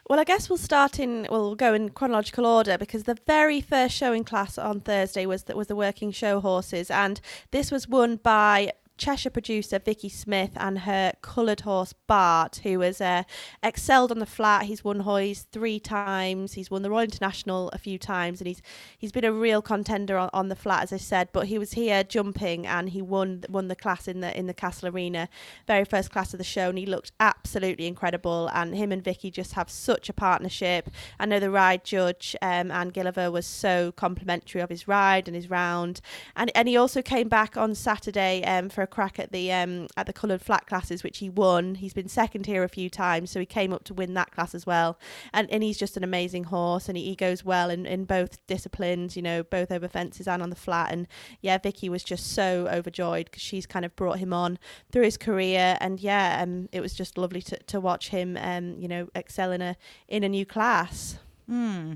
Well, 0.10 0.19
I 0.19 0.24
guess 0.24 0.50
we'll 0.50 0.58
start 0.58 1.00
in. 1.00 1.28
Well, 1.30 1.41
we'll 1.41 1.56
go 1.56 1.76
in 1.76 1.89
chronological 1.89 2.48
order 2.48 2.80
because 2.80 3.04
the 3.04 3.17
very 3.28 3.62
first 3.62 3.95
showing 3.95 4.24
class 4.24 4.58
on 4.58 4.80
Thursday 4.80 5.28
was 5.28 5.43
that 5.43 5.56
was 5.56 5.67
the 5.67 5.76
working 5.76 6.12
show 6.12 6.39
horses, 6.39 6.89
and 6.89 7.22
this 7.52 7.69
was 7.72 7.88
won 7.88 8.15
by 8.15 8.72
Cheshire 9.00 9.30
producer 9.30 9.80
Vicky 9.80 10.10
Smith 10.10 10.52
and 10.58 10.80
her 10.80 11.14
coloured 11.22 11.62
horse 11.62 11.94
Bart, 12.06 12.60
who 12.64 12.82
has 12.82 13.00
uh, 13.00 13.24
excelled 13.64 14.12
on 14.12 14.20
the 14.20 14.26
flat. 14.26 14.66
He's 14.66 14.84
won 14.84 15.00
Hoys 15.00 15.48
three 15.52 15.80
times. 15.80 16.54
He's 16.54 16.70
won 16.70 16.82
the 16.82 16.90
Royal 16.90 17.06
International 17.06 17.70
a 17.70 17.78
few 17.78 17.98
times, 17.98 18.42
and 18.42 18.48
he's 18.48 18.62
he's 18.98 19.14
been 19.14 19.24
a 19.24 19.32
real 19.32 19.62
contender 19.62 20.18
on, 20.18 20.30
on 20.34 20.50
the 20.50 20.56
flat, 20.56 20.84
as 20.84 20.94
I 20.94 20.98
said. 20.98 21.30
But 21.32 21.48
he 21.48 21.58
was 21.58 21.74
here 21.74 22.04
jumping, 22.04 22.68
and 22.68 22.90
he 22.90 23.02
won 23.02 23.46
won 23.50 23.70
the 23.70 23.76
class 23.76 24.08
in 24.08 24.20
the 24.20 24.38
in 24.38 24.48
the 24.48 24.54
Castle 24.54 24.90
Arena, 24.90 25.30
very 25.66 25.86
first 25.86 26.12
class 26.12 26.34
of 26.34 26.38
the 26.38 26.44
show, 26.44 26.70
and 26.70 26.78
he 26.78 26.86
looked 26.86 27.14
absolutely 27.20 27.88
incredible. 27.88 28.50
And 28.54 28.76
him 28.76 28.92
and 28.92 29.04
Vicky 29.04 29.32
just 29.32 29.54
have 29.54 29.70
such 29.70 30.10
a 30.10 30.14
partnership. 30.14 30.90
I 31.20 31.26
know 31.26 31.40
the 31.40 31.50
ride 31.50 31.86
judge 31.86 32.36
um, 32.42 32.70
Anne 32.70 32.90
Gilliver 32.90 33.32
was 33.32 33.46
so 33.46 33.94
complimentary 33.94 34.60
of 34.60 34.70
his 34.70 34.88
ride 34.88 35.28
and 35.30 35.36
his 35.36 35.50
round, 35.50 36.02
and 36.36 36.52
and 36.54 36.68
he 36.68 36.76
also 36.76 37.02
came 37.02 37.30
back 37.30 37.56
on 37.56 37.74
Saturday 37.76 38.44
um, 38.44 38.68
for 38.68 38.82
a 38.82 38.88
crack 38.89 39.19
at 39.19 39.32
the 39.32 39.52
um, 39.52 39.88
at 39.95 40.06
the 40.06 40.13
coloured 40.13 40.41
flat 40.41 40.67
classes, 40.67 41.04
which 41.04 41.19
he 41.19 41.30
won. 41.30 41.75
He's 41.75 41.93
been 41.93 42.08
second 42.08 42.45
here 42.45 42.63
a 42.63 42.69
few 42.69 42.89
times, 42.89 43.32
so 43.32 43.39
he 43.39 43.45
came 43.45 43.71
up 43.71 43.84
to 43.86 43.93
win 43.93 44.13
that 44.15 44.32
class 44.32 44.54
as 44.54 44.65
well. 44.65 44.99
And 45.34 45.49
and 45.52 45.63
he's 45.63 45.78
just 45.78 45.95
an 45.95 46.04
amazing 46.04 46.45
horse, 46.45 46.89
and 46.89 46.97
he, 46.97 47.06
he 47.06 47.15
goes 47.15 47.45
well 47.45 47.69
in, 47.69 47.86
in 47.86 48.06
both 48.06 48.45
disciplines, 48.47 49.15
you 49.15 49.21
know, 49.21 49.43
both 49.43 49.71
over 49.71 49.88
fences 49.88 50.28
and 50.28 50.41
on 50.41 50.49
the 50.49 50.56
flat. 50.56 50.91
And 50.91 51.08
yeah, 51.41 51.58
Vicky 51.58 51.89
was 51.89 52.04
just 52.04 52.34
so 52.34 52.67
overjoyed 52.71 53.25
because 53.25 53.41
she's 53.41 53.65
kind 53.65 53.86
of 53.86 53.95
brought 53.95 54.19
him 54.19 54.34
on 54.34 54.60
through 54.91 55.04
his 55.04 55.17
career, 55.17 55.78
and 55.80 55.99
yeah, 55.99 56.39
um, 56.41 56.67
it 56.71 56.82
was 56.82 56.93
just 56.93 57.17
lovely 57.17 57.41
to, 57.43 57.58
to 57.58 57.80
watch 57.80 58.10
him, 58.10 58.38
um, 58.41 58.75
you 58.80 58.88
know, 58.88 59.08
excel 59.15 59.52
in 59.52 59.62
a 59.62 59.78
in 60.08 60.23
a 60.23 60.30
new 60.30 60.45
class. 60.45 61.19
Hmm. 61.49 61.93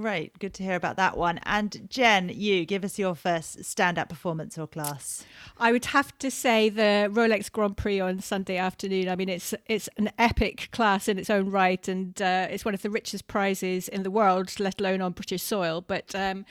Great. 0.00 0.38
Good 0.38 0.54
to 0.54 0.62
hear 0.62 0.76
about 0.76 0.94
that 0.94 1.16
one. 1.16 1.40
And 1.42 1.88
Jen, 1.90 2.28
you 2.32 2.64
give 2.64 2.84
us 2.84 3.00
your 3.00 3.16
first 3.16 3.64
stand-up 3.64 4.08
performance 4.08 4.56
or 4.56 4.68
class. 4.68 5.24
I 5.58 5.72
would 5.72 5.86
have 5.86 6.16
to 6.18 6.30
say 6.30 6.68
the 6.68 7.10
Rolex 7.12 7.50
Grand 7.50 7.76
Prix 7.76 7.98
on 7.98 8.20
Sunday 8.20 8.58
afternoon. 8.58 9.08
I 9.08 9.16
mean, 9.16 9.28
it's 9.28 9.54
it's 9.66 9.88
an 9.96 10.12
epic 10.16 10.68
class 10.70 11.08
in 11.08 11.18
its 11.18 11.30
own 11.30 11.50
right, 11.50 11.88
and 11.88 12.22
uh, 12.22 12.46
it's 12.48 12.64
one 12.64 12.74
of 12.74 12.82
the 12.82 12.90
richest 12.90 13.26
prizes 13.26 13.88
in 13.88 14.04
the 14.04 14.10
world, 14.12 14.60
let 14.60 14.80
alone 14.80 15.02
on 15.02 15.10
British 15.10 15.42
soil. 15.42 15.82
But 15.84 16.14
um, 16.14 16.44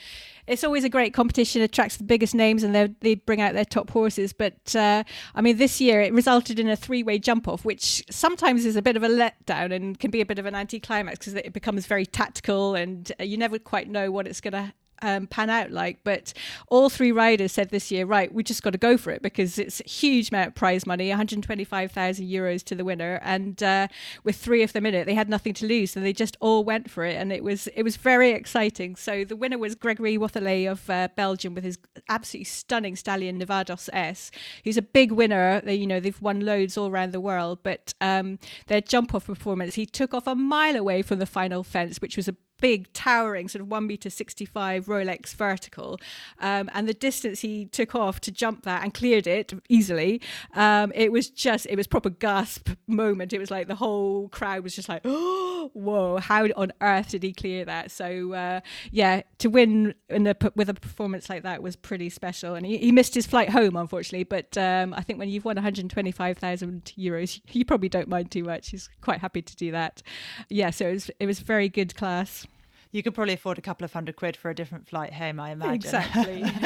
it's 0.46 0.62
always 0.62 0.84
a 0.84 0.90
great 0.90 1.14
competition. 1.14 1.62
Attracts 1.62 1.96
the 1.96 2.04
biggest 2.04 2.34
names, 2.34 2.62
and 2.62 2.94
they 3.00 3.14
bring 3.14 3.40
out 3.40 3.54
their 3.54 3.64
top 3.64 3.88
horses. 3.88 4.34
But 4.34 4.76
uh, 4.76 5.04
I 5.34 5.40
mean, 5.40 5.56
this 5.56 5.80
year 5.80 6.02
it 6.02 6.12
resulted 6.12 6.58
in 6.58 6.68
a 6.68 6.76
three-way 6.76 7.18
jump-off, 7.18 7.64
which 7.64 8.04
sometimes 8.10 8.66
is 8.66 8.76
a 8.76 8.82
bit 8.82 8.94
of 8.98 9.02
a 9.02 9.08
letdown 9.08 9.72
and 9.72 9.98
can 9.98 10.10
be 10.10 10.20
a 10.20 10.26
bit 10.26 10.38
of 10.38 10.44
an 10.44 10.54
anti-climax 10.54 11.20
because 11.20 11.32
it 11.32 11.54
becomes 11.54 11.86
very 11.86 12.04
tactical, 12.04 12.74
and 12.74 13.10
uh, 13.18 13.24
you 13.24 13.37
never 13.38 13.58
quite 13.58 13.88
know 13.88 14.10
what 14.10 14.26
it's 14.26 14.40
going 14.40 14.52
to 14.52 14.72
um, 15.02 15.26
pan 15.26 15.50
out 15.50 15.70
like. 15.70 15.98
But 16.04 16.32
all 16.68 16.90
three 16.90 17.12
riders 17.12 17.52
said 17.52 17.70
this 17.70 17.90
year, 17.90 18.06
right, 18.06 18.32
we 18.32 18.42
just 18.42 18.62
got 18.62 18.70
to 18.70 18.78
go 18.78 18.96
for 18.96 19.10
it 19.10 19.22
because 19.22 19.58
it's 19.58 19.80
a 19.80 19.88
huge 19.88 20.30
amount 20.30 20.48
of 20.48 20.54
prize 20.54 20.86
money, 20.86 21.08
125,000 21.08 22.26
euros 22.26 22.62
to 22.64 22.74
the 22.74 22.84
winner, 22.84 23.20
and 23.22 23.62
uh, 23.62 23.88
with 24.24 24.36
three 24.36 24.62
of 24.62 24.72
them 24.72 24.86
in 24.86 24.94
it, 24.94 25.04
they 25.06 25.14
had 25.14 25.28
nothing 25.28 25.54
to 25.54 25.66
lose, 25.66 25.90
so 25.92 26.00
they 26.00 26.12
just 26.12 26.36
all 26.40 26.64
went 26.64 26.90
for 26.90 27.04
it, 27.04 27.16
and 27.16 27.32
it 27.32 27.44
was 27.44 27.66
it 27.68 27.82
was 27.82 27.96
very 27.96 28.30
exciting. 28.30 28.96
So 28.96 29.24
the 29.24 29.36
winner 29.36 29.58
was 29.58 29.74
Gregory 29.74 30.18
Wathelet 30.18 30.70
of 30.70 30.88
uh, 30.90 31.08
Belgium 31.16 31.54
with 31.54 31.64
his 31.64 31.78
absolutely 32.08 32.44
stunning 32.44 32.96
stallion 32.96 33.40
Nevados 33.40 33.88
S, 33.92 34.30
who's 34.64 34.76
a 34.76 34.82
big 34.82 35.12
winner. 35.12 35.60
They, 35.60 35.74
you 35.74 35.86
know, 35.86 36.00
they've 36.00 36.20
won 36.20 36.40
loads 36.40 36.76
all 36.76 36.88
around 36.88 37.12
the 37.12 37.20
world, 37.20 37.60
but 37.62 37.94
um, 38.00 38.38
their 38.66 38.80
jump 38.80 39.14
off 39.14 39.26
performance, 39.26 39.74
he 39.74 39.86
took 39.86 40.14
off 40.14 40.26
a 40.26 40.34
mile 40.34 40.76
away 40.76 41.02
from 41.02 41.18
the 41.18 41.26
final 41.26 41.62
fence, 41.62 42.00
which 42.00 42.16
was 42.16 42.28
a 42.28 42.36
big 42.60 42.92
towering 42.92 43.48
sort 43.48 43.62
of 43.62 43.68
1 43.68 43.86
meter 43.86 44.10
65 44.10 44.86
rolex 44.86 45.34
vertical. 45.34 45.98
Um, 46.40 46.70
and 46.74 46.88
the 46.88 46.94
distance 46.94 47.40
he 47.40 47.66
took 47.66 47.94
off 47.94 48.20
to 48.20 48.30
jump 48.30 48.64
that 48.64 48.82
and 48.82 48.92
cleared 48.92 49.26
it 49.26 49.52
easily 49.68 50.20
um, 50.54 50.92
it 50.94 51.12
was 51.12 51.30
just 51.30 51.66
it 51.66 51.76
was 51.76 51.86
proper 51.86 52.10
gasp 52.10 52.70
moment. 52.86 53.32
It 53.32 53.38
was 53.38 53.50
like 53.50 53.68
the 53.68 53.74
whole 53.74 54.28
crowd 54.28 54.62
was 54.62 54.74
just 54.74 54.88
like 54.88 55.02
oh 55.04 55.70
whoa 55.74 56.18
how 56.18 56.46
on 56.56 56.72
earth 56.80 57.10
did 57.10 57.22
he 57.22 57.32
clear 57.32 57.64
that? 57.64 57.90
So 57.90 58.32
uh, 58.32 58.60
yeah 58.90 59.22
to 59.38 59.48
win 59.48 59.94
in 60.08 60.26
a, 60.26 60.36
with 60.56 60.68
a 60.68 60.74
performance 60.74 61.30
like 61.30 61.44
that 61.44 61.62
was 61.62 61.76
pretty 61.76 62.10
special. 62.10 62.54
And 62.54 62.66
he, 62.66 62.78
he 62.78 62.92
missed 62.92 63.14
his 63.14 63.26
flight 63.26 63.50
home 63.50 63.76
unfortunately 63.76 64.24
but 64.24 64.56
um, 64.58 64.92
i 64.94 65.00
think 65.00 65.18
when 65.18 65.28
you've 65.28 65.44
won 65.44 65.56
125000 65.56 66.92
euros 66.98 67.40
you 67.52 67.64
probably 67.64 67.88
don't 67.88 68.08
mind 68.08 68.30
too 68.30 68.42
much. 68.44 68.70
He's 68.70 68.88
quite 69.00 69.20
happy 69.20 69.42
to 69.42 69.56
do 69.56 69.70
that. 69.72 70.02
Yeah 70.48 70.70
so 70.70 70.88
it 70.88 70.92
was 70.92 71.10
it 71.20 71.26
was 71.26 71.38
very 71.40 71.68
good 71.68 71.94
class 71.94 72.46
you 72.90 73.02
could 73.02 73.14
probably 73.14 73.34
afford 73.34 73.58
a 73.58 73.62
couple 73.62 73.84
of 73.84 73.92
hundred 73.92 74.16
quid 74.16 74.36
for 74.36 74.50
a 74.50 74.54
different 74.54 74.88
flight 74.88 75.12
home, 75.12 75.38
I 75.40 75.50
imagine. 75.50 75.74
Exactly. 75.74 76.42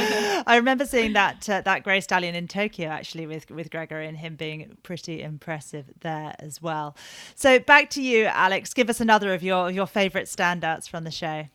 I 0.47 0.57
remember 0.57 0.87
seeing 0.87 1.12
that 1.14 1.49
uh, 1.49 1.61
that 1.62 1.83
grey 1.83 2.01
stallion 2.01 2.35
in 2.35 2.49
Tokyo 2.49 2.89
actually 2.89 3.27
with 3.27 3.51
with 3.51 3.70
Gregory 3.70 4.07
and 4.07 4.16
him 4.16 4.37
being 4.37 4.77
pretty 4.83 5.23
impressive 5.23 5.87
there 6.01 6.35
as 6.39 6.62
well. 6.62 6.97
So 7.35 7.59
back 7.59 7.91
to 7.91 8.03
you, 8.03 8.27
Alex. 8.27 8.73
Give 8.75 8.89
us 8.89 9.01
another 9.01 9.35
of 9.35 9.43
your 9.43 9.70
your 9.70 9.87
favourite 9.87 10.27
standouts 10.27 10.89
from 10.89 11.05
the 11.05 11.11
show. 11.11 11.47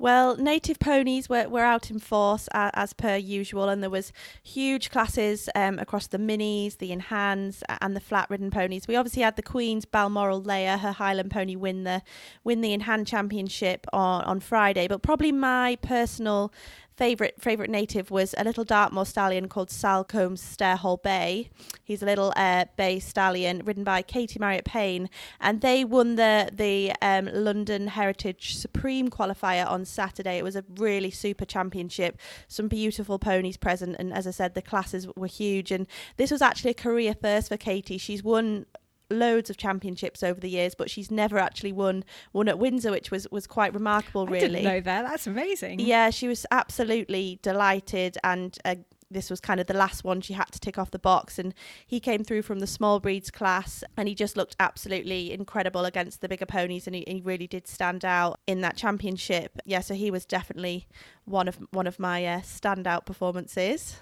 Well, 0.00 0.36
native 0.36 0.78
ponies 0.78 1.28
were, 1.28 1.48
were 1.48 1.64
out 1.64 1.90
in 1.90 1.98
force 1.98 2.48
uh, 2.54 2.70
as 2.74 2.92
per 2.92 3.16
usual, 3.16 3.68
and 3.68 3.82
there 3.82 3.90
was 3.90 4.12
huge 4.44 4.90
classes 4.90 5.48
um, 5.56 5.80
across 5.80 6.06
the 6.06 6.18
minis, 6.18 6.78
the 6.78 6.92
in-hands, 6.92 7.64
and 7.80 7.96
the 7.96 8.00
flat-ridden 8.00 8.52
ponies. 8.52 8.86
We 8.86 8.94
obviously 8.94 9.22
had 9.22 9.34
the 9.34 9.42
Queen's 9.42 9.84
Balmoral 9.84 10.40
Leia, 10.40 10.78
her 10.78 10.92
Highland 10.92 11.32
pony, 11.32 11.56
win 11.56 11.82
the 11.82 12.02
win 12.44 12.60
the 12.60 12.72
in-hand 12.72 13.08
championship 13.08 13.86
on 13.92 14.22
on 14.22 14.38
Friday. 14.38 14.86
But 14.86 15.02
probably 15.02 15.32
my 15.32 15.76
personal 15.82 16.52
favorite 16.98 17.40
favorite 17.40 17.70
native 17.70 18.10
was 18.10 18.34
a 18.36 18.44
little 18.44 18.64
Dartmoor 18.64 19.06
stallion 19.06 19.48
called 19.48 19.70
Salcombe's 19.70 20.42
Stairhole 20.42 21.00
Bay. 21.02 21.48
He's 21.84 22.02
a 22.02 22.06
little 22.06 22.32
uh, 22.36 22.64
bay 22.76 22.98
stallion 22.98 23.62
ridden 23.64 23.84
by 23.84 24.02
Katie 24.02 24.40
Marriott 24.40 24.64
Payne, 24.64 25.08
and 25.40 25.60
they 25.60 25.84
won 25.84 26.16
the 26.16 26.50
the 26.52 26.92
um, 27.00 27.30
London 27.32 27.86
Heritage 27.86 28.56
Supreme 28.56 29.08
qualifier 29.08 29.66
on 29.66 29.84
Saturday. 29.84 30.38
It 30.38 30.44
was 30.44 30.56
a 30.56 30.64
really 30.76 31.12
super 31.12 31.44
championship. 31.44 32.18
Some 32.48 32.66
beautiful 32.66 33.18
ponies 33.18 33.56
present, 33.56 33.96
and 33.98 34.12
as 34.12 34.26
I 34.26 34.32
said, 34.32 34.54
the 34.54 34.62
classes 34.62 35.06
were 35.16 35.28
huge. 35.28 35.70
And 35.70 35.86
this 36.16 36.32
was 36.32 36.42
actually 36.42 36.72
a 36.72 36.74
career 36.74 37.14
first 37.14 37.48
for 37.48 37.56
Katie. 37.56 37.98
She's 37.98 38.24
won 38.24 38.66
loads 39.10 39.50
of 39.50 39.56
championships 39.56 40.22
over 40.22 40.40
the 40.40 40.50
years, 40.50 40.74
but 40.74 40.90
she's 40.90 41.10
never 41.10 41.38
actually 41.38 41.72
won 41.72 42.04
one 42.32 42.48
at 42.48 42.58
Windsor, 42.58 42.90
which 42.90 43.10
was 43.10 43.26
was 43.30 43.46
quite 43.46 43.72
remarkable. 43.74 44.26
Really, 44.26 44.36
I 44.36 44.48
didn't 44.48 44.64
know 44.64 44.80
that. 44.80 45.02
That's 45.02 45.26
amazing. 45.26 45.80
Yeah, 45.80 46.10
she 46.10 46.28
was 46.28 46.46
absolutely 46.50 47.38
delighted, 47.42 48.18
and 48.22 48.58
uh, 48.64 48.76
this 49.10 49.30
was 49.30 49.40
kind 49.40 49.60
of 49.60 49.66
the 49.66 49.74
last 49.74 50.04
one 50.04 50.20
she 50.20 50.34
had 50.34 50.50
to 50.52 50.60
tick 50.60 50.78
off 50.78 50.90
the 50.90 50.98
box. 50.98 51.38
And 51.38 51.54
he 51.86 52.00
came 52.00 52.24
through 52.24 52.42
from 52.42 52.60
the 52.60 52.66
small 52.66 53.00
breeds 53.00 53.30
class, 53.30 53.82
and 53.96 54.08
he 54.08 54.14
just 54.14 54.36
looked 54.36 54.56
absolutely 54.60 55.32
incredible 55.32 55.84
against 55.84 56.20
the 56.20 56.28
bigger 56.28 56.46
ponies, 56.46 56.86
and 56.86 56.94
he, 56.94 57.04
he 57.06 57.20
really 57.24 57.46
did 57.46 57.66
stand 57.66 58.04
out 58.04 58.40
in 58.46 58.60
that 58.60 58.76
championship. 58.76 59.58
Yeah, 59.64 59.80
so 59.80 59.94
he 59.94 60.10
was 60.10 60.24
definitely 60.24 60.86
one 61.24 61.48
of 61.48 61.58
one 61.70 61.86
of 61.86 61.98
my 61.98 62.24
uh, 62.24 62.40
standout 62.40 63.06
performances. 63.06 63.98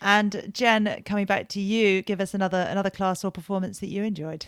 And 0.00 0.50
Jen, 0.52 1.02
coming 1.04 1.26
back 1.26 1.48
to 1.50 1.60
you, 1.60 2.02
give 2.02 2.20
us 2.20 2.34
another 2.34 2.66
another 2.68 2.90
class 2.90 3.24
or 3.24 3.30
performance 3.30 3.78
that 3.80 3.88
you 3.88 4.02
enjoyed. 4.02 4.46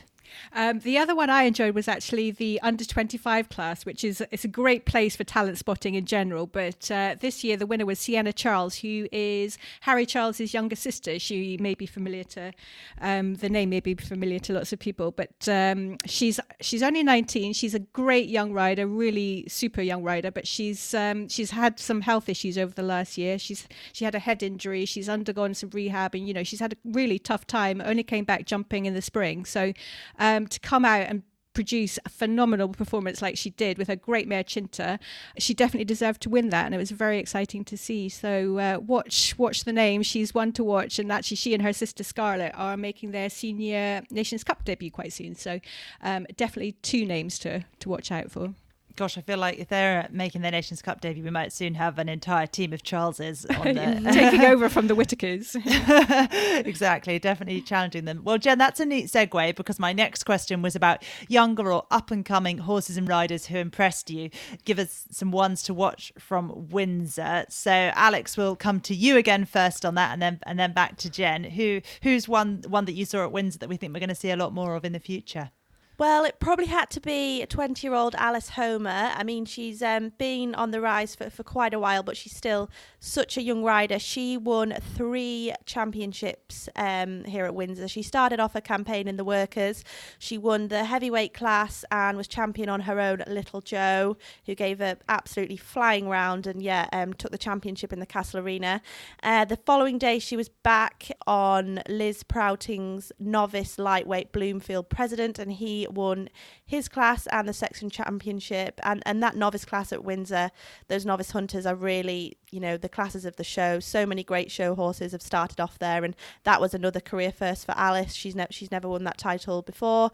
Um, 0.53 0.81
the 0.81 0.99
other 0.99 1.14
one 1.14 1.31
I 1.31 1.45
enjoyed 1.45 1.74
was 1.74 1.89
actually 1.89 2.31
the 2.31 2.61
under 2.62 2.85
25 2.85 3.49
class, 3.49 3.85
which 3.85 4.05
is 4.05 4.22
it's 4.31 4.45
a 4.45 4.49
great 4.49 4.85
place 4.85 5.16
for 5.16 5.24
talent 5.24 5.59
spotting 5.59 5.95
in 5.95 6.07
general. 6.07 6.47
But 6.47 6.91
uh, 6.91 7.16
this 7.20 7.45
year, 7.45 7.57
the 7.57 7.66
winner 7.66 7.87
was 7.87 7.99
Sienna 7.99 8.33
Charles, 8.33 8.76
who 8.76 9.09
is 9.12 9.59
Harry 9.83 10.07
Charles's 10.07 10.55
younger 10.55 10.76
sister. 10.76 11.18
She 11.18 11.57
may 11.59 11.74
be 11.74 11.87
familiar 11.87 12.24
to 12.24 12.53
um, 13.01 13.35
the 13.37 13.49
name, 13.49 13.70
may 13.70 13.81
be 13.81 13.95
familiar 13.95 14.39
to 14.41 14.53
lots 14.53 14.72
of 14.72 14.79
people, 14.79 15.11
but 15.11 15.49
um, 15.49 15.99
she's 16.07 16.41
she's 16.61 16.83
only 16.83 17.03
19. 17.03 17.53
She's 17.53 17.74
a 17.74 17.81
great 17.81 18.29
young 18.29 18.53
rider, 18.53 18.87
really 18.87 19.45
super 19.49 19.83
young 19.83 20.03
rider. 20.03 20.31
But 20.31 20.47
she's 20.47 20.95
um, 20.95 21.29
she's 21.29 21.51
had 21.51 21.79
some 21.79 22.03
health 22.03 22.29
issues 22.29 22.59
over 22.59 22.72
the 22.72 22.83
last 22.83 23.18
year. 23.18 23.39
She's 23.39 23.68
she 23.93 24.05
had 24.05 24.14
a 24.14 24.18
head 24.18 24.43
injury. 24.43 24.85
She's 24.85 25.09
undergone 25.09 25.55
some 25.55 25.70
rehab, 25.70 26.14
and 26.14 26.26
you 26.26 26.35
know 26.35 26.43
she's 26.43 26.61
had 26.61 26.72
a 26.74 26.76
really 26.85 27.18
tough 27.18 27.47
time. 27.47 27.83
Only 27.85 28.03
came 28.03 28.24
back 28.24 28.47
jumping 28.47 28.87
in 28.87 28.95
the 28.95 29.03
spring, 29.03 29.45
so 29.45 29.72
um, 30.19 30.47
to 30.47 30.61
come 30.61 30.85
out 30.85 31.07
and 31.09 31.23
produce 31.59 31.99
a 32.05 32.09
phenomenal 32.09 32.69
performance 32.69 33.21
like 33.21 33.37
she 33.37 33.51
did 33.51 33.79
with 33.79 33.89
her 33.89 33.97
great 33.97 34.29
mare 34.29 34.45
Chinta, 34.45 34.97
she 35.39 35.55
definitely 35.55 35.85
deserved 35.85 36.21
to 36.21 36.31
win 36.31 36.51
that, 36.51 36.66
and 36.66 36.73
it 36.73 36.79
was 36.79 36.93
very 36.93 37.19
exciting 37.19 37.64
to 37.64 37.77
see. 37.77 38.09
So 38.09 38.59
uh, 38.59 38.79
watch 38.79 39.37
watch 39.39 39.64
the 39.64 39.73
name; 39.73 40.05
she's 40.05 40.33
one 40.33 40.53
to 40.53 40.62
watch, 40.62 41.01
and 41.01 41.11
actually 41.11 41.37
she 41.37 41.55
and 41.55 41.62
her 41.64 41.73
sister 41.73 42.05
Scarlett 42.05 42.53
are 42.55 42.77
making 42.77 43.11
their 43.11 43.29
senior 43.29 44.03
Nations 44.09 44.45
Cup 44.45 44.64
debut 44.64 44.93
quite 44.93 45.12
soon. 45.12 45.35
So 45.35 45.59
um, 46.01 46.27
definitely 46.37 46.73
two 46.73 47.05
names 47.05 47.41
to 47.41 47.64
to 47.81 47.89
watch 47.89 48.12
out 48.12 48.31
for 48.31 48.55
gosh, 48.99 49.16
I 49.16 49.20
feel 49.20 49.38
like 49.38 49.61
if 49.61 49.68
they're 49.68 50.09
making 50.11 50.42
their 50.42 50.51
Nations 50.51 50.82
Cup 50.82 51.01
debut, 51.01 51.22
we 51.22 51.30
might 51.30 51.53
soon 51.53 51.74
have 51.74 52.01
an 52.01 52.09
entire 52.09 52.49
team 52.49 52.72
of 52.72 52.82
Charleses 52.82 53.46
on 53.46 53.74
the 53.74 54.11
taking 54.12 54.44
over 54.44 54.68
from 54.68 54.88
the 54.88 54.94
Whitakers. 54.96 55.55
exactly, 56.66 57.20
definitely 57.20 57.61
challenging 57.61 58.07
them. 58.07 58.22
Well, 58.24 58.38
Jen, 58.38 58.59
that's 58.59 58.80
a 58.80 58.84
neat 58.84 59.07
segue 59.07 59.55
because 59.55 59.78
my 59.78 59.92
next 59.92 60.24
question 60.24 60.62
was 60.62 60.74
about 60.74 61.05
younger 61.28 61.70
or 61.70 61.86
up 61.92 62.11
and 62.11 62.24
coming 62.24 62.59
horses 62.59 62.96
and 62.96 63.09
riders 63.09 63.46
who 63.46 63.59
impressed 63.59 64.11
you. 64.11 64.30
Give 64.64 64.80
us 64.80 65.07
some 65.12 65.30
ones 65.30 65.62
to 65.62 65.74
watch 65.74 66.12
from 66.18 66.68
Windsor. 66.68 67.46
So, 67.49 67.70
Alex, 67.70 68.36
we'll 68.36 68.57
come 68.57 68.80
to 68.80 68.96
you 68.96 69.16
again 69.16 69.44
first 69.44 69.84
on 69.84 69.94
that, 69.94 70.12
and 70.12 70.20
then 70.20 70.40
and 70.42 70.59
then 70.59 70.72
back 70.72 70.96
to 70.99 71.09
Jen. 71.11 71.44
Who 71.44 71.82
who's 72.03 72.26
one 72.26 72.64
one 72.66 72.84
that 72.86 72.94
you 72.94 73.05
saw 73.05 73.22
at 73.22 73.30
Windsor 73.30 73.61
that 73.61 73.68
we 73.68 73.76
think 73.76 73.94
we're 73.94 74.01
going 74.01 74.09
to 74.09 74.16
see 74.16 74.32
a 74.32 74.36
lot 74.36 74.53
more 74.53 74.74
of 74.74 74.84
in 74.84 74.92
the 74.92 74.99
future? 74.99 75.53
Well, 75.99 76.24
it 76.24 76.38
probably 76.38 76.66
had 76.66 76.90
to 76.90 77.01
be 77.01 77.42
a 77.42 77.46
20 77.46 77.84
year 77.84 77.92
old 77.92 78.14
Alice 78.14 78.51
Homer. 78.51 79.11
I 79.16 79.24
mean, 79.24 79.44
she's 79.44 79.82
um, 79.82 80.12
been 80.16 80.55
on 80.55 80.70
the 80.70 80.80
rise 80.80 81.16
for, 81.16 81.28
for 81.28 81.42
quite 81.42 81.74
a 81.74 81.78
while, 81.80 82.05
but 82.05 82.16
she's 82.16 82.36
still 82.36 82.70
such 83.01 83.36
a 83.36 83.42
young 83.42 83.64
rider. 83.64 83.99
She 83.99 84.36
won 84.36 84.76
three 84.94 85.53
championships 85.66 86.68
um, 86.76 87.24
here 87.24 87.46
at 87.46 87.55
Windsor. 87.57 87.88
She 87.88 88.03
started 88.03 88.38
off 88.38 88.55
a 88.55 88.61
campaign 88.61 89.09
in 89.09 89.16
the 89.16 89.24
workers. 89.24 89.82
She 90.20 90.38
won 90.38 90.68
the 90.68 90.84
heavyweight 90.84 91.34
class 91.34 91.84
and 91.90 92.16
was 92.16 92.28
champion 92.28 92.68
on 92.68 92.82
her 92.82 93.01
own, 93.01 93.24
Little 93.26 93.61
Joe, 93.61 94.16
who 94.46 94.55
gave 94.55 94.80
a 94.80 94.99
absolutely 95.09 95.57
flying 95.57 96.09
round 96.09 96.46
and, 96.46 96.62
yeah, 96.62 96.88
um, 96.92 97.12
took 97.12 97.32
the 97.32 97.38
championship 97.38 97.92
in 97.92 97.99
the 97.99 98.07
Castle 98.07 98.38
Arena. 98.38 98.82
Uh, 99.24 99.44
the 99.44 99.57
following 99.57 99.99
day, 99.99 100.20
she 100.20 100.36
was 100.36 100.49
back 100.49 101.11
on 101.26 101.82
Liz 101.88 102.22
Prouting's 102.22 103.11
novice 103.18 103.80
lightweight 103.80 104.30
Bloomfield 104.30 104.90
president, 104.90 105.40
and 105.40 105.51
he 105.55 105.88
won 105.93 106.28
his 106.64 106.89
class 106.89 107.26
and 107.28 107.49
the 107.49 107.53
section 107.53 107.91
championship 107.91 108.80
and 108.82 109.03
and 109.07 109.22
that 109.22 109.36
novice 109.36 109.64
class 109.64 109.93
at 109.93 110.05
Windsor 110.05 110.51
those 110.89 111.05
novice 111.05 111.30
hunters 111.30 111.66
are 111.66 111.74
really 111.74 112.36
you 112.51 112.61
know 112.61 112.76
the 112.76 112.89
classes 112.89 113.24
of 113.24 113.36
the 113.36 113.45
show. 113.45 113.80
So 113.80 114.07
many 114.07 114.24
great 114.24 114.51
show 114.51 114.74
horses 114.74 115.12
have 115.12 115.22
started 115.22 115.61
off 115.61 115.78
there 115.78 116.05
and 116.05 116.14
that 116.45 116.61
was 116.61 116.74
another 116.74 117.01
career 117.01 117.32
first 117.32 117.66
for 117.66 117.74
Alice. 117.76 118.14
She's 118.14 118.34
never 118.34 118.53
she's 118.53 118.70
never 118.70 118.89
won 118.89 119.05
that 119.05 119.18
title 119.18 119.62
before 119.62 120.11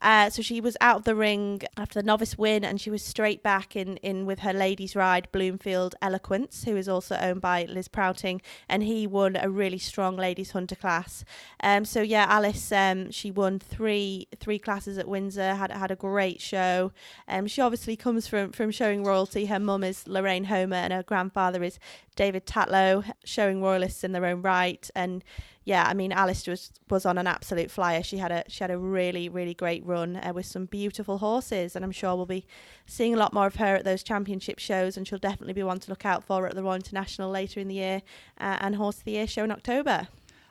uh, 0.00 0.30
so 0.30 0.42
she 0.42 0.60
was 0.60 0.76
out 0.80 0.98
of 0.98 1.04
the 1.04 1.14
ring 1.14 1.62
after 1.76 2.00
the 2.00 2.06
novice 2.06 2.36
win 2.36 2.64
and 2.64 2.80
she 2.80 2.90
was 2.90 3.02
straight 3.02 3.42
back 3.42 3.76
in 3.76 3.96
in 3.98 4.26
with 4.26 4.40
her 4.40 4.52
ladies 4.52 4.94
ride 4.94 5.28
Bloomfield 5.32 5.94
Eloquence 6.02 6.64
who 6.64 6.76
is 6.76 6.88
also 6.88 7.16
owned 7.16 7.40
by 7.40 7.64
Liz 7.64 7.88
Prouting 7.88 8.40
and 8.68 8.82
he 8.82 9.06
won 9.06 9.36
a 9.36 9.48
really 9.48 9.78
strong 9.78 10.16
ladies 10.16 10.52
hunter 10.52 10.76
class. 10.76 11.24
Um 11.62 11.84
so 11.84 12.02
yeah 12.02 12.26
Alice 12.28 12.70
um 12.72 13.10
she 13.10 13.30
won 13.30 13.58
three 13.58 14.28
three 14.38 14.58
classes 14.58 14.98
at 14.98 15.08
Windsor 15.08 15.54
had 15.54 15.70
had 15.70 15.90
a 15.90 15.96
great 15.96 16.40
show. 16.40 16.92
Um 17.28 17.46
she 17.46 17.60
obviously 17.60 17.96
comes 17.96 18.26
from 18.26 18.52
from 18.52 18.70
showing 18.70 19.04
royalty. 19.04 19.46
Her 19.46 19.60
mum 19.60 19.84
is 19.84 20.06
Lorraine 20.06 20.44
Homer 20.44 20.76
and 20.76 20.92
her 20.92 21.02
grandfather 21.02 21.62
is 21.62 21.78
David 22.16 22.46
Tatlow, 22.46 23.04
showing 23.24 23.62
royalists 23.62 24.02
in 24.02 24.12
their 24.12 24.24
own 24.24 24.42
right. 24.42 24.90
And 24.94 25.22
yeah, 25.66 25.84
I 25.84 25.94
mean, 25.94 26.12
Alice 26.12 26.46
was 26.46 26.70
was 26.88 27.04
on 27.04 27.18
an 27.18 27.26
absolute 27.26 27.72
flyer. 27.72 28.00
She 28.00 28.18
had 28.18 28.30
a 28.30 28.44
she 28.46 28.62
had 28.62 28.70
a 28.70 28.78
really 28.78 29.28
really 29.28 29.52
great 29.52 29.84
run 29.84 30.14
uh, 30.16 30.32
with 30.32 30.46
some 30.46 30.66
beautiful 30.66 31.18
horses, 31.18 31.74
and 31.74 31.84
I'm 31.84 31.90
sure 31.90 32.14
we'll 32.14 32.24
be 32.24 32.46
seeing 32.86 33.12
a 33.12 33.16
lot 33.16 33.32
more 33.32 33.48
of 33.48 33.56
her 33.56 33.74
at 33.74 33.84
those 33.84 34.04
championship 34.04 34.60
shows. 34.60 34.96
And 34.96 35.08
she'll 35.08 35.18
definitely 35.18 35.54
be 35.54 35.64
one 35.64 35.80
to 35.80 35.90
look 35.90 36.06
out 36.06 36.22
for 36.22 36.46
at 36.46 36.54
the 36.54 36.62
Royal 36.62 36.76
International 36.76 37.28
later 37.30 37.58
in 37.58 37.66
the 37.66 37.74
year 37.74 38.02
uh, 38.38 38.58
and 38.60 38.76
Horse 38.76 38.98
of 38.98 39.04
the 39.04 39.12
Year 39.12 39.26
show 39.26 39.42
in 39.42 39.50
October. 39.50 40.06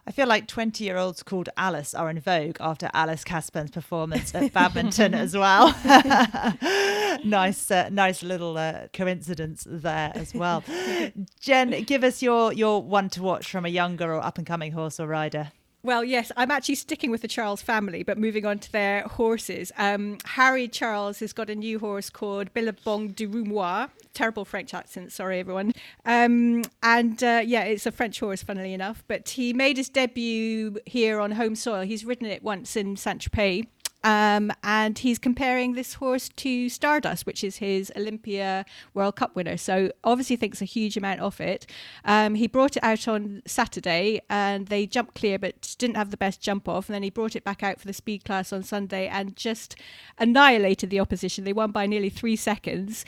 I 0.08 0.12
feel 0.12 0.28
like 0.28 0.48
20 0.48 0.84
year 0.84 0.98
olds 0.98 1.24
called 1.24 1.50
Alice 1.58 1.96
are 1.96 2.12
in 2.12 2.20
vogue 2.20 2.58
after 2.60 2.92
Alice 2.94 3.24
Casburn's 3.24 3.72
performance 3.72 4.36
at 4.36 4.54
badminton 4.54 5.16
as 5.16 5.36
well. 5.36 5.76
nice, 7.24 7.72
uh, 7.72 7.90
nice 7.92 8.22
little 8.22 8.56
uh, 8.56 8.88
coincidence 8.94 9.66
there 9.68 10.12
as 10.14 10.34
well. 10.36 10.64
Jen, 11.40 11.84
give 11.84 12.04
us 12.04 12.22
your, 12.22 12.54
your 12.54 12.84
one 12.84 13.10
to 13.10 13.24
watch 13.24 13.50
from 13.50 13.66
a 13.66 13.70
younger 13.70 14.14
or 14.14 14.24
up 14.24 14.38
and 14.38 14.46
coming 14.46 14.74
horse 14.74 15.00
or 15.00 15.08
rider. 15.08 15.52
Well, 15.86 16.04
yes, 16.04 16.32
I'm 16.36 16.50
actually 16.50 16.74
sticking 16.74 17.12
with 17.12 17.22
the 17.22 17.28
Charles 17.28 17.62
family, 17.62 18.02
but 18.02 18.18
moving 18.18 18.44
on 18.44 18.58
to 18.58 18.72
their 18.72 19.04
horses. 19.04 19.72
Um, 19.78 20.18
Harry 20.26 20.68
Charles 20.68 21.20
has 21.20 21.32
got 21.32 21.48
a 21.48 21.54
new 21.54 21.78
horse 21.78 22.10
called 22.10 22.52
Billabong 22.56 23.10
du 23.10 23.30
Roumois. 23.30 23.90
Terrible 24.16 24.46
French 24.46 24.74
accent, 24.74 25.12
sorry 25.12 25.40
everyone. 25.40 25.74
Um, 26.04 26.64
and 26.82 27.24
uh, 27.24 27.44
yeah, 27.46 27.66
it's 27.66 27.86
a 27.86 27.92
French 27.92 28.20
horse, 28.20 28.42
funnily 28.42 28.74
enough. 28.74 29.04
But 29.08 29.30
he 29.30 29.54
made 29.54 29.78
his 29.78 29.88
debut 29.88 30.80
here 30.88 31.20
on 31.20 31.34
home 31.34 31.56
soil. 31.56 31.82
He's 31.82 32.04
ridden 32.04 32.26
it 32.26 32.42
once 32.42 32.76
in 32.76 32.98
Saint 32.98 33.22
Tropez. 33.22 33.68
Um, 34.06 34.52
and 34.64 35.00
he's 35.00 35.18
comparing 35.18 35.74
this 35.74 35.96
horse 35.96 36.30
to 36.30 36.70
Stardust, 36.70 37.26
which 37.26 37.44
is 37.44 37.58
his 37.58 37.92
Olympia 37.96 38.64
World 38.94 39.16
Cup 39.16 39.36
winner. 39.36 39.58
So 39.58 39.92
obviously 40.04 40.36
thinks 40.36 40.62
a 40.62 40.66
huge 40.66 40.96
amount 40.96 41.22
of 41.22 41.42
it. 41.42 41.66
Um, 42.06 42.36
he 42.36 42.46
brought 42.46 42.78
it 42.78 42.84
out 42.84 43.08
on 43.08 43.42
Saturday 43.48 44.22
and 44.30 44.68
they 44.68 44.86
jumped 44.86 45.16
clear, 45.16 45.40
but 45.40 45.76
didn't 45.80 45.96
have 45.96 46.12
the 46.12 46.18
best 46.18 46.40
jump 46.40 46.70
off. 46.70 46.88
And 46.88 46.94
then 46.94 47.02
he 47.02 47.10
brought 47.10 47.36
it 47.36 47.44
back 47.44 47.64
out 47.64 47.80
for 47.80 47.88
the 47.88 47.94
speed 47.94 48.24
class 48.24 48.54
on 48.54 48.62
Sunday 48.62 49.08
and 49.08 49.36
just 49.36 49.76
annihilated 50.20 50.92
the 50.92 51.00
opposition. 51.00 51.44
They 51.44 51.52
won 51.52 51.72
by 51.72 51.88
nearly 51.88 52.12
three 52.12 52.36
seconds 52.36 53.06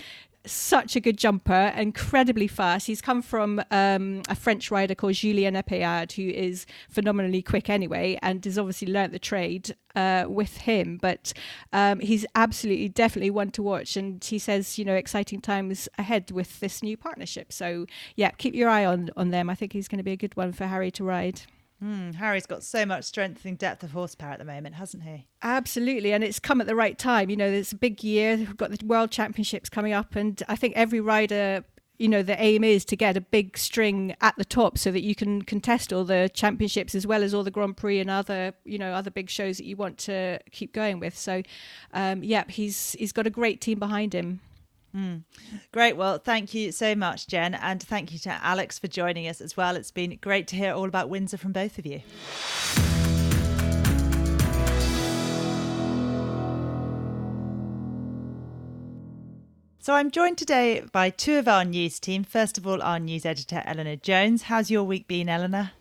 such 0.48 0.96
a 0.96 1.00
good 1.00 1.18
jumper, 1.18 1.74
incredibly 1.76 2.48
fast. 2.48 2.88
He's 2.88 3.02
come 3.02 3.22
from 3.22 3.62
um, 3.72 4.22
a 4.30 4.36
French 4.36 4.72
rider 4.72 4.96
called 4.96 5.14
Julien 5.14 5.56
Epaillard, 5.56 6.14
who 6.14 6.30
is 6.30 6.66
phenomenally 6.90 7.42
quick 7.42 7.70
anyway, 7.70 8.18
and 8.22 8.44
has 8.46 8.58
obviously 8.58 8.88
learnt 8.88 9.14
the 9.14 9.20
trade 9.20 9.76
uh, 9.96 10.26
with 10.28 10.58
him. 10.58 10.98
But 11.02 11.34
um, 11.74 12.00
he's 12.00 12.26
absolutely, 12.36 12.90
definitely 12.90 13.32
one 13.32 13.52
to 13.52 13.62
watch. 13.62 13.98
And 13.98 14.24
he 14.24 14.40
says, 14.40 14.78
you 14.78 14.86
know, 14.86 14.96
exciting 14.96 15.42
times 15.42 15.90
ahead 15.98 16.32
with 16.32 16.60
this 16.60 16.82
new 16.82 16.98
partnership. 16.98 17.52
So, 17.52 17.86
yeah, 18.16 18.32
keep 18.32 18.56
your 18.56 18.70
eye 18.70 18.86
on, 18.86 19.10
on 19.18 19.32
them. 19.32 19.50
I 19.50 19.56
think 19.56 19.74
he's 19.74 19.88
going 19.88 20.00
to 20.00 20.04
be 20.04 20.14
a 20.14 20.18
good 20.18 20.36
one 20.38 20.54
for 20.54 20.66
Harry 20.66 20.92
to 20.92 21.04
ride. 21.04 21.42
Mm, 21.84 22.16
Harry's 22.16 22.48
got 22.48 22.64
so 22.64 22.86
much 22.86 23.04
strength 23.04 23.46
and 23.46 23.58
depth 23.58 23.84
of 23.84 23.92
horsepower 23.92 24.32
at 24.32 24.40
the 24.40 24.46
moment, 24.46 24.76
hasn't 24.76 25.04
he? 25.04 25.28
Absolutely, 25.44 26.12
and 26.12 26.24
it's 26.24 26.40
come 26.40 26.60
at 26.60 26.68
the 26.68 26.76
right 26.76 26.98
time. 26.98 27.30
You 27.30 27.38
know, 27.38 27.48
it's 27.48 27.72
a 27.72 27.76
big 27.76 28.04
year. 28.04 28.38
We've 28.38 28.58
got 28.58 28.72
the 28.72 28.86
World 28.86 29.12
Championships 29.12 29.70
coming 29.70 29.94
up, 29.94 30.16
and 30.16 30.42
I 30.48 30.56
think 30.56 30.76
every 30.76 31.00
rider 31.00 31.64
you 31.98 32.08
know 32.08 32.22
the 32.22 32.40
aim 32.42 32.64
is 32.64 32.86
to 32.86 32.96
get 32.96 33.18
a 33.18 33.22
big 33.22 33.58
string 33.58 34.16
at 34.22 34.36
the 34.38 34.46
top 34.46 34.78
so 34.78 34.92
that 34.92 35.02
you 35.02 35.16
can 35.16 35.42
contest 35.42 35.92
all 35.92 36.04
the 36.04 36.30
championships 36.34 36.94
as 36.94 37.08
well 37.08 37.24
as 37.24 37.34
all 37.34 37.44
the 37.44 37.52
grand 37.52 37.76
prix 37.76 38.00
and 38.00 38.10
other 38.10 38.54
you 38.66 38.78
know 38.78 38.92
other 38.94 39.10
big 39.10 39.30
shows 39.30 39.58
that 39.58 39.66
you 39.66 39.76
want 39.76 39.98
to 39.98 40.40
keep 40.52 40.74
going 40.74 41.00
with 41.00 41.18
so 41.18 41.42
um 41.94 42.24
yeah 42.24 42.44
he's 42.48 42.94
he's 42.94 43.12
got 43.12 43.26
a 43.26 43.30
great 43.32 43.62
team 43.62 43.80
behind 43.80 44.14
him 44.14 44.40
Mm. 44.96 45.24
Great. 45.72 45.98
Well, 45.98 46.18
thank 46.18 46.54
you 46.54 46.72
so 46.72 46.96
much, 46.96 47.28
Jen. 47.28 47.54
And 47.54 47.82
thank 47.82 48.12
you 48.12 48.20
to 48.20 48.30
Alex 48.44 48.80
for 48.80 48.88
joining 48.88 49.28
us 49.28 49.42
as 49.42 49.56
well. 49.56 49.76
It's 49.76 49.92
been 49.92 50.18
great 50.22 50.48
to 50.48 50.56
hear 50.56 50.74
all 50.74 50.86
about 50.86 51.10
Windsor 51.10 51.38
from 51.38 51.52
both 51.52 51.78
of 51.78 51.86
you. 51.86 52.02
So 59.80 59.94
I'm 59.94 60.12
joined 60.12 60.38
today 60.38 60.84
by 60.92 61.10
two 61.10 61.38
of 61.38 61.48
our 61.48 61.64
news 61.64 61.98
team. 61.98 62.26
First 62.26 62.58
of 62.58 62.68
all, 62.68 62.82
our 62.82 63.00
news 63.00 63.26
editor, 63.26 63.64
Eleanor 63.66 63.96
Jones. 63.96 64.44
How's 64.44 64.70
your 64.70 64.84
week 64.84 65.08
been, 65.08 65.30
Eleanor? 65.30 65.72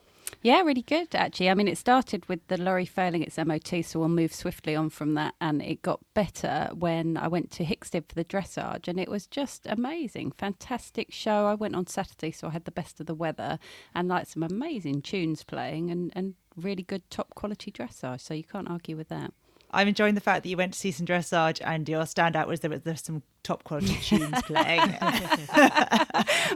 Yeah, 0.47 0.63
really 0.63 0.83
good 0.83 1.13
actually. 1.13 1.51
I 1.51 1.55
mean, 1.55 1.67
it 1.67 1.77
started 1.77 2.25
with 2.29 2.47
the 2.47 2.57
lorry 2.57 2.87
failing 2.87 3.21
its 3.21 3.37
MOT, 3.37 3.85
so 3.85 3.99
we'll 3.99 4.09
move 4.09 4.33
swiftly 4.33 4.77
on 4.77 4.91
from 4.91 5.15
that. 5.15 5.35
And 5.41 5.61
it 5.61 5.83
got 5.83 5.99
better 6.15 6.71
when 6.73 7.17
I 7.17 7.27
went 7.27 7.51
to 7.51 7.65
Hickstead 7.65 8.05
for 8.09 8.15
the 8.15 8.25
dressage, 8.25 8.87
and 8.87 9.01
it 9.01 9.11
was 9.11 9.27
just 9.27 9.67
amazing, 9.67 10.31
fantastic 10.31 11.13
show. 11.13 11.47
I 11.47 11.55
went 11.55 11.75
on 11.75 11.89
Saturday, 11.89 12.31
so 12.31 12.47
I 12.47 12.51
had 12.51 12.65
the 12.65 12.71
best 12.71 13.01
of 13.01 13.07
the 13.07 13.15
weather 13.15 13.59
and 13.93 14.07
like 14.07 14.29
some 14.29 14.45
amazing 14.45 15.03
tunes 15.03 15.43
playing 15.43 15.91
and 15.91 16.13
and 16.15 16.35
really 16.55 16.85
good 16.85 17.03
top 17.11 17.35
quality 17.35 17.73
dressage. 17.73 18.21
So 18.21 18.33
you 18.33 18.45
can't 18.45 18.71
argue 18.71 18.97
with 18.97 19.09
that. 19.09 19.33
I'm 19.71 19.89
enjoying 19.89 20.15
the 20.15 20.21
fact 20.21 20.43
that 20.43 20.49
you 20.49 20.57
went 20.57 20.73
to 20.73 20.79
see 20.79 20.91
some 20.91 21.07
dressage 21.07 21.61
and 21.65 21.89
your 21.89 22.03
standout 22.03 22.47
was 22.47 22.61
there 22.61 22.71
was 22.71 22.83
there's 22.83 23.03
some 23.03 23.23
top 23.43 23.65
quality 23.65 23.95
tunes 24.03 24.43
playing. 24.43 24.81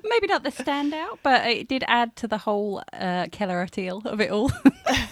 Maybe 0.04 0.26
not 0.26 0.42
the 0.42 0.52
standout, 0.52 1.18
but 1.22 1.46
it 1.46 1.68
did 1.68 1.84
add 1.86 2.16
to 2.16 2.28
the 2.28 2.38
whole 2.38 2.82
uh, 2.92 3.26
Keller 3.30 3.66
Teal 3.66 4.02
of 4.04 4.20
it 4.20 4.30
all. 4.30 4.50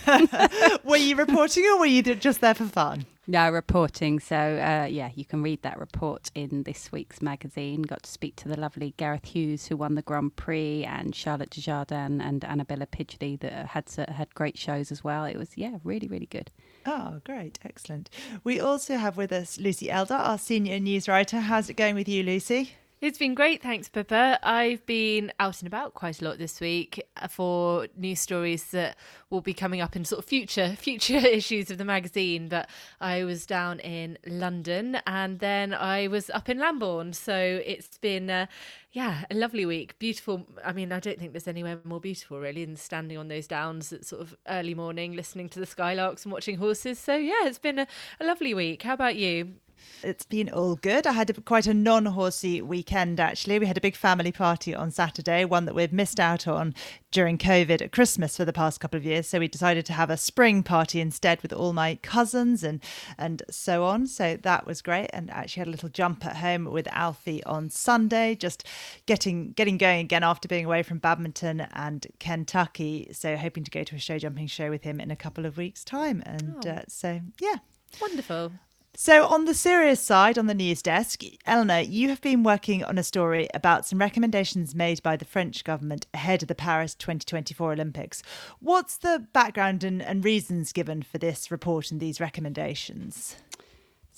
were 0.84 0.96
you 0.96 1.16
reporting 1.16 1.64
or 1.66 1.78
were 1.78 1.86
you 1.86 2.02
just 2.02 2.40
there 2.40 2.54
for 2.54 2.64
fun? 2.64 3.06
No, 3.30 3.50
reporting. 3.50 4.20
So, 4.20 4.36
uh, 4.36 4.86
yeah, 4.86 5.10
you 5.14 5.26
can 5.26 5.42
read 5.42 5.60
that 5.60 5.78
report 5.78 6.30
in 6.34 6.62
this 6.62 6.90
week's 6.90 7.20
magazine. 7.20 7.82
Got 7.82 8.04
to 8.04 8.10
speak 8.10 8.36
to 8.36 8.48
the 8.48 8.58
lovely 8.58 8.94
Gareth 8.96 9.26
Hughes, 9.26 9.66
who 9.66 9.76
won 9.76 9.96
the 9.96 10.02
Grand 10.02 10.34
Prix, 10.36 10.82
and 10.84 11.14
Charlotte 11.14 11.50
Dujardin 11.50 12.22
and 12.22 12.42
Annabella 12.42 12.86
Pidgley, 12.86 13.38
that 13.40 13.66
had 13.66 13.84
had 14.08 14.34
great 14.34 14.56
shows 14.56 14.90
as 14.90 15.04
well. 15.04 15.26
It 15.26 15.36
was, 15.36 15.50
yeah, 15.56 15.76
really, 15.84 16.08
really 16.08 16.24
good. 16.24 16.50
Oh, 16.86 17.20
great. 17.24 17.58
Excellent. 17.64 18.08
We 18.44 18.60
also 18.60 18.96
have 18.96 19.16
with 19.16 19.32
us 19.32 19.58
Lucy 19.58 19.90
Elder, 19.90 20.14
our 20.14 20.38
senior 20.38 20.78
news 20.80 21.08
writer. 21.08 21.40
How's 21.40 21.68
it 21.68 21.74
going 21.74 21.94
with 21.94 22.08
you, 22.08 22.22
Lucy? 22.22 22.72
It's 23.00 23.16
been 23.16 23.34
great, 23.36 23.62
thanks, 23.62 23.88
Pippa. 23.88 24.40
I've 24.42 24.84
been 24.84 25.32
out 25.38 25.60
and 25.60 25.68
about 25.68 25.94
quite 25.94 26.20
a 26.20 26.24
lot 26.24 26.38
this 26.38 26.60
week 26.60 27.00
for 27.30 27.86
news 27.96 28.18
stories 28.18 28.72
that 28.72 28.96
will 29.30 29.40
be 29.40 29.54
coming 29.54 29.80
up 29.80 29.94
in 29.94 30.04
sort 30.04 30.18
of 30.18 30.24
future 30.24 30.70
future 30.76 31.18
issues 31.18 31.70
of 31.70 31.78
the 31.78 31.84
magazine. 31.84 32.48
But 32.48 32.68
I 33.00 33.22
was 33.22 33.46
down 33.46 33.78
in 33.78 34.18
London 34.26 34.98
and 35.06 35.38
then 35.38 35.74
I 35.74 36.08
was 36.08 36.28
up 36.30 36.48
in 36.48 36.58
Lambourn, 36.58 37.12
so 37.12 37.62
it's 37.64 37.98
been 37.98 38.30
uh, 38.30 38.46
yeah 38.90 39.26
a 39.30 39.34
lovely 39.36 39.64
week. 39.64 39.96
Beautiful. 40.00 40.48
I 40.64 40.72
mean, 40.72 40.90
I 40.90 40.98
don't 40.98 41.20
think 41.20 41.32
there's 41.32 41.46
anywhere 41.46 41.78
more 41.84 42.00
beautiful 42.00 42.40
really 42.40 42.64
than 42.64 42.74
standing 42.74 43.16
on 43.16 43.28
those 43.28 43.46
downs 43.46 43.92
at 43.92 44.06
sort 44.06 44.22
of 44.22 44.36
early 44.48 44.74
morning, 44.74 45.14
listening 45.14 45.48
to 45.50 45.60
the 45.60 45.66
skylarks 45.66 46.24
and 46.24 46.32
watching 46.32 46.58
horses. 46.58 46.98
So 46.98 47.14
yeah, 47.14 47.46
it's 47.46 47.60
been 47.60 47.78
a, 47.78 47.86
a 48.18 48.24
lovely 48.24 48.54
week. 48.54 48.82
How 48.82 48.94
about 48.94 49.14
you? 49.14 49.54
It's 50.02 50.24
been 50.24 50.48
all 50.48 50.76
good. 50.76 51.06
I 51.06 51.12
had 51.12 51.30
a, 51.30 51.40
quite 51.40 51.66
a 51.66 51.74
non 51.74 52.06
horsey 52.06 52.62
weekend 52.62 53.18
actually. 53.18 53.58
We 53.58 53.66
had 53.66 53.76
a 53.76 53.80
big 53.80 53.96
family 53.96 54.32
party 54.32 54.74
on 54.74 54.90
Saturday, 54.90 55.44
one 55.44 55.64
that 55.64 55.74
we've 55.74 55.92
missed 55.92 56.20
out 56.20 56.46
on 56.46 56.74
during 57.10 57.38
COVID 57.38 57.82
at 57.82 57.92
Christmas 57.92 58.36
for 58.36 58.44
the 58.44 58.52
past 58.52 58.80
couple 58.80 58.98
of 58.98 59.04
years. 59.04 59.26
So 59.26 59.38
we 59.38 59.48
decided 59.48 59.86
to 59.86 59.92
have 59.92 60.10
a 60.10 60.16
spring 60.16 60.62
party 60.62 61.00
instead 61.00 61.42
with 61.42 61.52
all 61.52 61.72
my 61.72 61.96
cousins 61.96 62.62
and 62.62 62.80
and 63.16 63.42
so 63.50 63.84
on. 63.84 64.06
So 64.06 64.36
that 64.42 64.66
was 64.66 64.82
great. 64.82 65.10
And 65.12 65.30
actually 65.30 65.60
had 65.60 65.68
a 65.68 65.72
little 65.72 65.88
jump 65.88 66.24
at 66.24 66.36
home 66.36 66.66
with 66.66 66.86
Alfie 66.88 67.42
on 67.44 67.70
Sunday, 67.70 68.34
just 68.34 68.64
getting 69.06 69.52
getting 69.52 69.78
going 69.78 70.00
again 70.00 70.22
after 70.22 70.48
being 70.48 70.64
away 70.64 70.82
from 70.82 70.98
badminton 70.98 71.60
and 71.72 72.06
Kentucky. 72.20 73.08
So 73.12 73.36
hoping 73.36 73.64
to 73.64 73.70
go 73.70 73.84
to 73.84 73.96
a 73.96 73.98
show 73.98 74.18
jumping 74.18 74.46
show 74.46 74.70
with 74.70 74.84
him 74.84 75.00
in 75.00 75.10
a 75.10 75.16
couple 75.16 75.46
of 75.46 75.56
weeks' 75.56 75.84
time. 75.84 76.22
And 76.24 76.64
oh. 76.66 76.70
uh, 76.70 76.82
so 76.88 77.20
yeah. 77.40 77.56
Wonderful. 78.00 78.52
So, 79.00 79.28
on 79.28 79.44
the 79.44 79.54
serious 79.54 80.00
side, 80.00 80.38
on 80.38 80.48
the 80.48 80.54
news 80.54 80.82
desk, 80.82 81.22
Eleanor, 81.46 81.78
you 81.78 82.08
have 82.08 82.20
been 82.20 82.42
working 82.42 82.82
on 82.82 82.98
a 82.98 83.04
story 83.04 83.46
about 83.54 83.86
some 83.86 84.00
recommendations 84.00 84.74
made 84.74 85.04
by 85.04 85.16
the 85.16 85.24
French 85.24 85.62
government 85.62 86.08
ahead 86.12 86.42
of 86.42 86.48
the 86.48 86.56
Paris 86.56 86.96
2024 86.96 87.74
Olympics. 87.74 88.24
What's 88.58 88.96
the 88.96 89.24
background 89.32 89.84
and, 89.84 90.02
and 90.02 90.24
reasons 90.24 90.72
given 90.72 91.04
for 91.04 91.18
this 91.18 91.48
report 91.48 91.92
and 91.92 92.00
these 92.00 92.18
recommendations? 92.18 93.36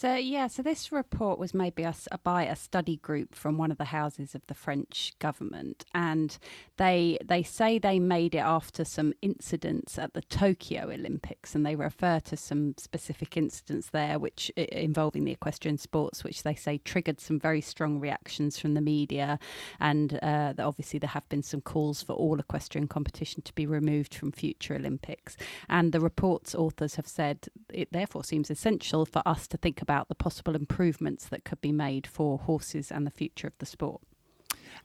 So 0.01 0.15
yeah, 0.15 0.47
so 0.47 0.63
this 0.63 0.93
report 0.93 1.39
was 1.39 1.53
made 1.53 1.75
by 1.75 1.83
a, 2.11 2.19
by 2.21 2.45
a 2.45 2.57
study 2.57 2.97
group 2.97 3.35
from 3.35 3.59
one 3.59 3.71
of 3.71 3.77
the 3.77 3.85
houses 3.85 4.35
of 4.35 4.41
the 4.47 4.55
French 4.55 5.13
government, 5.19 5.85
and 5.93 6.39
they 6.79 7.19
they 7.23 7.43
say 7.43 7.79
they 7.79 7.99
made 7.99 8.35
it 8.35 8.39
after 8.39 8.83
some 8.83 9.13
incidents 9.21 9.99
at 9.99 10.15
the 10.15 10.23
Tokyo 10.23 10.85
Olympics, 10.85 11.55
and 11.55 11.67
they 11.67 11.77
refer 11.77 12.19
to 12.21 12.35
some 12.35 12.77
specific 12.79 13.37
incidents 13.37 13.91
there, 13.91 14.19
which 14.19 14.49
involving 14.57 15.25
the 15.25 15.33
equestrian 15.33 15.77
sports, 15.77 16.25
which 16.25 16.45
they 16.45 16.55
say 16.55 16.79
triggered 16.79 17.21
some 17.21 17.39
very 17.39 17.61
strong 17.61 18.01
reactions 18.01 18.59
from 18.59 18.73
the 18.73 18.81
media, 18.81 19.39
and 19.81 20.19
uh, 20.23 20.55
obviously 20.61 20.99
there 20.99 21.09
have 21.09 21.29
been 21.29 21.43
some 21.43 21.61
calls 21.61 22.03
for 22.03 22.15
all 22.15 22.41
equestrian 22.41 22.89
competition 22.89 23.43
to 23.43 23.53
be 23.53 23.67
removed 23.67 24.15
from 24.15 24.33
future 24.33 24.77
Olympics, 24.77 25.37
and 25.69 25.93
the 25.93 26.01
report's 26.01 26.55
authors 26.55 26.95
have 26.95 27.07
said 27.07 27.49
it 27.71 27.93
therefore 27.93 28.25
seems 28.25 28.51
essential 28.51 29.05
for 29.05 29.21
us 29.27 29.47
to 29.47 29.59
think 29.59 29.83
about 29.83 29.90
about 29.91 30.09
the 30.09 30.15
possible 30.15 30.55
improvements 30.55 31.27
that 31.27 31.45
could 31.45 31.61
be 31.61 31.73
made 31.73 32.07
for 32.07 32.39
horses 32.39 32.93
and 32.93 33.05
the 33.05 33.11
future 33.11 33.49
of 33.49 33.59
the 33.59 33.67
sport. 33.67 34.01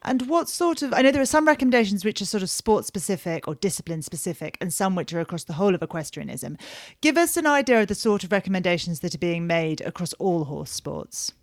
And 0.02 0.28
what 0.28 0.50
sort 0.50 0.82
of, 0.82 0.94
I 0.94 1.04
know 1.04 1.12
there 1.12 1.22
are 1.22 1.28
some 1.28 1.48
recommendations 1.48 2.04
which 2.04 2.24
are 2.24 2.26
sort 2.26 2.42
of 2.42 2.50
sport 2.50 2.86
specific 2.86 3.48
or 3.48 3.54
discipline 3.54 4.02
specific, 4.02 4.58
and 4.60 4.74
some 4.74 4.96
which 4.96 5.14
are 5.14 5.20
across 5.20 5.44
the 5.44 5.54
whole 5.54 5.76
of 5.76 5.84
equestrianism. 5.84 6.58
Give 7.02 7.18
us 7.18 7.38
an 7.38 7.46
idea 7.46 7.82
of 7.82 7.88
the 7.88 7.94
sort 7.94 8.24
of 8.24 8.32
recommendations 8.32 9.02
that 9.02 9.14
are 9.14 9.20
being 9.20 9.46
made 9.46 9.80
across 9.82 10.14
all 10.14 10.46
horse 10.46 10.72
sports. 10.72 11.34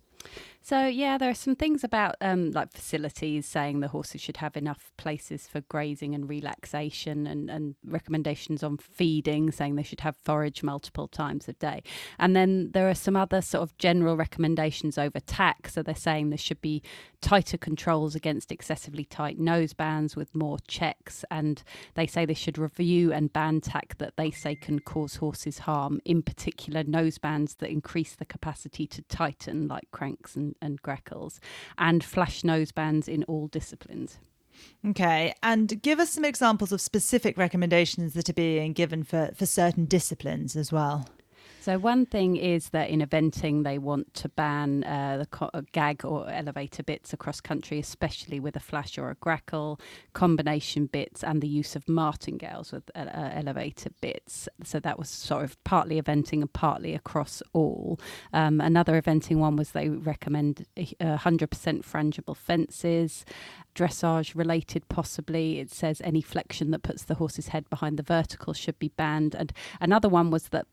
So 0.65 0.87
yeah, 0.87 1.17
there 1.17 1.29
are 1.29 1.33
some 1.33 1.57
things 1.57 1.83
about 1.83 2.15
um, 2.21 2.51
like 2.51 2.71
facilities 2.71 3.45
saying 3.45 3.81
the 3.81 3.89
horses 3.89 4.21
should 4.21 4.37
have 4.37 4.55
enough 4.55 4.93
places 4.95 5.45
for 5.45 5.59
grazing 5.59 6.15
and 6.15 6.29
relaxation, 6.29 7.27
and, 7.27 7.49
and 7.49 7.75
recommendations 7.85 8.63
on 8.63 8.77
feeding, 8.77 9.51
saying 9.51 9.75
they 9.75 9.83
should 9.83 9.99
have 9.99 10.15
forage 10.15 10.63
multiple 10.63 11.09
times 11.09 11.49
a 11.49 11.53
day. 11.53 11.83
And 12.17 12.33
then 12.33 12.71
there 12.71 12.89
are 12.89 12.95
some 12.95 13.17
other 13.17 13.41
sort 13.41 13.61
of 13.61 13.77
general 13.77 14.15
recommendations 14.15 14.97
over 14.97 15.19
tack. 15.19 15.67
So 15.67 15.83
they're 15.83 15.95
saying 15.95 16.29
there 16.29 16.37
should 16.37 16.61
be 16.61 16.81
tighter 17.19 17.57
controls 17.57 18.15
against 18.15 18.49
excessively 18.49 19.03
tight 19.03 19.37
nose 19.37 19.73
bands 19.73 20.15
with 20.15 20.33
more 20.33 20.59
checks, 20.69 21.25
and 21.29 21.61
they 21.95 22.07
say 22.07 22.25
they 22.25 22.33
should 22.33 22.57
review 22.57 23.11
and 23.11 23.33
ban 23.33 23.59
tack 23.59 23.97
that 23.97 24.15
they 24.15 24.31
say 24.31 24.55
can 24.55 24.79
cause 24.79 25.17
horses 25.17 25.59
harm. 25.59 25.99
In 26.05 26.21
particular, 26.21 26.85
nose 26.85 27.17
bands 27.17 27.55
that 27.55 27.69
increase 27.69 28.15
the 28.15 28.23
capacity 28.23 28.87
to 28.87 29.01
tighten, 29.01 29.67
like 29.67 29.91
cranks 29.91 30.37
and 30.37 30.52
and, 30.61 30.81
grackles, 30.81 31.39
and 31.77 32.03
flash 32.03 32.41
nosebands 32.41 33.07
in 33.07 33.23
all 33.25 33.47
disciplines. 33.47 34.19
Okay, 34.87 35.33
and 35.41 35.81
give 35.81 35.99
us 35.99 36.11
some 36.11 36.25
examples 36.25 36.71
of 36.71 36.81
specific 36.81 37.37
recommendations 37.37 38.13
that 38.13 38.29
are 38.29 38.33
being 38.33 38.73
given 38.73 39.03
for, 39.03 39.31
for 39.35 39.45
certain 39.45 39.85
disciplines 39.85 40.55
as 40.55 40.71
well. 40.71 41.07
So 41.63 41.79
one 41.79 42.05
thing 42.05 42.35
is 42.35 42.71
that 42.71 42.89
in 42.89 42.99
eventing 42.99 43.63
they 43.63 43.77
want 43.77 44.13
to 44.15 44.27
ban 44.27 44.83
uh, 44.83 45.19
the 45.19 45.25
co- 45.25 45.49
uh, 45.53 45.61
gag 45.71 46.03
or 46.03 46.29
elevator 46.29 46.83
bits 46.83 47.13
across 47.13 47.39
country, 47.39 47.79
especially 47.79 48.37
with 48.37 48.57
a 48.57 48.59
flash 48.59 48.97
or 48.97 49.09
a 49.09 49.15
grackle, 49.15 49.79
combination 50.11 50.87
bits, 50.87 51.23
and 51.23 51.41
the 51.41 51.47
use 51.47 51.77
of 51.77 51.87
martingales 51.87 52.73
with 52.73 52.91
uh, 52.95 53.05
uh, 53.05 53.29
elevator 53.33 53.91
bits. 54.01 54.49
So 54.65 54.81
that 54.81 54.99
was 54.99 55.07
sort 55.07 55.45
of 55.45 55.63
partly 55.63 56.01
eventing 56.01 56.41
and 56.41 56.51
partly 56.51 56.93
across 56.95 57.41
all. 57.53 57.97
Um, 58.33 58.59
another 58.59 59.01
eventing 59.01 59.37
one 59.37 59.55
was 59.55 59.71
they 59.71 59.87
recommend 59.87 60.65
100% 60.75 60.97
frangible 60.99 62.35
fences 62.35 63.23
dressage 63.73 64.35
related 64.35 64.87
possibly 64.87 65.59
it 65.59 65.71
says 65.71 65.99
any 66.03 66.21
flexion 66.21 66.69
that 66.69 66.83
puts 66.83 67.03
the 67.03 67.15
horse's 67.15 67.47
head 67.47 67.67
behind 67.71 67.97
the 67.97 68.03
vertical 68.03 68.53
should 68.53 68.77
be 68.77 68.89
banned 68.89 69.33
and 69.33 69.51
another 69.81 70.07
one 70.07 70.29
was 70.29 70.49
that 70.49 70.67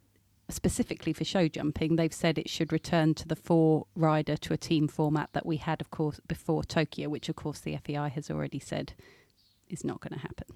specifically 0.51 1.12
for 1.12 1.24
show 1.24 1.48
jumping, 1.48 1.96
they've 1.96 2.12
said 2.12 2.38
it 2.38 2.48
should 2.48 2.72
return 2.72 3.14
to 3.14 3.28
the 3.28 3.36
four 3.36 3.86
rider 3.94 4.36
to 4.36 4.53
a 4.53 4.57
team 4.59 4.88
format 4.88 5.30
that 5.32 5.46
we 5.46 5.57
had, 5.57 5.80
of 5.80 5.90
course, 5.90 6.20
before 6.26 6.62
Tokyo, 6.64 7.09
which, 7.09 7.28
of 7.28 7.36
course, 7.36 7.61
the 7.61 7.76
FEI 7.76 8.09
has 8.09 8.30
already 8.30 8.59
said 8.59 8.94
is 9.68 9.84
not 9.84 10.01
going 10.01 10.14
to 10.14 10.20
happen. 10.20 10.46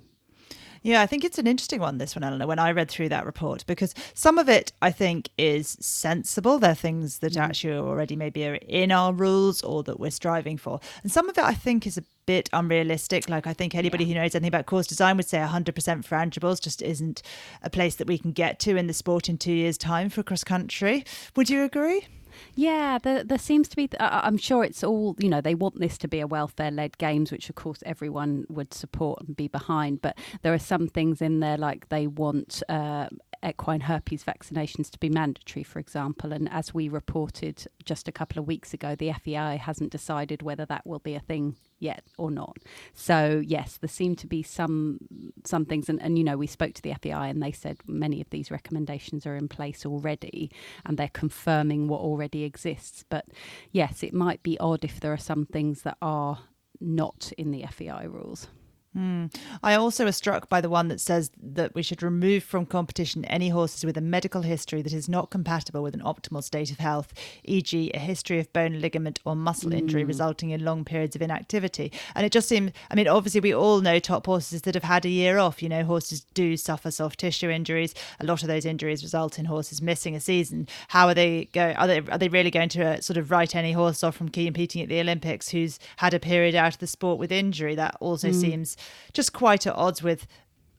Yeah, 0.84 1.00
I 1.00 1.06
think 1.06 1.24
it's 1.24 1.38
an 1.38 1.46
interesting 1.46 1.80
one, 1.80 1.96
this 1.96 2.14
one, 2.14 2.22
Eleanor, 2.22 2.46
when 2.46 2.58
I 2.58 2.70
read 2.70 2.90
through 2.90 3.08
that 3.08 3.24
report, 3.24 3.64
because 3.66 3.94
some 4.12 4.36
of 4.36 4.50
it 4.50 4.70
I 4.82 4.90
think 4.90 5.30
is 5.38 5.78
sensible. 5.80 6.58
There 6.58 6.72
are 6.72 6.74
things 6.74 7.20
that 7.20 7.32
mm. 7.32 7.40
actually 7.40 7.78
already 7.78 8.16
maybe 8.16 8.46
are 8.46 8.56
in 8.56 8.92
our 8.92 9.14
rules 9.14 9.62
or 9.62 9.82
that 9.84 9.98
we're 9.98 10.10
striving 10.10 10.58
for. 10.58 10.80
And 11.02 11.10
some 11.10 11.30
of 11.30 11.38
it 11.38 11.42
I 11.42 11.54
think 11.54 11.86
is 11.86 11.96
a 11.96 12.04
bit 12.26 12.50
unrealistic. 12.52 13.30
Like, 13.30 13.46
I 13.46 13.54
think 13.54 13.74
anybody 13.74 14.04
yeah. 14.04 14.08
who 14.08 14.20
knows 14.20 14.34
anything 14.34 14.48
about 14.48 14.66
course 14.66 14.86
design 14.86 15.16
would 15.16 15.26
say 15.26 15.38
100% 15.38 15.72
frangibles 16.06 16.60
just 16.60 16.82
isn't 16.82 17.22
a 17.62 17.70
place 17.70 17.94
that 17.94 18.06
we 18.06 18.18
can 18.18 18.32
get 18.32 18.58
to 18.60 18.76
in 18.76 18.86
the 18.86 18.92
sport 18.92 19.30
in 19.30 19.38
two 19.38 19.52
years' 19.52 19.78
time 19.78 20.10
for 20.10 20.22
cross 20.22 20.44
country. 20.44 21.02
Would 21.34 21.48
you 21.48 21.62
agree? 21.62 22.06
Yeah, 22.54 22.98
there, 23.02 23.24
there 23.24 23.38
seems 23.38 23.68
to 23.68 23.76
be. 23.76 23.88
I'm 23.98 24.36
sure 24.36 24.64
it's 24.64 24.84
all, 24.84 25.16
you 25.18 25.28
know, 25.28 25.40
they 25.40 25.54
want 25.54 25.80
this 25.80 25.98
to 25.98 26.08
be 26.08 26.20
a 26.20 26.26
welfare 26.26 26.70
led 26.70 26.98
games, 26.98 27.32
which 27.32 27.48
of 27.48 27.54
course 27.54 27.82
everyone 27.86 28.46
would 28.48 28.72
support 28.74 29.22
and 29.26 29.36
be 29.36 29.48
behind. 29.48 30.02
But 30.02 30.18
there 30.42 30.54
are 30.54 30.58
some 30.58 30.88
things 30.88 31.20
in 31.20 31.40
there 31.40 31.56
like 31.56 31.88
they 31.88 32.06
want 32.06 32.62
uh, 32.68 33.08
equine 33.44 33.80
herpes 33.80 34.24
vaccinations 34.24 34.90
to 34.90 34.98
be 34.98 35.08
mandatory, 35.08 35.62
for 35.62 35.78
example. 35.78 36.32
And 36.32 36.48
as 36.50 36.72
we 36.72 36.88
reported 36.88 37.66
just 37.84 38.08
a 38.08 38.12
couple 38.12 38.38
of 38.38 38.46
weeks 38.46 38.72
ago, 38.72 38.94
the 38.94 39.12
FEI 39.12 39.56
hasn't 39.56 39.92
decided 39.92 40.42
whether 40.42 40.64
that 40.66 40.86
will 40.86 40.98
be 40.98 41.14
a 41.14 41.20
thing 41.20 41.56
yet 41.78 42.04
or 42.16 42.30
not. 42.30 42.56
So 42.94 43.42
yes, 43.44 43.76
there 43.76 43.88
seem 43.88 44.16
to 44.16 44.26
be 44.26 44.42
some 44.42 44.98
some 45.44 45.64
things, 45.64 45.88
and, 45.88 46.00
and 46.00 46.16
you 46.18 46.24
know 46.24 46.36
we 46.36 46.46
spoke 46.46 46.74
to 46.74 46.82
the 46.82 46.94
FEI 46.94 47.28
and 47.28 47.42
they 47.42 47.52
said 47.52 47.78
many 47.86 48.20
of 48.20 48.30
these 48.30 48.50
recommendations 48.50 49.26
are 49.26 49.36
in 49.36 49.48
place 49.48 49.84
already, 49.84 50.50
and 50.84 50.96
they're 50.96 51.08
confirming 51.08 51.88
what 51.88 52.00
already 52.00 52.44
exists. 52.44 53.04
But 53.08 53.26
yes, 53.72 54.02
it 54.02 54.14
might 54.14 54.42
be 54.42 54.58
odd 54.58 54.84
if 54.84 55.00
there 55.00 55.12
are 55.12 55.18
some 55.18 55.46
things 55.46 55.82
that 55.82 55.98
are 56.00 56.38
not 56.80 57.32
in 57.38 57.50
the 57.50 57.64
FEI 57.70 58.06
rules. 58.06 58.48
Mm. 58.96 59.34
I 59.62 59.74
also 59.74 60.04
was 60.04 60.16
struck 60.16 60.48
by 60.48 60.60
the 60.60 60.68
one 60.68 60.88
that 60.88 61.00
says 61.00 61.30
that 61.42 61.74
we 61.74 61.82
should 61.82 62.02
remove 62.02 62.44
from 62.44 62.64
competition 62.64 63.24
any 63.24 63.48
horses 63.48 63.84
with 63.84 63.96
a 63.96 64.00
medical 64.00 64.42
history 64.42 64.82
that 64.82 64.92
is 64.92 65.08
not 65.08 65.30
compatible 65.30 65.82
with 65.82 65.94
an 65.94 66.02
optimal 66.02 66.44
state 66.44 66.70
of 66.70 66.78
health, 66.78 67.12
e.g., 67.42 67.90
a 67.92 67.98
history 67.98 68.38
of 68.38 68.52
bone, 68.52 68.80
ligament, 68.80 69.18
or 69.24 69.34
muscle 69.34 69.70
mm. 69.70 69.78
injury 69.78 70.04
resulting 70.04 70.50
in 70.50 70.64
long 70.64 70.84
periods 70.84 71.16
of 71.16 71.22
inactivity. 71.22 71.90
And 72.14 72.24
it 72.24 72.30
just 72.30 72.48
seemed, 72.48 72.72
I 72.90 72.94
mean, 72.94 73.08
obviously, 73.08 73.40
we 73.40 73.54
all 73.54 73.80
know 73.80 73.98
top 73.98 74.26
horses 74.26 74.62
that 74.62 74.74
have 74.74 74.84
had 74.84 75.04
a 75.04 75.08
year 75.08 75.38
off. 75.38 75.62
You 75.62 75.68
know, 75.68 75.82
horses 75.82 76.24
do 76.34 76.56
suffer 76.56 76.90
soft 76.90 77.18
tissue 77.18 77.50
injuries. 77.50 77.94
A 78.20 78.24
lot 78.24 78.42
of 78.42 78.48
those 78.48 78.64
injuries 78.64 79.02
result 79.02 79.38
in 79.38 79.46
horses 79.46 79.82
missing 79.82 80.14
a 80.14 80.20
season. 80.20 80.68
How 80.88 81.08
are 81.08 81.14
they 81.14 81.46
going? 81.46 81.76
Are 81.76 81.88
they, 81.88 81.98
are 81.98 82.18
they 82.18 82.28
really 82.28 82.50
going 82.50 82.68
to 82.70 82.84
uh, 82.84 83.00
sort 83.00 83.16
of 83.16 83.32
write 83.32 83.56
any 83.56 83.72
horse 83.72 84.04
off 84.04 84.16
from 84.16 84.28
competing 84.28 84.82
at 84.82 84.88
the 84.88 85.00
Olympics 85.00 85.48
who's 85.48 85.80
had 85.96 86.14
a 86.14 86.20
period 86.20 86.54
out 86.54 86.74
of 86.74 86.78
the 86.78 86.86
sport 86.86 87.18
with 87.18 87.32
injury? 87.32 87.74
That 87.74 87.96
also 87.98 88.28
mm. 88.28 88.40
seems 88.40 88.76
just 89.12 89.32
quite 89.32 89.66
at 89.66 89.74
odds 89.74 90.02
with 90.02 90.26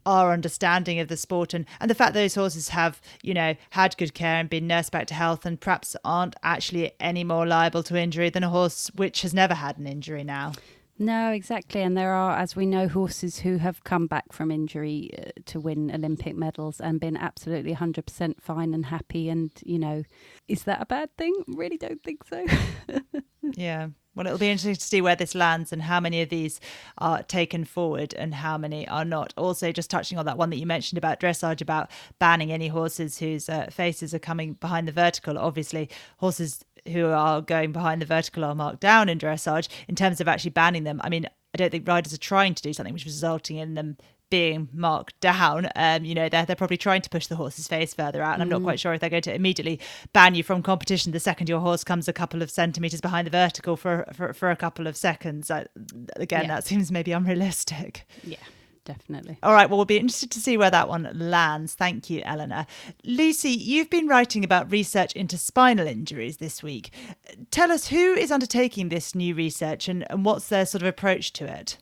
our 0.05 0.31
understanding 0.31 0.99
of 0.99 1.07
the 1.07 1.17
sport 1.17 1.53
and, 1.53 1.65
and 1.79 1.89
the 1.89 1.95
fact 1.95 2.13
that 2.13 2.19
those 2.19 2.35
horses 2.35 2.69
have, 2.69 3.01
you 3.23 3.33
know, 3.33 3.55
had 3.71 3.97
good 3.97 4.13
care 4.13 4.35
and 4.35 4.49
been 4.49 4.67
nursed 4.67 4.91
back 4.91 5.07
to 5.07 5.13
health 5.13 5.45
and 5.45 5.59
perhaps 5.59 5.95
aren't 6.05 6.35
actually 6.43 6.91
any 6.99 7.23
more 7.23 7.45
liable 7.45 7.81
to 7.83 7.97
injury 7.97 8.29
than 8.29 8.43
a 8.43 8.49
horse 8.49 8.91
which 8.95 9.23
has 9.23 9.33
never 9.33 9.55
had 9.55 9.77
an 9.77 9.87
injury 9.87 10.23
now. 10.23 10.51
No, 10.97 11.31
exactly. 11.31 11.81
And 11.81 11.97
there 11.97 12.13
are, 12.13 12.37
as 12.37 12.55
we 12.55 12.65
know, 12.65 12.87
horses 12.87 13.39
who 13.39 13.57
have 13.57 13.83
come 13.83 14.07
back 14.07 14.31
from 14.31 14.49
injury 14.49 15.11
uh, 15.17 15.31
to 15.47 15.59
win 15.59 15.91
Olympic 15.93 16.37
medals 16.37 16.79
and 16.79 17.01
been 17.01 17.17
absolutely 17.17 17.75
100% 17.75 18.41
fine 18.41 18.73
and 18.73 18.85
happy. 18.85 19.27
And, 19.27 19.51
you 19.65 19.77
know, 19.77 20.03
is 20.47 20.63
that 20.63 20.81
a 20.81 20.85
bad 20.85 21.09
thing? 21.17 21.33
Really 21.47 21.77
don't 21.77 22.01
think 22.01 22.23
so. 22.23 22.45
yeah. 23.41 23.87
Well, 24.15 24.25
it'll 24.25 24.39
be 24.39 24.49
interesting 24.49 24.75
to 24.75 24.81
see 24.81 25.01
where 25.01 25.15
this 25.15 25.35
lands 25.35 25.73
and 25.73 25.81
how 25.81 25.99
many 25.99 26.21
of 26.21 26.29
these 26.29 26.61
are 26.97 27.21
taken 27.23 27.65
forward 27.65 28.13
and 28.13 28.33
how 28.33 28.57
many 28.57 28.87
are 28.87 29.03
not. 29.03 29.33
Also, 29.35 29.73
just 29.73 29.89
touching 29.89 30.17
on 30.17 30.25
that 30.25 30.37
one 30.37 30.49
that 30.51 30.57
you 30.57 30.65
mentioned 30.65 30.97
about 30.97 31.19
dressage, 31.19 31.61
about 31.61 31.91
banning 32.17 32.51
any 32.51 32.69
horses 32.69 33.19
whose 33.19 33.49
uh, 33.49 33.67
faces 33.69 34.13
are 34.13 34.19
coming 34.19 34.53
behind 34.53 34.87
the 34.87 34.93
vertical. 34.93 35.37
Obviously, 35.37 35.89
horses 36.17 36.63
who 36.87 37.07
are 37.07 37.41
going 37.41 37.73
behind 37.73 38.01
the 38.01 38.05
vertical 38.05 38.45
are 38.45 38.55
marked 38.55 38.79
down 38.79 39.09
in 39.09 39.19
dressage. 39.19 39.67
In 39.89 39.95
terms 39.95 40.21
of 40.21 40.29
actually 40.29 40.51
banning 40.51 40.85
them, 40.85 41.01
I 41.03 41.09
mean, 41.09 41.27
I 41.53 41.57
don't 41.57 41.71
think 41.71 41.87
riders 41.87 42.13
are 42.13 42.17
trying 42.17 42.53
to 42.53 42.63
do 42.63 42.73
something 42.73 42.93
which 42.93 43.05
is 43.05 43.13
resulting 43.13 43.57
in 43.57 43.73
them 43.73 43.97
being 44.29 44.69
marked 44.73 45.19
down. 45.19 45.69
Um, 45.75 46.05
you 46.05 46.15
know, 46.15 46.29
they're, 46.29 46.45
they're 46.45 46.55
probably 46.55 46.77
trying 46.77 47.01
to 47.01 47.09
push 47.09 47.27
the 47.27 47.35
horse's 47.35 47.67
face 47.67 47.93
further 47.93 48.21
out. 48.21 48.33
And 48.33 48.43
I'm 48.43 48.49
not 48.49 48.61
mm. 48.61 48.65
quite 48.65 48.79
sure 48.79 48.93
if 48.93 49.01
they're 49.01 49.09
going 49.09 49.21
to 49.23 49.33
immediately 49.33 49.79
ban 50.13 50.35
you 50.35 50.43
from 50.43 50.61
competition 50.61 51.11
the 51.11 51.19
second 51.19 51.49
your 51.49 51.59
horse 51.59 51.83
comes 51.83 52.07
a 52.07 52.13
couple 52.13 52.41
of 52.41 52.49
centimetres 52.49 53.01
behind 53.01 53.27
the 53.27 53.31
vertical 53.31 53.75
for, 53.77 54.05
for, 54.13 54.33
for 54.33 54.51
a 54.51 54.55
couple 54.55 54.87
of 54.87 54.97
seconds. 54.97 55.51
Uh, 55.51 55.65
again, 56.15 56.43
yeah. 56.43 56.47
that 56.47 56.65
seems 56.65 56.91
maybe 56.91 57.11
unrealistic. 57.11 58.07
Yeah 58.23 58.37
definitely. 58.85 59.37
All 59.43 59.53
right, 59.53 59.69
well, 59.69 59.77
we'll 59.77 59.85
be 59.85 59.97
interested 59.97 60.31
to 60.31 60.39
see 60.39 60.57
where 60.57 60.71
that 60.71 60.87
one 60.87 61.09
lands. 61.13 61.73
Thank 61.73 62.09
you, 62.09 62.21
Eleanor. 62.23 62.65
Lucy, 63.03 63.49
you've 63.49 63.89
been 63.89 64.07
writing 64.07 64.45
about 64.45 64.71
research 64.71 65.13
into 65.13 65.37
spinal 65.37 65.87
injuries 65.87 66.37
this 66.37 66.63
week. 66.63 66.91
Tell 67.51 67.71
us 67.71 67.87
who 67.87 68.13
is 68.13 68.31
undertaking 68.31 68.89
this 68.89 69.13
new 69.13 69.35
research 69.35 69.89
and, 69.89 70.09
and 70.09 70.23
what's 70.23 70.47
their 70.47 70.65
sort 70.65 70.83
of 70.83 70.87
approach 70.87 71.33
to 71.33 71.45
it? 71.45 71.77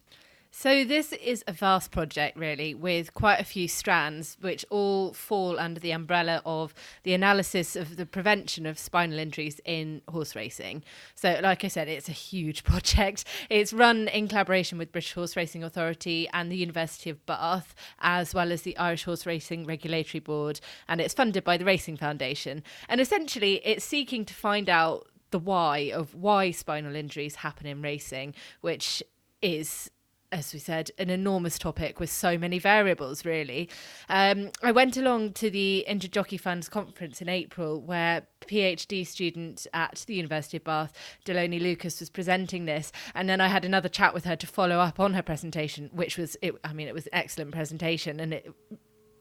So, 0.56 0.86
this 0.86 1.14
is 1.14 1.44
a 1.48 1.52
vast 1.52 1.90
project, 1.90 2.38
really, 2.38 2.76
with 2.76 3.16
quite 3.16 3.40
a 3.40 3.44
few 3.44 3.68
strands, 3.68 4.38
which 4.40 4.64
all 4.70 5.12
fall 5.12 5.60
under 5.60 5.80
the 5.80 5.90
umbrella 5.90 6.44
of 6.46 6.76
the 7.02 7.16
analysis 7.16 7.76
of 7.76 7.98
the 7.98 8.06
prevention 8.06 8.68
of 8.68 8.78
spinal 8.78 9.18
injuries 9.18 9.60
in 9.66 10.04
horse 10.08 10.36
racing. 10.36 10.84
So, 11.16 11.40
like 11.42 11.66
I 11.66 11.70
said, 11.70 11.88
it's 11.88 12.08
a 12.08 12.14
huge 12.14 12.64
project. 12.64 13.26
It's 13.50 13.74
run 13.74 14.08
in 14.10 14.28
collaboration 14.28 14.78
with 14.78 14.92
British 14.92 15.14
Horse 15.14 15.36
Racing 15.36 15.64
Authority 15.64 16.30
and 16.34 16.52
the 16.52 16.58
University 16.58 17.10
of 17.10 17.26
Bath, 17.26 17.74
as 18.00 18.36
well 18.36 18.52
as 18.52 18.62
the 18.62 18.78
Irish 18.78 19.06
Horse 19.06 19.26
Racing 19.26 19.66
Regulatory 19.66 20.20
Board, 20.20 20.60
and 20.88 21.02
it's 21.02 21.16
funded 21.16 21.44
by 21.44 21.58
the 21.58 21.66
Racing 21.66 21.98
Foundation. 21.98 22.62
And 22.88 23.02
essentially, 23.02 23.56
it's 23.66 23.84
seeking 23.84 24.24
to 24.26 24.36
find 24.36 24.70
out 24.70 25.08
the 25.32 25.40
why 25.40 25.92
of 25.92 26.14
why 26.14 26.52
spinal 26.52 26.96
injuries 26.96 27.38
happen 27.38 27.66
in 27.66 27.82
racing, 27.82 28.36
which 28.62 29.02
is 29.42 29.90
as 30.34 30.52
we 30.52 30.60
said, 30.60 30.90
an 30.98 31.12
enormous 31.12 31.60
topic 31.60 32.00
with 32.00 32.10
so 32.10 32.40
many 32.40 32.58
variables, 32.58 33.24
really. 33.24 33.70
Um, 34.10 34.50
I 34.64 34.72
went 34.72 34.98
along 34.98 35.34
to 35.34 35.50
the 35.52 35.86
Injured 35.88 36.12
Jockey 36.12 36.38
Funds 36.38 36.68
conference 36.68 37.22
in 37.22 37.30
April, 37.30 37.80
where 37.80 38.24
PhD 38.42 39.06
student 39.06 39.68
at 39.74 40.04
the 40.08 40.16
University 40.16 40.58
of 40.58 40.64
Bath, 40.64 40.92
Delony 41.24 41.62
Lucas, 41.62 42.00
was 42.00 42.10
presenting 42.10 42.66
this, 42.66 42.92
and 43.14 43.30
then 43.30 43.40
I 43.40 43.48
had 43.48 43.64
another 43.64 43.90
chat 43.90 44.14
with 44.14 44.26
her 44.26 44.36
to 44.36 44.48
follow 44.48 44.80
up 44.80 45.00
on 45.00 45.14
her 45.14 45.22
presentation, 45.22 45.92
which 45.94 46.18
was, 46.18 46.36
it, 46.42 46.56
I 46.64 46.74
mean, 46.74 46.88
it 46.88 46.96
was 46.96 47.06
an 47.06 47.14
excellent 47.14 47.52
presentation, 47.52 48.20
and 48.20 48.34
it 48.34 48.52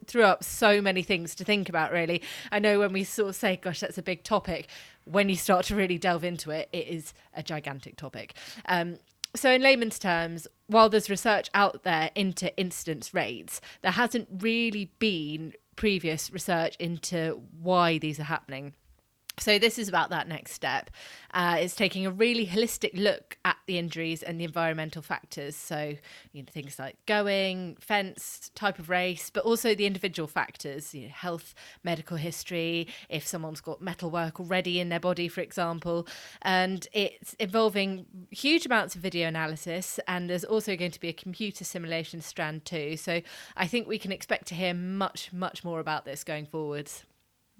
threw 0.06 0.24
up 0.24 0.42
so 0.42 0.80
many 0.80 1.02
things 1.02 1.34
to 1.36 1.44
think 1.44 1.68
about. 1.68 1.92
Really, 1.92 2.22
I 2.50 2.58
know 2.58 2.80
when 2.80 2.92
we 2.92 3.04
sort 3.04 3.28
of 3.28 3.36
say, 3.36 3.56
"Gosh, 3.56 3.80
that's 3.80 3.98
a 3.98 4.02
big 4.02 4.24
topic," 4.24 4.66
when 5.04 5.28
you 5.28 5.36
start 5.36 5.66
to 5.66 5.76
really 5.76 5.98
delve 5.98 6.24
into 6.24 6.50
it, 6.50 6.68
it 6.72 6.88
is 6.88 7.14
a 7.34 7.42
gigantic 7.42 7.96
topic. 7.96 8.34
Um, 8.66 8.98
so, 9.34 9.50
in 9.50 9.62
layman's 9.62 9.98
terms, 9.98 10.46
while 10.66 10.88
there's 10.88 11.10
research 11.10 11.48
out 11.54 11.84
there 11.84 12.10
into 12.14 12.56
incidence 12.58 13.14
rates, 13.14 13.60
there 13.82 13.92
hasn't 13.92 14.28
really 14.40 14.90
been 14.98 15.54
previous 15.76 16.30
research 16.30 16.76
into 16.76 17.42
why 17.60 17.98
these 17.98 18.20
are 18.20 18.24
happening. 18.24 18.74
So, 19.38 19.58
this 19.58 19.78
is 19.78 19.88
about 19.88 20.10
that 20.10 20.28
next 20.28 20.52
step. 20.52 20.90
Uh, 21.32 21.56
it's 21.58 21.74
taking 21.74 22.04
a 22.04 22.10
really 22.10 22.46
holistic 22.46 22.90
look 22.92 23.38
at 23.46 23.56
the 23.66 23.78
injuries 23.78 24.22
and 24.22 24.38
the 24.38 24.44
environmental 24.44 25.00
factors. 25.00 25.56
So, 25.56 25.94
you 26.32 26.42
know, 26.42 26.48
things 26.50 26.78
like 26.78 26.96
going, 27.06 27.76
fence, 27.80 28.50
type 28.54 28.78
of 28.78 28.90
race, 28.90 29.30
but 29.30 29.44
also 29.44 29.74
the 29.74 29.86
individual 29.86 30.26
factors, 30.26 30.94
you 30.94 31.06
know, 31.06 31.12
health, 31.14 31.54
medical 31.82 32.18
history, 32.18 32.88
if 33.08 33.26
someone's 33.26 33.62
got 33.62 33.80
metal 33.80 34.10
work 34.10 34.38
already 34.38 34.78
in 34.80 34.90
their 34.90 35.00
body, 35.00 35.28
for 35.28 35.40
example. 35.40 36.06
And 36.42 36.86
it's 36.92 37.32
involving 37.34 38.04
huge 38.30 38.66
amounts 38.66 38.94
of 38.94 39.00
video 39.00 39.28
analysis. 39.28 39.98
And 40.06 40.28
there's 40.28 40.44
also 40.44 40.76
going 40.76 40.90
to 40.90 41.00
be 41.00 41.08
a 41.08 41.14
computer 41.14 41.64
simulation 41.64 42.20
strand 42.20 42.66
too. 42.66 42.98
So, 42.98 43.22
I 43.56 43.66
think 43.66 43.88
we 43.88 43.98
can 43.98 44.12
expect 44.12 44.46
to 44.48 44.54
hear 44.54 44.74
much, 44.74 45.32
much 45.32 45.64
more 45.64 45.80
about 45.80 46.04
this 46.04 46.22
going 46.22 46.44
forwards. 46.44 47.04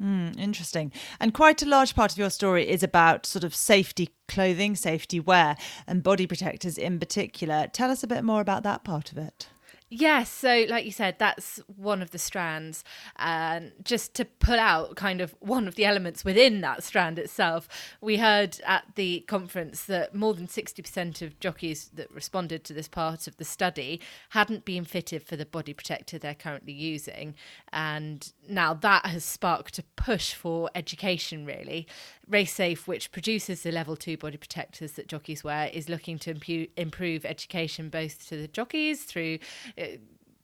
Mm, 0.02 0.36
interesting. 0.36 0.90
And 1.20 1.32
quite 1.32 1.62
a 1.62 1.68
large 1.68 1.94
part 1.94 2.10
of 2.10 2.18
your 2.18 2.30
story 2.30 2.68
is 2.68 2.82
about 2.82 3.24
sort 3.24 3.44
of 3.44 3.54
safety 3.54 4.10
clothing, 4.26 4.74
safety 4.74 5.20
wear, 5.20 5.56
and 5.86 6.02
body 6.02 6.26
protectors 6.26 6.76
in 6.76 6.98
particular. 6.98 7.68
Tell 7.72 7.90
us 7.90 8.02
a 8.02 8.08
bit 8.08 8.24
more 8.24 8.40
about 8.40 8.64
that 8.64 8.82
part 8.82 9.12
of 9.12 9.18
it. 9.18 9.48
Yes, 9.94 10.30
so 10.30 10.64
like 10.70 10.86
you 10.86 10.90
said, 10.90 11.16
that's 11.18 11.60
one 11.66 12.00
of 12.00 12.12
the 12.12 12.18
strands. 12.18 12.82
And 13.16 13.72
just 13.84 14.14
to 14.14 14.24
pull 14.24 14.58
out 14.58 14.96
kind 14.96 15.20
of 15.20 15.34
one 15.40 15.68
of 15.68 15.74
the 15.74 15.84
elements 15.84 16.24
within 16.24 16.62
that 16.62 16.82
strand 16.82 17.18
itself, 17.18 17.68
we 18.00 18.16
heard 18.16 18.58
at 18.64 18.86
the 18.94 19.20
conference 19.28 19.84
that 19.84 20.14
more 20.14 20.32
than 20.32 20.46
60% 20.46 21.20
of 21.20 21.38
jockeys 21.40 21.90
that 21.92 22.10
responded 22.10 22.64
to 22.64 22.72
this 22.72 22.88
part 22.88 23.26
of 23.26 23.36
the 23.36 23.44
study 23.44 24.00
hadn't 24.30 24.64
been 24.64 24.86
fitted 24.86 25.24
for 25.24 25.36
the 25.36 25.44
body 25.44 25.74
protector 25.74 26.18
they're 26.18 26.34
currently 26.34 26.72
using. 26.72 27.34
And 27.70 28.32
now 28.48 28.72
that 28.72 29.04
has 29.04 29.26
sparked 29.26 29.78
a 29.78 29.82
push 29.96 30.32
for 30.32 30.70
education, 30.74 31.44
really. 31.44 31.86
RaceSafe, 32.30 32.86
which 32.86 33.12
produces 33.12 33.62
the 33.62 33.70
level 33.72 33.96
two 33.96 34.16
body 34.16 34.38
protectors 34.38 34.92
that 34.92 35.06
jockeys 35.06 35.44
wear, 35.44 35.68
is 35.70 35.90
looking 35.90 36.18
to 36.20 36.32
impu- 36.32 36.70
improve 36.78 37.26
education 37.26 37.90
both 37.90 38.26
to 38.28 38.38
the 38.38 38.48
jockeys 38.48 39.04
through 39.04 39.38
uh, 39.82 39.96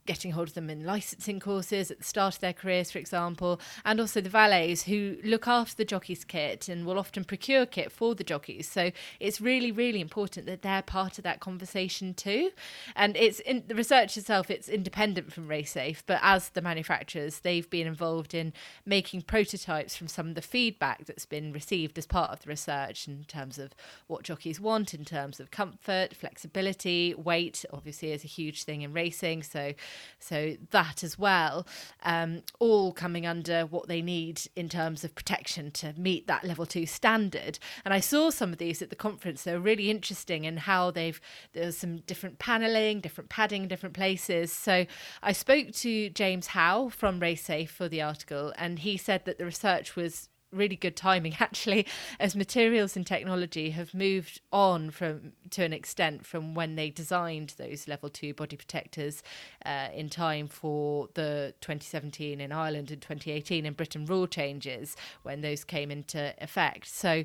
getting 0.09 0.33
hold 0.33 0.49
of 0.49 0.55
them 0.55 0.71
in 0.71 0.87
licensing 0.87 1.39
courses 1.39 1.91
at 1.91 1.99
the 1.99 2.05
start 2.05 2.35
of 2.35 2.41
their 2.41 2.55
careers, 2.55 2.91
for 2.91 2.99
example, 2.99 3.61
and 3.85 4.01
also 4.01 4.23
the 4.23 4.31
valets 4.31 4.85
who 4.85 5.19
look 5.23 5.47
after 5.47 5.77
the 5.77 5.85
jockey's 5.85 6.25
kit 6.25 6.67
and 6.67 6.87
will 6.87 6.99
often 6.99 7.25
procure 7.25 7.67
kit 7.67 7.93
for 7.93 8.15
the 8.15 8.25
jockeys. 8.25 8.67
So 8.67 8.91
it's 9.21 9.39
really, 9.39 9.71
really 9.71 10.01
important 10.01 10.47
that 10.47 10.63
they're 10.63 10.81
part 10.81 11.19
of 11.19 11.25
that 11.25 11.41
conversation 11.41 12.15
too. 12.15 12.51
And 12.97 13.19
it's 13.19 13.41
in 13.41 13.65
the 13.69 13.75
research 13.75 14.17
itself, 14.17 14.51
it's 14.51 14.69
independent 14.69 15.31
from 15.31 15.47
RaceSafe, 15.47 16.03
but 16.07 16.21
as 16.23 16.49
the 16.49 16.63
manufacturers, 16.63 17.41
they've 17.41 17.69
been 17.69 17.87
involved 17.87 18.33
in 18.33 18.55
making 18.87 19.23
prototypes 19.23 19.95
from 19.95 20.09
some 20.09 20.29
of 20.29 20.35
the 20.35 20.43
feedback 20.43 21.05
that's 21.05 21.27
been 21.27 21.53
received 21.53 21.99
as 21.99 22.07
part 22.07 22.31
of 22.31 22.41
the 22.41 22.49
research 22.49 23.07
in 23.07 23.25
terms 23.25 23.59
of 23.59 23.75
what 24.07 24.23
jockeys 24.23 24.59
want, 24.59 24.95
in 24.95 25.05
terms 25.05 25.39
of 25.39 25.51
comfort, 25.51 26.15
flexibility, 26.15 27.15
weight, 27.15 27.67
obviously, 27.75 28.13
is 28.13 28.25
a 28.25 28.29
huge 28.29 28.65
thing 28.65 28.81
in 28.81 28.95
racing. 28.95 29.43
So 29.43 29.75
so 30.19 30.57
that 30.71 31.03
as 31.03 31.19
well, 31.19 31.67
um, 32.03 32.43
all 32.59 32.93
coming 32.93 33.27
under 33.27 33.67
what 33.67 33.89
they 33.89 34.03
need 34.03 34.43
in 34.57 34.69
terms 34.69 35.05
of 35.05 35.15
protection 35.15 35.71
to 35.73 35.95
meet 35.97 36.27
that 36.27 36.45
level 36.45 36.67
two 36.67 36.87
standard. 36.87 37.59
And 37.85 37.95
I 37.95 38.01
saw 38.01 38.31
some 38.31 38.53
of 38.53 38.59
these 38.59 38.83
at 38.83 38.91
the 38.91 38.97
conference. 38.97 39.43
They 39.43 39.53
were 39.53 39.61
really 39.61 39.91
interesting 39.91 40.45
in 40.45 40.59
how 40.59 40.91
they've 40.91 41.21
there's 41.53 41.79
some 41.79 41.99
different 41.99 42.39
paneling, 42.39 43.01
different 43.01 43.31
padding, 43.31 43.69
different 43.69 43.95
places. 43.95 44.53
So 44.53 44.87
I 45.23 45.33
spoke 45.33 45.73
to 45.73 46.11
James 46.11 46.49
Howe 46.49 46.89
from 46.89 47.21
RaceSafe 47.21 47.69
for 47.69 47.89
the 47.89 48.03
article, 48.03 48.53
and 48.57 48.79
he 48.81 48.97
said 48.97 49.25
that 49.25 49.39
the 49.39 49.45
research 49.45 49.97
was 49.97 50.29
really 50.53 50.77
good 50.77 50.97
timing 50.97 51.37
actually 51.41 51.87
as 52.19 52.35
materials 52.35 52.97
and 52.97 53.07
technology 53.07 53.71
have 53.71 53.95
moved 53.95 54.41
on 54.53 54.91
from 54.91 55.33
to 55.51 55.63
an 55.65 55.73
extent 55.73 56.25
from 56.25 56.55
when 56.55 56.77
they 56.77 56.91
designed 56.91 57.55
those 57.59 57.89
level 57.89 58.09
2 58.09 58.35
body 58.35 58.57
protectors 58.57 59.23
uh, 59.67 59.89
in 59.95 60.09
time 60.09 60.47
for 60.47 61.09
the 61.15 61.55
2017 61.61 62.41
in 62.41 62.53
Ireland 62.53 62.91
and 62.91 63.01
2018 63.01 63.67
in 63.67 63.73
Britain 63.73 64.05
rule 64.05 64.27
changes 64.27 64.97
when 65.23 65.41
those 65.41 65.65
came 65.65 65.91
into 65.91 66.35
effect. 66.39 66.87
So 66.89 67.25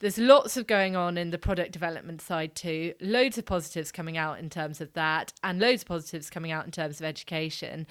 there's 0.00 0.18
lots 0.18 0.56
of 0.56 0.66
going 0.66 0.94
on 0.94 1.18
in 1.18 1.30
the 1.30 1.38
product 1.38 1.72
development 1.72 2.20
side 2.20 2.54
too. 2.54 2.94
Loads 3.00 3.36
of 3.36 3.46
positives 3.46 3.90
coming 3.90 4.16
out 4.16 4.38
in 4.38 4.48
terms 4.48 4.80
of 4.80 4.92
that 4.92 5.32
and 5.42 5.58
loads 5.58 5.82
of 5.82 5.88
positives 5.88 6.30
coming 6.30 6.52
out 6.52 6.64
in 6.64 6.70
terms 6.70 7.00
of 7.00 7.06
education 7.06 7.86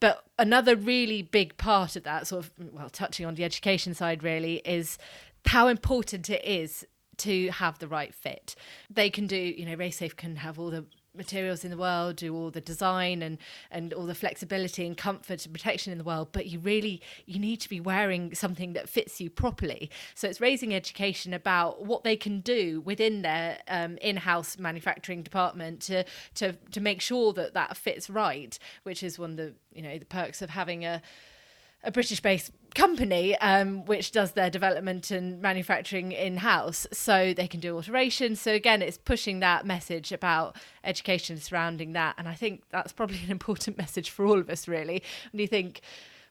but 0.00 0.24
another 0.38 0.76
really 0.76 1.22
big 1.22 1.56
part 1.56 1.96
of 1.96 2.02
that, 2.04 2.26
sort 2.26 2.44
of, 2.44 2.56
mm, 2.56 2.72
well, 2.72 2.90
touching 2.90 3.26
on 3.26 3.34
the 3.34 3.44
education 3.44 3.94
side, 3.94 4.22
really, 4.22 4.56
is 4.64 4.98
how 5.46 5.68
important 5.68 6.28
it 6.28 6.44
is 6.44 6.86
to 7.18 7.48
have 7.48 7.78
the 7.78 7.88
right 7.88 8.14
fit. 8.14 8.54
They 8.90 9.08
can 9.10 9.26
do, 9.26 9.36
you 9.36 9.64
know, 9.64 9.76
RaceSafe 9.76 10.16
can 10.16 10.36
have 10.36 10.58
all 10.58 10.70
the 10.70 10.84
materials 11.16 11.64
in 11.64 11.70
the 11.70 11.76
world, 11.76 12.16
do 12.16 12.34
all 12.34 12.50
the 12.50 12.60
design 12.60 13.22
and 13.22 13.38
and 13.70 13.92
all 13.92 14.06
the 14.06 14.14
flexibility 14.14 14.86
and 14.86 14.96
comfort 14.96 15.44
and 15.44 15.54
protection 15.54 15.92
in 15.92 15.98
the 15.98 16.04
world, 16.04 16.28
but 16.32 16.46
you 16.46 16.58
really 16.58 17.00
you 17.26 17.38
need 17.38 17.60
to 17.60 17.68
be 17.68 17.80
wearing 17.80 18.34
something 18.34 18.72
that 18.74 18.88
fits 18.88 19.20
you 19.20 19.30
properly. 19.30 19.90
So 20.14 20.28
it's 20.28 20.40
raising 20.40 20.74
education 20.74 21.32
about 21.32 21.84
what 21.84 22.04
they 22.04 22.16
can 22.16 22.40
do 22.40 22.80
within 22.80 23.22
their 23.22 23.58
um, 23.68 23.98
in-house 23.98 24.58
manufacturing 24.58 25.22
department 25.22 25.80
to 25.82 26.04
to 26.34 26.52
to 26.52 26.80
make 26.80 27.00
sure 27.00 27.32
that 27.34 27.54
that 27.54 27.76
fits 27.76 28.08
right, 28.10 28.58
which 28.82 29.02
is 29.02 29.18
one 29.18 29.32
of 29.32 29.36
the 29.36 29.54
you 29.72 29.82
know 29.82 29.98
the 29.98 30.04
perks 30.04 30.42
of 30.42 30.50
having 30.50 30.84
a 30.84 31.02
a 31.84 31.90
British 31.90 32.20
based 32.20 32.52
company 32.74 33.36
um, 33.38 33.86
which 33.86 34.12
does 34.12 34.32
their 34.32 34.50
development 34.50 35.10
and 35.10 35.40
manufacturing 35.40 36.12
in 36.12 36.36
house 36.36 36.86
so 36.92 37.32
they 37.32 37.48
can 37.48 37.58
do 37.58 37.74
alterations. 37.74 38.40
So, 38.40 38.52
again, 38.52 38.82
it's 38.82 38.98
pushing 38.98 39.40
that 39.40 39.64
message 39.64 40.12
about 40.12 40.56
education 40.84 41.38
surrounding 41.38 41.92
that. 41.92 42.14
And 42.18 42.28
I 42.28 42.34
think 42.34 42.62
that's 42.70 42.92
probably 42.92 43.20
an 43.24 43.30
important 43.30 43.78
message 43.78 44.10
for 44.10 44.26
all 44.26 44.38
of 44.38 44.50
us, 44.50 44.68
really. 44.68 45.02
When 45.32 45.40
you 45.40 45.46
think, 45.46 45.80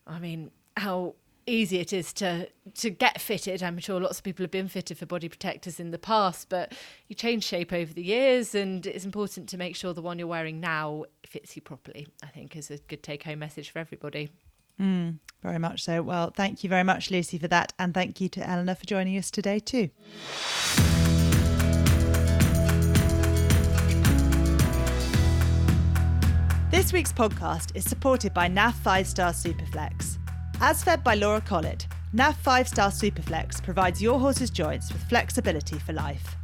I 0.06 0.20
mean, 0.20 0.52
how 0.78 1.16
easy 1.48 1.80
it 1.80 1.94
is 1.94 2.14
to 2.14 2.48
to 2.76 2.90
get 2.90 3.22
fitted. 3.22 3.62
I'm 3.62 3.78
sure 3.80 4.00
lots 4.00 4.20
of 4.20 4.24
people 4.24 4.44
have 4.44 4.52
been 4.52 4.68
fitted 4.68 4.98
for 4.98 5.06
body 5.06 5.30
protectors 5.30 5.80
in 5.80 5.92
the 5.92 5.98
past, 5.98 6.50
but 6.50 6.74
you 7.08 7.16
change 7.16 7.44
shape 7.44 7.72
over 7.74 7.94
the 7.94 8.04
years, 8.04 8.56
and 8.56 8.86
it's 8.86 9.06
important 9.06 9.50
to 9.50 9.58
make 9.58 9.76
sure 9.76 9.94
the 9.94 10.02
one 10.02 10.20
you're 10.20 10.28
wearing 10.28 10.60
now 10.60 11.06
fits 11.26 11.56
you 11.56 11.62
properly. 11.62 12.08
I 12.24 12.28
think 12.28 12.56
is 12.56 12.72
a 12.72 12.78
good 12.78 13.04
take 13.04 13.24
home 13.24 13.40
message 13.40 13.70
for 13.72 13.80
everybody. 13.80 14.30
Mm, 14.80 15.20
very 15.42 15.60
much 15.60 15.84
so. 15.84 16.02
Well, 16.02 16.32
thank 16.36 16.64
you 16.64 16.70
very 16.70 16.84
much, 16.84 17.12
Lucy, 17.12 17.38
for 17.38 17.48
that. 17.48 17.74
And 17.80 17.94
thank 17.94 18.20
you 18.20 18.30
to 18.30 18.50
Eleanor 18.50 18.76
for 18.76 18.86
joining 18.86 19.18
us 19.18 19.32
today, 19.32 19.60
too. 19.60 19.90
This 26.72 26.92
week's 26.92 27.14
podcast 27.14 27.76
is 27.76 27.86
supported 27.86 28.34
by 28.34 28.50
NAF 28.50 28.74
5 28.74 29.08
Star 29.08 29.32
Superflex. 29.32 30.18
As 30.60 30.84
fed 30.84 31.04
by 31.04 31.16
Laura 31.16 31.40
Collett, 31.40 31.88
NAF 32.14 32.36
5 32.36 32.68
Star 32.68 32.90
Superflex 32.90 33.64
provides 33.64 34.02
your 34.02 34.20
horse's 34.20 34.50
joints 34.50 34.92
with 34.92 35.02
flexibility 35.04 35.80
for 35.80 35.94
life. 35.94 36.36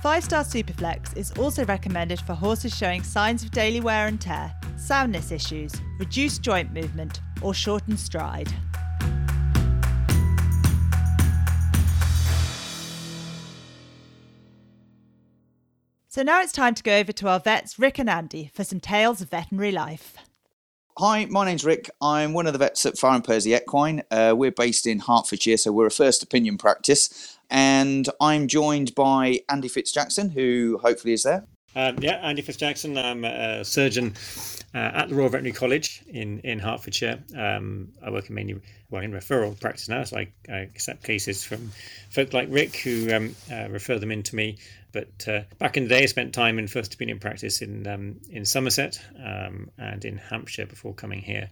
5 0.00 0.24
Star 0.24 0.44
Superflex 0.44 1.16
is 1.16 1.32
also 1.32 1.64
recommended 1.64 2.20
for 2.20 2.34
horses 2.34 2.76
showing 2.76 3.02
signs 3.02 3.42
of 3.42 3.50
daily 3.50 3.80
wear 3.80 4.06
and 4.06 4.20
tear, 4.20 4.54
soundness 4.76 5.32
issues, 5.32 5.74
reduced 5.98 6.40
joint 6.40 6.72
movement, 6.72 7.20
or 7.42 7.54
shortened 7.54 8.00
stride. 8.00 8.52
So 16.08 16.24
now 16.24 16.42
it's 16.42 16.52
time 16.52 16.74
to 16.74 16.82
go 16.82 16.96
over 16.96 17.12
to 17.12 17.28
our 17.28 17.38
vets, 17.38 17.78
Rick 17.78 18.00
and 18.00 18.10
Andy, 18.10 18.50
for 18.52 18.64
some 18.64 18.80
tales 18.80 19.20
of 19.20 19.30
veterinary 19.30 19.70
life. 19.70 20.16
Hi, 20.98 21.24
my 21.26 21.44
name's 21.44 21.64
Rick. 21.64 21.88
I'm 22.02 22.34
one 22.34 22.48
of 22.48 22.52
the 22.52 22.58
vets 22.58 22.84
at 22.84 22.98
Farr 22.98 23.14
and 23.14 23.24
Pursey 23.24 23.54
Equine. 23.54 24.02
Uh, 24.10 24.34
we're 24.36 24.50
based 24.50 24.88
in 24.88 24.98
Hertfordshire, 24.98 25.56
so 25.56 25.70
we're 25.70 25.86
a 25.86 25.90
first 25.90 26.22
opinion 26.22 26.58
practice. 26.58 27.38
And 27.48 28.08
I'm 28.20 28.48
joined 28.48 28.94
by 28.96 29.40
Andy 29.48 29.68
Fiske-Jackson, 29.68 30.30
who 30.30 30.80
hopefully 30.82 31.14
is 31.14 31.22
there. 31.22 31.46
Um, 31.76 31.98
yeah, 32.00 32.16
Andy 32.16 32.42
Fiske-Jackson. 32.42 32.98
I'm 32.98 33.24
a 33.24 33.64
surgeon 33.64 34.14
uh, 34.74 34.78
at 34.78 35.08
the 35.08 35.14
Royal 35.14 35.28
Veterinary 35.28 35.52
College 35.52 36.02
in 36.08 36.40
in 36.40 36.58
Hertfordshire. 36.58 37.22
Um, 37.36 37.92
I 38.04 38.10
work 38.10 38.28
in 38.28 38.34
mainly 38.34 38.60
well 38.90 39.02
in 39.02 39.12
referral 39.12 39.58
practice 39.58 39.88
now, 39.88 40.02
so 40.02 40.18
I, 40.18 40.28
I 40.48 40.58
accept 40.58 41.04
cases 41.04 41.44
from 41.44 41.70
folk 42.10 42.32
like 42.32 42.48
Rick 42.50 42.76
who 42.76 43.12
um, 43.14 43.36
uh, 43.52 43.68
refer 43.68 43.98
them 43.98 44.10
in 44.10 44.22
to 44.24 44.36
me. 44.36 44.58
But 44.92 45.28
uh, 45.28 45.42
back 45.58 45.76
in 45.76 45.84
the 45.84 45.90
day, 45.90 46.02
I 46.02 46.06
spent 46.06 46.34
time 46.34 46.58
in 46.58 46.66
first 46.66 46.92
opinion 46.92 47.20
practice 47.20 47.62
in 47.62 47.86
um, 47.86 48.20
in 48.30 48.44
Somerset 48.44 49.00
um, 49.24 49.70
and 49.78 50.04
in 50.04 50.18
Hampshire 50.18 50.66
before 50.66 50.94
coming 50.94 51.20
here. 51.20 51.50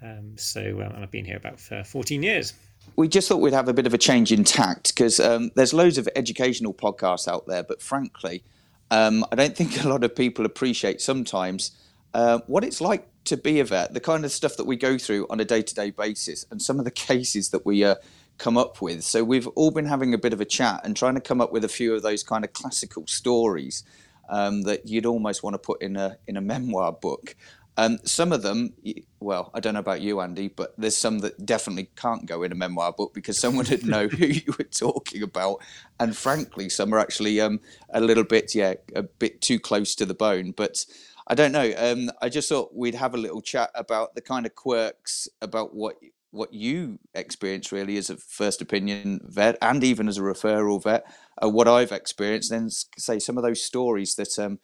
Um, 0.00 0.36
so 0.36 0.80
uh, 0.80 1.02
I've 1.02 1.10
been 1.10 1.24
here 1.24 1.36
about 1.36 1.58
14 1.58 2.22
years 2.22 2.54
we 2.96 3.08
just 3.08 3.28
thought 3.28 3.40
we'd 3.40 3.52
have 3.52 3.68
a 3.68 3.74
bit 3.74 3.86
of 3.86 3.92
a 3.92 3.98
change 3.98 4.32
in 4.32 4.44
tact 4.44 4.94
because 4.94 5.20
um, 5.20 5.50
there's 5.54 5.74
loads 5.74 5.98
of 5.98 6.08
educational 6.16 6.72
podcasts 6.72 7.28
out 7.28 7.46
there, 7.46 7.62
but 7.62 7.82
frankly, 7.82 8.42
um, 8.90 9.24
I 9.30 9.36
don't 9.36 9.56
think 9.56 9.82
a 9.84 9.88
lot 9.88 10.04
of 10.04 10.14
people 10.14 10.44
appreciate 10.46 11.00
sometimes 11.00 11.72
uh, 12.14 12.40
what 12.46 12.64
it's 12.64 12.80
like 12.80 13.08
to 13.24 13.36
be 13.36 13.60
a 13.60 13.64
vet, 13.64 13.92
the 13.92 14.00
kind 14.00 14.24
of 14.24 14.32
stuff 14.32 14.56
that 14.56 14.66
we 14.66 14.76
go 14.76 14.96
through 14.96 15.26
on 15.28 15.40
a 15.40 15.44
day 15.44 15.62
to 15.62 15.74
day 15.74 15.90
basis, 15.90 16.46
and 16.50 16.60
some 16.62 16.78
of 16.78 16.84
the 16.84 16.90
cases 17.08 17.50
that 17.50 17.66
we 17.66 17.84
uh, 17.84 17.96
come 18.38 18.56
up 18.56 18.80
with. 18.80 19.04
So 19.04 19.24
we've 19.24 19.46
all 19.48 19.70
been 19.70 19.86
having 19.86 20.14
a 20.14 20.18
bit 20.18 20.32
of 20.32 20.40
a 20.40 20.44
chat 20.44 20.80
and 20.84 20.96
trying 20.96 21.14
to 21.14 21.20
come 21.20 21.40
up 21.40 21.52
with 21.52 21.64
a 21.64 21.68
few 21.68 21.94
of 21.94 22.02
those 22.02 22.22
kind 22.22 22.44
of 22.44 22.52
classical 22.52 23.06
stories 23.06 23.82
um, 24.30 24.62
that 24.62 24.86
you'd 24.86 25.06
almost 25.06 25.42
want 25.42 25.54
to 25.54 25.58
put 25.58 25.82
in 25.82 25.96
a 25.96 26.16
in 26.26 26.36
a 26.36 26.40
memoir 26.40 26.92
book. 26.92 27.34
Um, 27.78 27.98
some 28.04 28.32
of 28.32 28.42
them, 28.42 28.74
well, 29.20 29.52
I 29.54 29.60
don't 29.60 29.74
know 29.74 29.80
about 29.80 30.00
you, 30.00 30.20
Andy, 30.20 30.48
but 30.48 30.74
there's 30.76 30.96
some 30.96 31.20
that 31.20 31.46
definitely 31.46 31.90
can't 31.94 32.26
go 32.26 32.42
in 32.42 32.50
a 32.50 32.56
memoir 32.56 32.92
book 32.92 33.14
because 33.14 33.38
someone 33.38 33.66
would 33.70 33.86
know 33.86 34.08
who 34.08 34.26
you 34.26 34.52
were 34.58 34.64
talking 34.64 35.22
about, 35.22 35.62
and 36.00 36.16
frankly, 36.16 36.68
some 36.70 36.92
are 36.92 36.98
actually 36.98 37.40
um, 37.40 37.60
a 37.94 38.00
little 38.00 38.24
bit, 38.24 38.52
yeah, 38.52 38.74
a 38.96 39.04
bit 39.04 39.40
too 39.40 39.60
close 39.60 39.94
to 39.94 40.04
the 40.04 40.12
bone. 40.12 40.50
But 40.56 40.84
I 41.28 41.36
don't 41.36 41.52
know. 41.52 41.72
Um, 41.76 42.10
I 42.20 42.28
just 42.28 42.48
thought 42.48 42.74
we'd 42.74 42.96
have 42.96 43.14
a 43.14 43.18
little 43.18 43.40
chat 43.40 43.70
about 43.76 44.16
the 44.16 44.22
kind 44.22 44.44
of 44.44 44.56
quirks 44.56 45.28
about 45.40 45.72
what 45.72 45.96
what 46.30 46.52
you 46.52 46.98
experience 47.14 47.72
really 47.72 47.96
as 47.96 48.10
a 48.10 48.16
first 48.16 48.60
opinion 48.60 49.20
vet 49.24 49.56
and 49.62 49.82
even 49.82 50.08
as 50.08 50.18
a 50.18 50.20
referral 50.20 50.82
vet, 50.82 51.06
uh, 51.42 51.48
what 51.48 51.66
I've 51.66 51.92
experienced, 51.92 52.50
then 52.50 52.68
say 52.98 53.18
some 53.18 53.38
of 53.38 53.42
those 53.42 53.64
stories 53.64 54.14
that 54.16 54.38
um, 54.38 54.58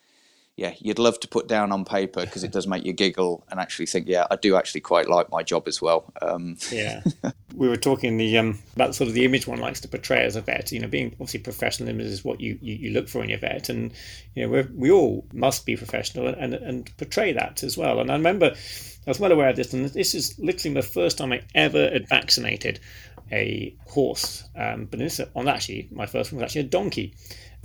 yeah, 0.57 0.75
you'd 0.79 1.01
love 1.01 1.19
to 1.21 1.29
put 1.29 1.49
down 1.49 1.73
on 1.73 1.85
paper 1.85 2.25
because 2.25 2.45
it 2.45 2.53
does 2.53 2.67
make 2.69 2.85
you 2.85 2.93
giggle 2.93 3.45
and 3.51 3.59
actually 3.59 3.87
think, 3.87 4.07
yeah, 4.07 4.27
I 4.31 4.37
do 4.37 4.55
actually 4.55 4.83
quite 4.83 5.09
like 5.09 5.29
my 5.31 5.43
job 5.43 5.67
as 5.67 5.83
well. 5.83 6.13
Um, 6.23 6.57
yeah, 6.71 7.03
we 7.55 7.69
were 7.69 7.77
talking 7.77 8.19
the 8.19 8.39
um, 8.39 8.61
about 8.77 8.95
sort 8.95 9.09
of 9.09 9.15
the 9.15 9.25
image 9.25 9.49
one 9.49 9.59
likes 9.59 9.81
to 9.81 9.89
portray 9.89 10.25
as 10.25 10.37
a 10.37 10.41
vet. 10.41 10.71
You 10.71 10.79
know, 10.79 10.87
being 10.87 11.09
obviously 11.15 11.41
professional 11.41 12.01
is 12.01 12.25
what 12.25 12.41
you, 12.41 12.57
you, 12.63 12.75
you 12.77 12.91
look 12.91 13.09
for 13.09 13.23
in 13.25 13.31
your 13.31 13.41
vet, 13.41 13.69
and 13.69 13.93
you 14.37 14.45
know 14.45 14.49
we 14.49 14.63
we 14.75 14.91
all 14.93 15.27
must 15.33 15.67
be 15.67 15.77
professional 15.77 16.29
and 16.29 16.55
and 16.55 16.97
portray 16.99 17.33
that 17.33 17.65
as 17.65 17.77
well. 17.77 17.99
And 17.99 18.13
I 18.13 18.15
remember 18.15 18.55
I 19.07 19.11
was 19.11 19.19
well 19.19 19.33
aware 19.33 19.51
of 19.51 19.57
this, 19.57 19.73
and 19.75 19.87
this 19.87 20.15
is 20.15 20.39
literally 20.39 20.75
the 20.75 20.83
first 20.83 21.19
time 21.19 21.33
I 21.33 21.43
ever 21.55 21.91
had 21.91 22.09
vaccinated 22.09 22.79
a 23.35 23.76
horse. 23.87 24.45
Um, 24.57 24.87
but 24.87 24.99
this 24.99 25.20
on 25.35 25.49
actually 25.49 25.89
my 25.91 26.07
first 26.07 26.32
one 26.32 26.41
was 26.41 26.45
actually 26.45 26.62
a 26.62 26.70
donkey. 26.70 27.14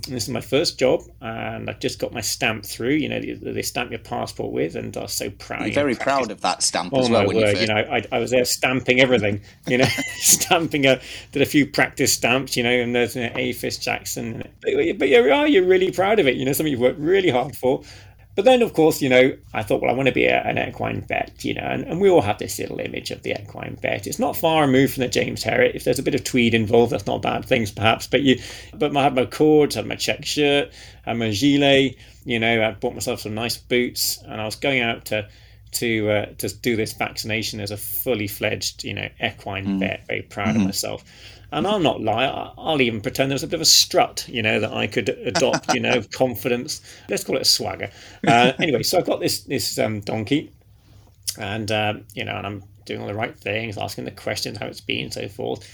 And 0.06 0.16
this 0.16 0.24
is 0.24 0.30
my 0.30 0.40
first 0.40 0.78
job, 0.78 1.02
and 1.20 1.68
I 1.68 1.74
just 1.74 1.98
got 1.98 2.14
my 2.14 2.22
stamp 2.22 2.64
through. 2.64 2.94
You 2.94 3.10
know, 3.10 3.20
they, 3.20 3.34
they 3.34 3.60
stamp 3.60 3.90
your 3.90 3.98
passport 3.98 4.50
with, 4.50 4.74
and 4.74 4.96
I 4.96 5.02
was 5.02 5.12
so 5.12 5.28
proud. 5.28 5.66
You're 5.66 5.74
very 5.74 5.94
proud 5.94 6.30
of 6.30 6.40
that 6.40 6.62
stamp 6.62 6.94
oh 6.94 7.00
as 7.00 7.10
well. 7.10 7.26
my 7.26 7.34
word! 7.34 7.56
You, 7.56 7.60
you, 7.60 7.66
know, 7.66 7.74
I, 7.74 8.02
I 8.10 8.18
was 8.18 8.30
there 8.30 8.46
stamping 8.46 8.98
everything. 8.98 9.42
You 9.66 9.76
know, 9.76 9.84
stamping 10.16 10.86
a 10.86 11.02
did 11.32 11.42
a 11.42 11.46
few 11.46 11.66
practice 11.66 12.14
stamps. 12.14 12.56
You 12.56 12.62
know, 12.62 12.70
and 12.70 12.94
there's 12.94 13.14
you 13.14 13.24
know, 13.24 13.32
A 13.36 13.52
Fiske-Jackson. 13.52 14.42
But, 14.62 14.98
but 14.98 15.08
you 15.10 15.32
are 15.32 15.46
you're 15.46 15.66
really 15.66 15.90
proud 15.90 16.18
of 16.18 16.26
it. 16.26 16.36
You 16.36 16.46
know, 16.46 16.52
something 16.54 16.70
you've 16.70 16.80
worked 16.80 16.98
really 16.98 17.30
hard 17.30 17.54
for. 17.54 17.82
But 18.36 18.44
then, 18.44 18.62
of 18.62 18.72
course, 18.72 19.02
you 19.02 19.08
know, 19.08 19.36
I 19.52 19.62
thought, 19.62 19.82
well, 19.82 19.90
I 19.90 19.94
want 19.94 20.06
to 20.06 20.14
be 20.14 20.24
a, 20.24 20.40
an 20.42 20.56
equine 20.56 21.02
vet, 21.02 21.44
you 21.44 21.54
know, 21.54 21.62
and, 21.62 21.82
and, 21.84 22.00
we 22.00 22.08
all 22.08 22.22
have 22.22 22.38
this 22.38 22.58
little 22.58 22.78
image 22.78 23.10
of 23.10 23.22
the 23.22 23.32
equine 23.32 23.76
vet. 23.82 24.06
It's 24.06 24.20
not 24.20 24.36
far 24.36 24.62
removed 24.62 24.94
from 24.94 25.02
the 25.02 25.08
James 25.08 25.42
Herriot. 25.42 25.74
If 25.74 25.84
there's 25.84 25.98
a 25.98 26.02
bit 26.02 26.14
of 26.14 26.22
tweed 26.22 26.54
involved, 26.54 26.92
that's 26.92 27.06
not 27.06 27.22
bad 27.22 27.44
things, 27.44 27.72
perhaps. 27.72 28.06
But 28.06 28.22
you, 28.22 28.40
but 28.72 28.96
I 28.96 29.02
had 29.02 29.14
my 29.14 29.26
cords, 29.26 29.76
I 29.76 29.80
had 29.80 29.88
my 29.88 29.96
check 29.96 30.24
shirt, 30.24 30.72
I 31.04 31.10
had 31.10 31.18
my 31.18 31.30
gilet, 31.30 31.96
you 32.24 32.38
know, 32.38 32.64
I 32.64 32.70
bought 32.72 32.94
myself 32.94 33.20
some 33.20 33.34
nice 33.34 33.56
boots, 33.56 34.22
and 34.22 34.40
I 34.40 34.44
was 34.44 34.56
going 34.56 34.80
out 34.80 35.06
to 35.06 35.28
to 35.72 36.10
uh, 36.10 36.26
to 36.38 36.48
do 36.48 36.76
this 36.76 36.92
vaccination 36.92 37.60
as 37.60 37.70
a 37.70 37.76
fully 37.76 38.26
fledged, 38.26 38.84
you 38.84 38.94
know, 38.94 39.08
equine 39.22 39.66
mm. 39.66 39.78
vet. 39.80 40.06
Very 40.06 40.22
proud 40.22 40.48
mm-hmm. 40.48 40.60
of 40.60 40.64
myself. 40.66 41.04
And 41.52 41.66
I'll 41.66 41.80
not 41.80 42.00
lie. 42.00 42.26
I'll 42.56 42.80
even 42.80 43.00
pretend 43.00 43.30
there's 43.30 43.42
a 43.42 43.48
bit 43.48 43.56
of 43.56 43.60
a 43.62 43.66
strut, 43.66 44.24
you 44.28 44.42
know, 44.42 44.60
that 44.60 44.72
I 44.72 44.86
could 44.86 45.08
adopt, 45.08 45.74
you 45.74 45.80
know, 45.80 46.02
confidence. 46.12 46.80
Let's 47.08 47.24
call 47.24 47.36
it 47.36 47.42
a 47.42 47.46
swagger. 47.46 47.90
Uh, 48.26 48.52
anyway, 48.60 48.84
so 48.84 48.98
I've 48.98 49.06
got 49.06 49.20
this 49.20 49.40
this 49.40 49.78
um, 49.78 50.00
donkey, 50.00 50.52
and 51.38 51.70
um, 51.72 52.04
you 52.14 52.24
know, 52.24 52.36
and 52.36 52.46
I'm 52.46 52.62
doing 52.84 53.00
all 53.00 53.08
the 53.08 53.14
right 53.14 53.36
things, 53.36 53.78
asking 53.78 54.04
the 54.04 54.10
questions, 54.10 54.58
how 54.58 54.66
it's 54.66 54.80
been, 54.80 55.04
and 55.04 55.14
so 55.14 55.28
forth. 55.28 55.68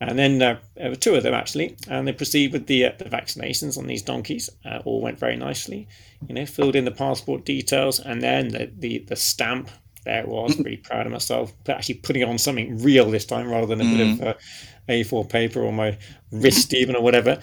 And 0.00 0.18
then 0.18 0.40
uh, 0.40 0.58
there 0.76 0.90
were 0.90 0.96
two 0.96 1.14
of 1.16 1.24
them 1.24 1.34
actually, 1.34 1.76
and 1.88 2.06
they 2.06 2.12
proceed 2.12 2.52
with 2.52 2.66
the, 2.66 2.86
uh, 2.86 2.92
the 2.98 3.06
vaccinations 3.06 3.76
on 3.76 3.86
these 3.86 4.02
donkeys. 4.02 4.48
Uh, 4.64 4.78
all 4.84 5.00
went 5.00 5.18
very 5.18 5.36
nicely, 5.36 5.88
you 6.28 6.34
know, 6.34 6.46
filled 6.46 6.76
in 6.76 6.84
the 6.84 6.92
passport 6.92 7.44
details, 7.44 7.98
and 7.98 8.22
then 8.22 8.48
the, 8.48 8.70
the, 8.78 8.98
the 9.08 9.16
stamp. 9.16 9.70
There 10.04 10.20
it 10.20 10.28
was, 10.28 10.54
pretty 10.54 10.76
proud 10.78 11.06
of 11.06 11.12
myself. 11.12 11.52
But 11.64 11.76
actually 11.76 11.96
putting 11.96 12.22
it 12.22 12.28
on 12.28 12.38
something 12.38 12.82
real 12.82 13.10
this 13.10 13.26
time 13.26 13.50
rather 13.50 13.66
than 13.66 13.80
a 13.80 13.84
mm. 13.84 13.96
bit 13.96 14.28
of 14.28 14.28
uh, 14.28 14.34
a4 14.88 15.28
paper 15.28 15.60
or 15.60 15.72
my 15.72 15.98
wrist 16.32 16.74
even 16.74 16.96
or 16.96 17.02
whatever. 17.02 17.40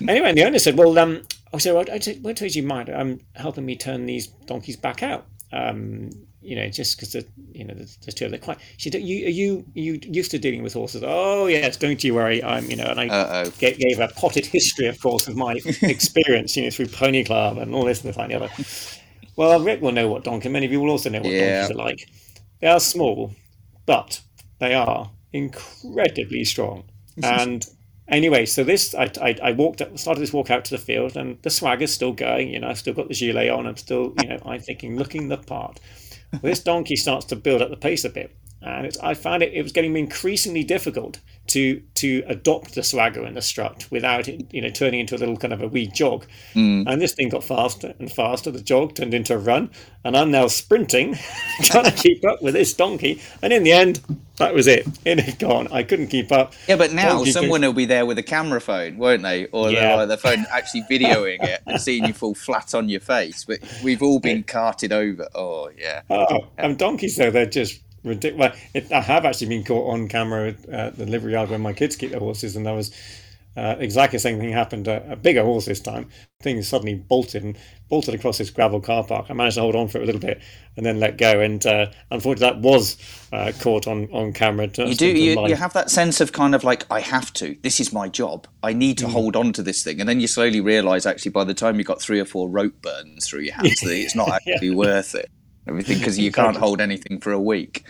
Anyway, 0.00 0.28
and 0.28 0.38
the 0.38 0.44
owner 0.44 0.58
said, 0.58 0.78
"Well, 0.78 0.96
um, 0.98 1.22
I 1.52 1.58
said, 1.58 1.74
well, 1.74 1.84
I 1.90 2.00
won't 2.20 2.38
tell 2.38 2.48
you 2.48 2.62
mind 2.62 2.90
um, 2.90 3.20
helping 3.34 3.64
me 3.64 3.76
turn 3.76 4.06
these 4.06 4.26
donkeys 4.26 4.76
back 4.76 5.02
out. 5.02 5.26
Um, 5.52 6.10
you 6.42 6.54
know, 6.56 6.68
just 6.68 6.98
because 6.98 7.14
you 7.52 7.64
know 7.64 7.74
there's, 7.74 7.96
there's 7.96 8.14
two 8.14 8.26
of 8.26 8.30
them. 8.30 8.40
Quite. 8.40 8.58
She, 8.76 8.90
you 8.90 9.26
are 9.26 9.30
you 9.30 9.64
are 9.76 9.80
you 9.80 10.00
used 10.02 10.30
to 10.30 10.38
dealing 10.38 10.62
with 10.62 10.74
horses? 10.74 11.02
Oh 11.04 11.46
yes, 11.46 11.76
don't 11.76 12.02
you 12.04 12.14
worry. 12.14 12.42
I'm 12.42 12.70
you 12.70 12.76
know, 12.76 12.84
and 12.84 13.00
I 13.00 13.48
gave, 13.58 13.78
gave, 13.78 13.98
a 13.98 14.08
potted 14.08 14.46
history, 14.46 14.86
of 14.86 15.00
course, 15.00 15.26
of 15.26 15.36
my 15.36 15.54
experience, 15.82 16.56
you 16.56 16.64
know, 16.64 16.70
through 16.70 16.88
Pony 16.88 17.24
Club 17.24 17.58
and 17.58 17.74
all 17.74 17.84
this 17.84 18.04
and 18.04 18.14
that 18.14 18.20
and 18.20 18.30
the 18.30 18.36
other. 18.36 18.50
Well, 19.36 19.60
Rick 19.60 19.82
will 19.82 19.92
know 19.92 20.08
what 20.08 20.24
donkey. 20.24 20.48
Many 20.48 20.66
of 20.66 20.72
you 20.72 20.80
will 20.80 20.90
also 20.90 21.10
know 21.10 21.20
what 21.20 21.30
yeah. 21.30 21.60
donkeys 21.60 21.76
are 21.76 21.78
like. 21.78 22.08
They 22.60 22.68
are 22.68 22.80
small, 22.80 23.34
but 23.86 24.20
they 24.58 24.74
are 24.74 25.10
incredibly 25.32 26.44
strong. 26.44 26.84
And 27.22 27.66
anyway, 28.08 28.46
so 28.46 28.64
this, 28.64 28.94
I, 28.94 29.10
I, 29.20 29.36
I, 29.42 29.52
walked, 29.52 29.82
started 29.98 30.20
this 30.20 30.32
walk 30.32 30.50
out 30.50 30.64
to 30.66 30.70
the 30.70 30.82
field, 30.82 31.16
and 31.16 31.40
the 31.42 31.50
swagger's 31.50 31.92
still 31.92 32.12
going. 32.12 32.50
You 32.50 32.60
know, 32.60 32.68
I've 32.68 32.78
still 32.78 32.94
got 32.94 33.08
the 33.08 33.14
gilet 33.14 33.50
on. 33.50 33.66
I'm 33.66 33.76
still, 33.76 34.14
you 34.22 34.28
know, 34.28 34.38
I'm 34.44 34.60
thinking, 34.60 34.96
looking 34.96 35.28
the 35.28 35.38
part. 35.38 35.80
Well, 36.32 36.40
this 36.42 36.62
donkey 36.62 36.96
starts 36.96 37.26
to 37.26 37.36
build 37.36 37.62
up 37.62 37.70
the 37.70 37.76
pace 37.76 38.04
a 38.04 38.10
bit, 38.10 38.36
and 38.60 38.94
I 39.02 39.14
found 39.14 39.42
it, 39.42 39.54
it 39.54 39.62
was 39.62 39.72
getting 39.72 39.96
increasingly 39.96 40.62
difficult 40.62 41.20
to 41.48 41.80
to 41.94 42.22
adopt 42.26 42.74
the 42.74 42.82
swagger 42.82 43.24
and 43.24 43.36
the 43.36 43.42
strut 43.42 43.86
without 43.90 44.28
it, 44.28 44.46
you 44.52 44.60
know, 44.60 44.70
turning 44.70 45.00
into 45.00 45.16
a 45.16 45.18
little 45.18 45.36
kind 45.36 45.52
of 45.52 45.60
a 45.60 45.68
wee 45.68 45.86
jog. 45.86 46.26
Mm. 46.54 46.84
And 46.86 47.02
this 47.02 47.12
thing 47.12 47.28
got 47.28 47.42
faster 47.42 47.94
and 47.98 48.10
faster. 48.10 48.50
The 48.50 48.60
jog 48.60 48.94
turned 48.94 49.14
into 49.14 49.34
a 49.34 49.38
run, 49.38 49.70
and 50.04 50.16
I'm 50.16 50.30
now 50.30 50.46
sprinting, 50.46 51.16
trying 51.62 51.84
to 51.84 51.90
keep 51.90 52.24
up 52.24 52.42
with 52.42 52.54
this 52.54 52.72
donkey. 52.74 53.20
And 53.42 53.52
in 53.52 53.64
the 53.64 53.72
end, 53.72 54.00
that 54.36 54.54
was 54.54 54.66
it. 54.66 54.86
It 55.04 55.18
had 55.18 55.38
gone. 55.38 55.68
I 55.72 55.82
couldn't 55.82 56.08
keep 56.08 56.30
up. 56.30 56.54
Yeah, 56.68 56.76
but 56.76 56.92
now 56.92 57.16
donkey 57.16 57.32
someone 57.32 57.62
will 57.62 57.72
be 57.72 57.86
there 57.86 58.06
with 58.06 58.18
a 58.18 58.22
camera 58.22 58.60
phone, 58.60 58.96
won't 58.96 59.22
they? 59.22 59.46
Or 59.46 59.70
yeah. 59.70 60.04
the 60.04 60.16
phone 60.16 60.46
actually 60.50 60.82
videoing 60.82 61.42
it 61.42 61.62
and 61.66 61.80
seeing 61.80 62.04
you 62.04 62.12
fall 62.12 62.34
flat 62.34 62.74
on 62.74 62.88
your 62.88 63.00
face. 63.00 63.44
But 63.44 63.58
we've 63.82 64.02
all 64.02 64.20
been 64.20 64.44
carted 64.44 64.92
over. 64.92 65.28
Oh 65.34 65.70
yeah. 65.76 66.02
Oh, 66.08 66.48
and 66.56 66.78
donkeys 66.78 67.16
though 67.16 67.30
they're 67.30 67.46
just 67.46 67.80
ridiculous. 68.04 68.58
I 68.74 69.00
have 69.00 69.24
actually 69.24 69.48
been 69.48 69.64
caught 69.64 69.92
on 69.92 70.08
camera 70.08 70.54
at 70.70 70.96
the 70.96 71.06
livery 71.06 71.32
yard 71.32 71.50
when 71.50 71.60
my 71.60 71.72
kids 71.72 71.96
keep 71.96 72.10
their 72.10 72.20
horses, 72.20 72.56
and 72.56 72.66
there 72.66 72.74
was 72.74 72.92
uh, 73.58 73.74
exactly 73.80 74.16
the 74.16 74.20
same 74.20 74.38
thing 74.38 74.52
happened. 74.52 74.86
A, 74.86 75.12
a, 75.12 75.16
bigger 75.16 75.42
horse 75.42 75.64
this 75.64 75.80
time. 75.80 76.08
Thing 76.40 76.62
suddenly 76.62 76.94
bolted 76.94 77.42
and 77.42 77.58
bolted 77.88 78.14
across 78.14 78.38
this 78.38 78.50
gravel 78.50 78.80
car 78.80 79.02
park. 79.02 79.26
I 79.28 79.32
managed 79.32 79.56
to 79.56 79.62
hold 79.62 79.74
on 79.74 79.88
for 79.88 79.98
it 79.98 80.04
a 80.04 80.06
little 80.06 80.20
bit 80.20 80.40
and 80.76 80.86
then 80.86 81.00
let 81.00 81.18
go. 81.18 81.40
And 81.40 81.66
uh, 81.66 81.86
unfortunately, 82.12 82.60
that 82.60 82.60
was 82.60 82.96
uh, 83.32 83.50
caught 83.58 83.88
on 83.88 84.08
on 84.12 84.32
camera. 84.32 84.68
You 84.76 84.94
do. 84.94 85.06
You, 85.08 85.48
you, 85.48 85.56
have 85.56 85.72
that 85.72 85.90
sense 85.90 86.20
of 86.20 86.30
kind 86.32 86.54
of 86.54 86.62
like 86.62 86.86
I 86.88 87.00
have 87.00 87.32
to. 87.34 87.56
This 87.62 87.80
is 87.80 87.92
my 87.92 88.08
job. 88.08 88.46
I 88.62 88.72
need 88.74 88.98
to 88.98 89.06
mm. 89.06 89.10
hold 89.10 89.34
on 89.34 89.52
to 89.54 89.62
this 89.64 89.82
thing. 89.82 89.98
And 89.98 90.08
then 90.08 90.20
you 90.20 90.28
slowly 90.28 90.60
realise 90.60 91.04
actually 91.04 91.32
by 91.32 91.42
the 91.42 91.54
time 91.54 91.78
you 91.78 91.84
got 91.84 92.00
three 92.00 92.20
or 92.20 92.26
four 92.26 92.48
rope 92.48 92.80
burns 92.80 93.26
through 93.26 93.40
your 93.40 93.54
hands, 93.54 93.80
that 93.80 93.90
it's 93.96 94.14
not 94.14 94.28
actually 94.28 94.68
yeah. 94.68 94.76
worth 94.76 95.16
it 95.16 95.28
everything 95.68 95.98
because 95.98 96.18
you 96.24 96.32
can't 96.32 96.56
hold 96.56 96.80
anything 96.80 97.20
for 97.20 97.32
a 97.32 97.40
week. 97.40 97.84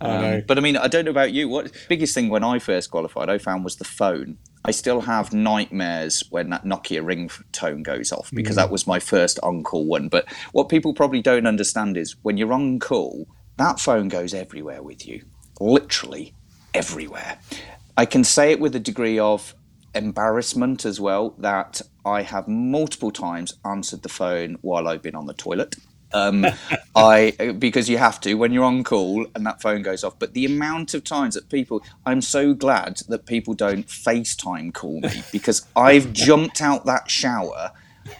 Um, 0.00 0.42
but 0.46 0.58
I 0.58 0.60
mean, 0.60 0.76
I 0.76 0.88
don't 0.88 1.04
know 1.06 1.10
about 1.10 1.32
you. 1.32 1.48
What 1.48 1.72
biggest 1.88 2.14
thing 2.14 2.28
when 2.28 2.44
I 2.44 2.58
first 2.58 2.90
qualified, 2.90 3.30
I 3.30 3.38
found 3.38 3.64
was 3.64 3.76
the 3.76 3.84
phone. 3.84 4.38
I 4.64 4.70
still 4.72 5.02
have 5.02 5.32
nightmares 5.32 6.24
when 6.30 6.50
that 6.50 6.64
Nokia 6.64 7.04
ring 7.06 7.30
tone 7.52 7.82
goes 7.82 8.12
off 8.12 8.30
because 8.34 8.54
mm. 8.54 8.58
that 8.58 8.70
was 8.70 8.86
my 8.86 8.98
first 8.98 9.38
on-call 9.42 9.86
one. 9.86 10.08
But 10.08 10.26
what 10.52 10.68
people 10.68 10.92
probably 10.92 11.22
don't 11.22 11.46
understand 11.46 11.96
is 11.96 12.16
when 12.22 12.36
you're 12.36 12.52
on 12.52 12.78
call, 12.78 13.26
that 13.58 13.80
phone 13.80 14.08
goes 14.08 14.34
everywhere 14.34 14.82
with 14.82 15.06
you, 15.06 15.24
literally 15.60 16.34
everywhere. 16.74 17.38
I 17.96 18.04
can 18.06 18.24
say 18.24 18.50
it 18.50 18.60
with 18.60 18.74
a 18.74 18.80
degree 18.80 19.18
of 19.18 19.54
embarrassment 19.94 20.84
as 20.84 21.00
well 21.00 21.34
that 21.38 21.80
I 22.04 22.22
have 22.22 22.46
multiple 22.48 23.10
times 23.10 23.54
answered 23.64 24.02
the 24.02 24.08
phone 24.08 24.58
while 24.60 24.86
I've 24.86 25.02
been 25.02 25.14
on 25.14 25.26
the 25.26 25.32
toilet. 25.32 25.76
Um, 26.16 26.46
I 26.96 27.54
because 27.58 27.88
you 27.88 27.98
have 27.98 28.20
to 28.22 28.34
when 28.34 28.52
you're 28.52 28.64
on 28.64 28.84
call 28.84 29.26
and 29.34 29.46
that 29.46 29.60
phone 29.60 29.82
goes 29.82 30.02
off. 30.04 30.18
But 30.18 30.34
the 30.34 30.46
amount 30.46 30.94
of 30.94 31.04
times 31.04 31.34
that 31.34 31.48
people, 31.48 31.82
I'm 32.04 32.22
so 32.22 32.54
glad 32.54 33.02
that 33.08 33.26
people 33.26 33.54
don't 33.54 33.86
FaceTime 33.86 34.72
call 34.72 35.00
me 35.00 35.22
because 35.32 35.66
I've 35.76 36.12
jumped 36.12 36.62
out 36.62 36.86
that 36.86 37.10
shower. 37.10 37.72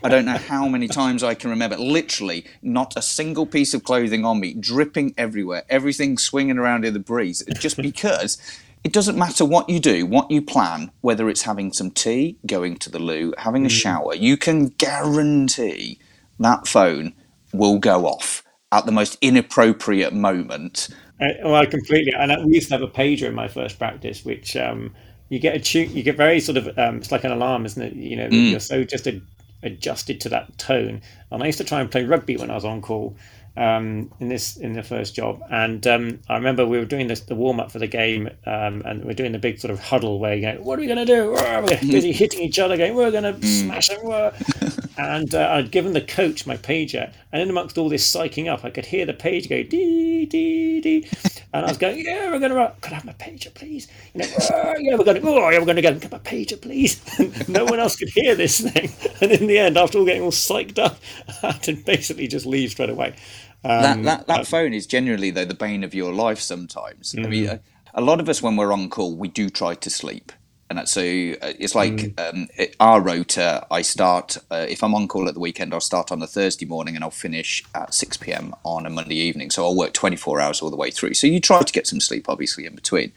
I 0.03 0.09
don't 0.09 0.25
know 0.25 0.37
how 0.37 0.67
many 0.69 0.89
times 0.89 1.23
I 1.23 1.35
can 1.35 1.49
remember. 1.51 1.77
Literally, 1.77 2.45
not 2.61 2.97
a 2.97 3.03
single 3.03 3.47
piece 3.47 3.73
of 3.73 3.85
clothing 3.85 4.25
on 4.25 4.41
me, 4.41 4.53
dripping 4.53 5.15
everywhere, 5.17 5.63
everything 5.69 6.19
swinging 6.19 6.59
around 6.59 6.85
in 6.85 6.93
the 6.93 6.99
breeze, 6.99 7.45
just 7.59 7.77
because 7.77 8.37
it 8.83 8.93
doesn't 8.93 9.19
matter 9.19 9.45
what 9.45 9.69
you 9.69 9.81
do, 9.81 10.07
what 10.07 10.31
you 10.31 10.43
plan, 10.43 10.91
whether 11.01 11.29
it's 11.29 11.43
having 11.43 11.73
some 11.73 11.91
tea, 11.91 12.37
going 12.47 12.77
to 12.77 12.91
the 12.91 12.99
loo, 12.99 13.33
having 13.39 13.65
a 13.65 13.69
mm. 13.69 13.73
shower, 13.73 14.15
you 14.15 14.37
can 14.37 14.69
guarantee 14.69 15.99
that 16.39 16.67
phone 16.67 17.15
will 17.57 17.79
go 17.79 18.07
off 18.07 18.43
at 18.73 18.87
the 18.87 18.93
most 18.93 19.17
inappropriate 19.21 20.13
moment. 20.13 20.89
Uh, 21.21 21.29
well, 21.45 21.67
completely. 21.67 22.13
And 22.13 22.45
we 22.47 22.55
used 22.55 22.69
to 22.69 22.75
have 22.75 22.83
a 22.83 22.89
pager 22.89 23.29
in 23.29 23.35
my 23.35 23.49
first 23.49 23.79
practice, 23.79 24.25
which 24.25 24.57
um, 24.57 24.95
you 25.29 25.39
get 25.39 25.55
a 25.55 25.61
tune, 25.61 25.91
you 25.95 26.03
get 26.03 26.17
very 26.17 26.41
sort 26.41 26.59
of, 26.59 26.79
um, 26.79 26.99
it's 26.99 27.13
like 27.13 27.25
an 27.25 27.33
alarm, 27.33 27.65
isn't 27.65 27.83
it? 27.83 27.95
You 27.95 28.17
know, 28.17 28.29
mm. 28.29 28.51
you're 28.51 28.61
so 28.61 28.85
just 28.85 29.07
a, 29.07 29.21
adjusted 29.63 30.21
to 30.23 30.29
that 30.31 30.59
tone. 30.59 31.01
And 31.31 31.43
I 31.43 31.47
used 31.47 31.59
to 31.59 31.65
try 31.65 31.81
and 31.81 31.91
play 31.91 32.05
rugby 32.05 32.37
when 32.37 32.51
I 32.51 32.55
was 32.55 32.65
on 32.65 32.83
call 32.83 33.17
um, 33.57 34.13
in 34.21 34.29
this 34.29 34.57
in 34.57 34.75
the 34.75 34.83
first 34.83 35.15
job. 35.15 35.41
And 35.51 35.87
um, 35.87 36.21
I 36.29 36.37
remember 36.37 36.67
we 36.67 36.79
were 36.79 36.85
doing 36.85 37.07
this 37.07 37.21
the 37.21 37.35
warm 37.35 37.61
up 37.61 37.71
for 37.71 37.79
the 37.79 37.87
game, 37.87 38.29
um, 38.45 38.83
and 38.85 39.05
we 39.05 39.13
are 39.13 39.15
doing 39.15 39.33
the 39.33 39.39
big 39.39 39.59
sort 39.59 39.71
of 39.71 39.81
huddle 39.81 40.19
where 40.19 40.35
you 40.35 40.43
go, 40.43 40.63
"What 40.63 40.79
are 40.79 40.83
we 40.83 40.87
going 40.87 41.05
to 41.05 41.07
do?" 41.07 41.33
We're 41.33 41.63
busy 41.81 42.13
hitting 42.13 42.41
each 42.41 42.59
other, 42.59 42.77
going, 42.77 42.95
"We're 42.95 43.11
going 43.11 43.25
to 43.25 43.33
mm. 43.33 43.45
smash 43.45 43.89
them." 43.89 44.83
and 44.99 45.35
uh, 45.35 45.49
I'd 45.53 45.71
given 45.71 45.93
the 45.93 46.01
coach 46.01 46.47
my 46.47 46.57
pager, 46.57 47.13
and 47.33 47.43
in 47.43 47.51
amongst 47.51 47.77
all 47.79 47.89
this 47.89 48.11
psyching 48.11 48.51
up, 48.53 48.65
I 48.65 48.71
could 48.71 48.87
hear 48.87 49.05
the 49.07 49.13
page 49.15 49.49
go 49.49 49.63
dee 49.63 50.27
dee, 50.27 50.81
dee. 50.81 51.09
And 51.53 51.65
I 51.65 51.69
was 51.69 51.79
going, 51.79 51.99
yeah, 52.05 52.31
we're 52.31 52.39
going 52.39 52.53
to, 52.53 52.73
could 52.81 52.93
I 52.93 52.97
have 52.97 53.05
my 53.05 53.13
pager, 53.15 53.53
please? 53.55 53.89
You 54.15 54.21
know, 54.21 54.27
"Oh, 54.53 54.75
yeah, 54.79 54.97
we're 54.97 55.05
going 55.05 55.21
to, 55.21 55.29
oh, 55.29 55.49
yeah, 55.51 55.59
we're 55.59 55.65
going 55.65 55.77
to 55.77 55.83
get, 55.83 56.01
get 56.01 56.11
my 56.13 56.19
pager, 56.19 56.61
please. 56.61 57.01
And 57.19 57.49
no 57.49 57.65
one 57.65 57.79
else 57.81 57.97
could 57.97 58.11
hear 58.11 58.35
this 58.35 58.61
thing. 58.61 58.91
And 59.21 59.33
in 59.33 59.47
the 59.47 59.59
end, 59.59 59.79
after 59.79 59.99
all 59.99 60.05
getting 60.05 60.23
all 60.23 60.31
psyched 60.31 60.79
up, 60.79 60.99
I 61.43 61.53
had 61.53 61.63
to 61.65 61.73
basically 61.75 62.29
just 62.29 62.45
leave 62.47 62.71
straight 62.73 62.91
away. 62.91 63.15
that 63.63 63.97
Um, 63.97 64.03
that, 64.05 64.27
that 64.27 64.41
uh, 64.41 64.45
phone 64.45 64.75
is 64.75 64.87
genuinely 64.87 65.31
though 65.31 65.45
the 65.47 65.55
bane 65.55 65.85
of 65.85 65.95
your 65.95 66.13
life 66.13 66.41
sometimes. 66.41 67.15
I 67.23 67.27
Mm. 67.27 67.29
mean, 67.29 67.49
a, 67.49 67.61
a 67.95 68.01
lot 68.03 68.21
of 68.21 68.29
us 68.29 68.43
when 68.43 68.57
we're 68.57 68.73
on 68.73 68.91
call, 68.91 69.17
we 69.17 69.29
do 69.29 69.49
try 69.49 69.75
to 69.75 69.91
sleep, 69.91 70.33
and 70.69 70.89
so 70.89 71.01
uh, 71.01 71.53
it's 71.59 71.75
like 71.75 71.93
Mm. 71.93 72.21
um, 72.35 72.49
it, 72.57 72.75
our 72.81 73.01
rota. 73.01 73.67
I 73.71 73.83
start 73.83 74.37
uh, 74.51 74.67
if 74.69 74.83
I'm 74.83 74.95
on 74.95 75.09
call 75.09 75.29
at 75.29 75.35
the 75.35 75.41
weekend, 75.41 75.73
I'll 75.73 75.81
start 75.81 76.11
on 76.11 76.21
a 76.23 76.27
Thursday 76.27 76.67
morning 76.67 76.95
and 76.97 77.05
I'll 77.05 77.11
finish 77.11 77.63
at 77.75 77.95
six 77.95 78.17
pm 78.17 78.55
on 78.65 78.87
a 78.87 78.91
Monday 78.91 79.17
evening. 79.17 79.51
So 79.51 79.65
I'll 79.65 79.77
work 79.77 79.93
24 79.93 80.41
hours 80.41 80.61
all 80.61 80.71
the 80.71 80.77
way 80.77 80.91
through. 80.91 81.15
So 81.15 81.27
you 81.27 81.41
try 81.41 81.63
to 81.63 81.73
get 81.73 81.87
some 81.87 82.01
sleep, 82.01 82.29
obviously 82.29 82.67
in 82.67 82.75
between, 82.75 83.13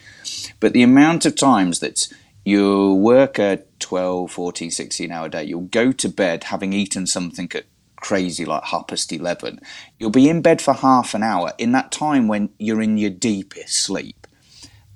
but 0.59 0.73
the 0.73 0.83
amount 0.83 1.25
of 1.25 1.35
times 1.35 1.79
that 1.79 2.07
you 2.45 2.93
work 2.93 3.37
a 3.39 3.63
12, 3.79 4.31
14, 4.31 4.71
16 4.71 5.11
hour 5.11 5.29
day, 5.29 5.43
you'll 5.43 5.61
go 5.61 5.91
to 5.91 6.09
bed 6.09 6.45
having 6.45 6.73
eaten 6.73 7.07
something 7.07 7.49
at 7.55 7.65
crazy 7.97 8.45
like 8.45 8.63
half 8.63 8.87
past 8.87 9.11
11 9.11 9.59
you'll 9.97 10.09
be 10.09 10.29
in 10.29 10.41
bed 10.41 10.61
for 10.61 10.73
half 10.73 11.13
an 11.13 11.21
hour 11.21 11.51
in 11.57 11.73
that 11.73 11.91
time 11.91 12.29
when 12.29 12.49
you're 12.57 12.81
in 12.81 12.97
your 12.97 13.09
deepest 13.09 13.75
sleep 13.75 14.25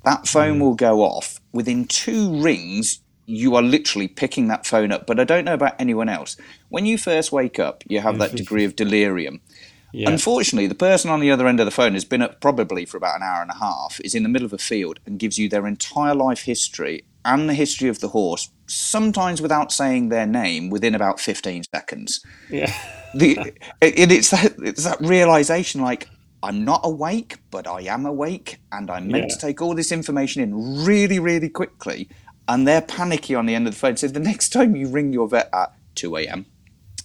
that 0.05 0.25
phone 0.25 0.57
will 0.57 0.73
go 0.73 1.01
off 1.01 1.41
within 1.53 1.85
two 1.85 2.41
rings 2.41 2.99
you 3.25 3.55
are 3.55 3.61
literally 3.61 4.07
picking 4.07 4.49
that 4.49 4.65
phone 4.65 4.91
up 4.91 5.07
but 5.07 5.19
i 5.19 5.23
don't 5.23 5.45
know 5.45 5.53
about 5.53 5.79
anyone 5.79 6.09
else 6.09 6.35
when 6.69 6.85
you 6.85 6.97
first 6.97 7.31
wake 7.31 7.57
up 7.57 7.83
you 7.87 8.01
have 8.01 8.17
that 8.17 8.35
degree 8.35 8.65
of 8.65 8.75
delirium 8.83 9.39
Yeah. 9.95 10.09
Unfortunately, 10.09 10.65
the 10.65 10.73
person 10.73 11.11
on 11.11 11.19
the 11.19 11.29
other 11.29 11.47
end 11.47 11.59
of 11.59 11.67
the 11.67 11.71
phone 11.71 11.93
has 11.93 12.03
been 12.03 12.23
up 12.23 12.41
probably 12.41 12.83
for 12.83 12.97
about 12.97 13.17
an 13.17 13.21
hour 13.21 13.43
and 13.43 13.51
a 13.51 13.59
half, 13.59 14.01
is 14.03 14.15
in 14.15 14.23
the 14.23 14.29
middle 14.29 14.47
of 14.47 14.51
a 14.51 14.57
field, 14.57 14.99
and 15.05 15.19
gives 15.19 15.37
you 15.37 15.47
their 15.47 15.67
entire 15.67 16.15
life 16.15 16.41
history 16.41 17.05
and 17.23 17.47
the 17.47 17.53
history 17.53 17.89
of 17.89 17.99
the 17.99 18.07
horse, 18.07 18.49
sometimes 18.65 19.39
without 19.39 19.71
saying 19.71 20.09
their 20.09 20.25
name, 20.25 20.71
within 20.71 20.95
about 20.95 21.19
15 21.19 21.63
seconds. 21.71 22.25
yeah. 22.49 22.73
The, 23.13 23.53
it, 23.81 24.11
it's, 24.11 24.31
that, 24.31 24.55
it's 24.57 24.83
that 24.83 24.99
realization 24.99 25.81
like, 25.81 26.09
I'm 26.43 26.63
not 26.65 26.81
awake, 26.83 27.37
but 27.51 27.65
I 27.67 27.81
am 27.83 28.05
awake, 28.05 28.59
and 28.71 28.91
I'm 28.91 29.07
meant 29.07 29.29
Yeah. 29.29 29.35
to 29.35 29.39
take 29.47 29.61
all 29.61 29.73
this 29.73 29.91
information 29.91 30.43
in 30.43 30.83
really, 30.85 31.17
really 31.17 31.49
quickly. 31.49 32.09
And 32.47 32.67
they're 32.67 32.81
panicky 32.81 33.33
on 33.33 33.45
the 33.45 33.55
end 33.55 33.65
of 33.67 33.73
the 33.73 33.79
phone. 33.79 33.95
So 33.97 34.07
the 34.09 34.19
next 34.19 34.49
time 34.49 34.75
you 34.75 34.89
ring 34.89 35.13
your 35.13 35.27
vet 35.29 35.49
at 35.53 35.71
2 35.95 36.17
a.m., 36.17 36.45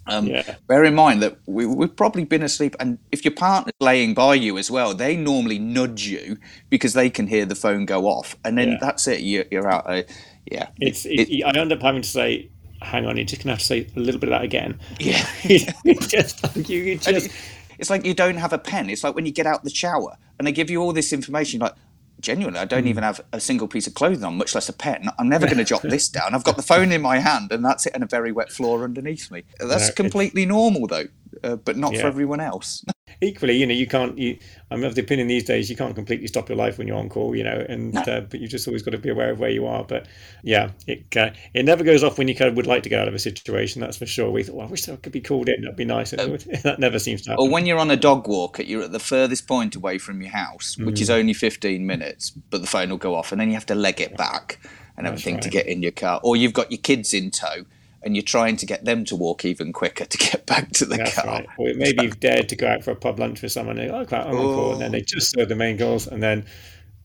um, 0.09 0.26
Yeah. 0.26 0.57
Bear 0.66 0.84
in 0.84 0.95
mind 0.95 1.22
that 1.22 1.36
we, 1.47 1.66
we've 1.66 1.95
probably 1.95 2.24
been 2.24 2.43
asleep, 2.43 2.74
and 2.80 2.99
if 3.12 3.24
your 3.24 3.34
partner's 3.34 3.74
laying 3.80 4.12
by 4.14 4.34
you 4.34 4.59
as 4.59 4.70
well, 4.70 4.93
they 4.95 5.14
normally 5.16 5.59
nudge 5.61 6.07
you 6.09 6.39
because 6.70 6.95
they 6.95 7.09
can 7.09 7.26
hear 7.28 7.45
the 7.47 7.55
phone 7.55 7.84
go 7.86 8.07
off, 8.07 8.34
and 8.45 8.59
then 8.59 8.70
Yeah. 8.72 8.78
that's 8.80 9.07
it. 9.07 9.20
You're, 9.20 9.45
you're 9.51 9.70
out. 9.70 9.84
Uh, 9.89 10.03
yeah, 10.51 10.68
It's, 10.80 11.05
it, 11.07 11.45
I 11.45 11.51
end 11.57 11.72
up 11.72 11.82
having 11.82 12.03
to 12.03 12.09
say, 12.09 12.49
hang 12.80 13.05
on, 13.07 13.16
you're 13.18 13.26
just 13.26 13.43
going 13.43 13.49
to 13.49 13.53
have 13.53 13.59
to 13.61 13.64
say 13.66 13.86
a 13.95 14.01
little 14.01 14.18
bit 14.20 14.30
of 14.30 14.32
that 14.32 14.43
again. 14.45 14.80
yeah. 14.99 15.24
it's 15.45 16.07
just 16.09 16.57
you, 16.68 16.82
you 16.82 16.97
just, 16.99 17.26
it- 17.26 17.32
it's 17.79 17.91
like 17.91 18.05
you 18.05 18.14
don't 18.14 18.37
have 18.37 18.53
a 18.53 18.59
pen. 18.59 18.91
It's 18.91 19.05
like 19.05 19.14
when 19.14 19.26
you 19.26 19.33
get 19.33 19.47
out 19.47 19.64
the 19.64 19.70
shower 19.70 20.16
and 20.39 20.47
they 20.47 20.53
give 20.53 20.70
you 20.70 20.81
all 20.83 20.93
this 20.93 21.12
information. 21.12 21.61
Like, 21.61 21.74
genuinely, 22.20 22.59
I 22.61 22.64
don't 22.64 22.83
Hmm. 22.83 22.89
even 22.89 23.05
have 23.05 23.20
a 23.33 23.39
single 23.41 23.68
piece 23.68 23.87
of 23.87 23.95
clothing 23.95 24.24
on, 24.24 24.37
much 24.37 24.55
less 24.55 24.68
a 24.68 24.72
pen. 24.72 25.09
I'm 25.18 25.29
never 25.29 25.47
going 25.47 25.59
to 25.59 25.64
jot 25.64 25.83
this 25.83 26.09
down. 26.09 26.35
I've 26.35 26.43
got 26.45 26.57
the 26.57 26.62
phone 26.62 26.91
in 26.91 27.01
my 27.01 27.18
hand, 27.20 27.53
and 27.53 27.64
that's 27.64 27.87
it, 27.87 27.93
and 27.95 28.03
a 28.03 28.07
very 28.07 28.33
wet 28.33 28.51
floor 28.51 28.83
underneath 28.83 29.31
me. 29.31 29.45
That's 29.61 29.72
it's- 29.89 29.95
completely 29.95 30.45
normal, 30.45 30.89
though, 30.89 31.07
uh, 31.45 31.57
but 31.57 31.76
not 31.76 31.93
Yeah. 31.93 32.01
for 32.03 32.07
everyone 32.09 32.41
else. 32.41 32.85
equally, 33.20 33.56
you 33.56 33.66
know, 33.66 33.74
you 33.74 33.86
can't. 33.86 34.16
You, 34.18 34.38
I'm 34.70 34.84
of 34.84 34.94
the 34.94 35.00
opinion 35.00 35.28
these 35.28 35.44
days 35.44 35.70
you 35.70 35.76
can't 35.76 35.94
completely 35.94 36.26
stop 36.26 36.48
your 36.48 36.59
life 36.59 36.76
when 36.78 36.86
you're 36.86 36.96
on 36.98 37.09
call, 37.09 37.34
you 37.34 37.42
know, 37.44 37.64
and 37.68 37.96
uh, 37.96 38.20
but 38.22 38.40
you've 38.40 38.50
just 38.50 38.66
always 38.68 38.82
got 38.82 38.90
to 38.90 38.98
be 38.98 39.09
aware 39.09 39.30
of 39.30 39.40
where 39.40 39.50
you 39.50 39.66
are. 39.66 39.82
But 39.84 40.06
yeah, 40.42 40.70
it 40.86 41.16
uh, 41.16 41.30
it 41.54 41.64
never 41.64 41.84
goes 41.84 42.04
off 42.04 42.18
when 42.18 42.28
you 42.28 42.34
kind 42.34 42.50
of 42.50 42.56
would 42.56 42.66
like 42.66 42.82
to 42.82 42.88
get 42.88 43.00
out 43.00 43.09
of 43.09 43.14
a 43.14 43.18
situation. 43.18 43.80
That's 43.80 43.96
for 43.96 44.06
sure. 44.06 44.30
We 44.30 44.42
thought, 44.42 44.56
well, 44.56 44.66
I 44.66 44.70
wish 44.70 44.88
I 44.88 44.96
could 44.96 45.12
be 45.12 45.20
called 45.20 45.48
in. 45.48 45.62
That'd 45.62 45.76
be 45.76 45.84
nice. 45.84 46.12
And 46.12 46.38
that 46.62 46.78
never 46.78 46.98
seems 46.98 47.22
to 47.22 47.30
happen. 47.30 47.44
Or 47.46 47.50
when 47.50 47.64
you're 47.66 47.78
on 47.78 47.90
a 47.90 47.96
dog 47.96 48.28
walk, 48.28 48.59
you're 48.59 48.82
at 48.82 48.92
the 48.92 48.98
furthest 49.00 49.46
point 49.48 49.74
away 49.74 49.98
from 49.98 50.20
your 50.20 50.32
house, 50.32 50.76
which 50.76 50.96
Mm. 50.96 51.02
is 51.02 51.11
only 51.11 51.32
15 51.32 51.86
minutes, 51.86 52.30
but 52.30 52.61
the 52.61 52.66
phone 52.66 52.90
will 52.90 52.96
go 52.98 53.14
off, 53.14 53.32
and 53.32 53.40
then 53.40 53.48
you 53.48 53.54
have 53.54 53.66
to 53.66 53.74
leg 53.74 54.00
it 54.00 54.16
back 54.16 54.59
and 54.96 55.06
everything 55.06 55.38
to 55.40 55.48
get 55.48 55.66
in 55.66 55.80
your 55.82 55.92
car. 55.92 56.20
Or 56.24 56.36
you've 56.36 56.52
got 56.52 56.70
your 56.72 56.78
kids 56.78 57.14
in 57.14 57.30
tow, 57.30 57.64
and 58.03 58.16
you're 58.16 58.22
trying 58.22 58.57
to 58.57 58.66
get 58.66 58.84
them 58.84 59.05
to 59.07 59.16
walk 59.16 59.44
even 59.44 59.72
quicker 59.72 60.05
to 60.05 60.18
get 60.18 60.46
back 60.46 60.70
to 60.72 60.84
the 60.84 60.96
That's 60.96 61.14
car. 61.14 61.26
right. 61.26 61.46
Or 61.59 61.72
maybe 61.74 62.05
you've 62.05 62.20
dared 62.20 62.49
to 62.51 62.57
go 62.57 62.68
out 62.68 62.84
for 62.84 62.92
a 62.92 62.96
pub 62.96 63.18
lunch 63.18 63.42
with 63.42 63.53
someone. 63.53 63.78
And, 63.78 63.90
oh, 63.90 64.07
I'm 64.16 64.26
on 64.26 64.32
call, 64.32 64.72
and 64.72 64.80
then 64.80 64.92
they 64.92 65.01
just 65.01 65.30
serve 65.30 65.49
the 65.49 65.57
main 65.57 65.76
goals, 65.76 66.07
and 66.07 66.22
then 66.22 66.46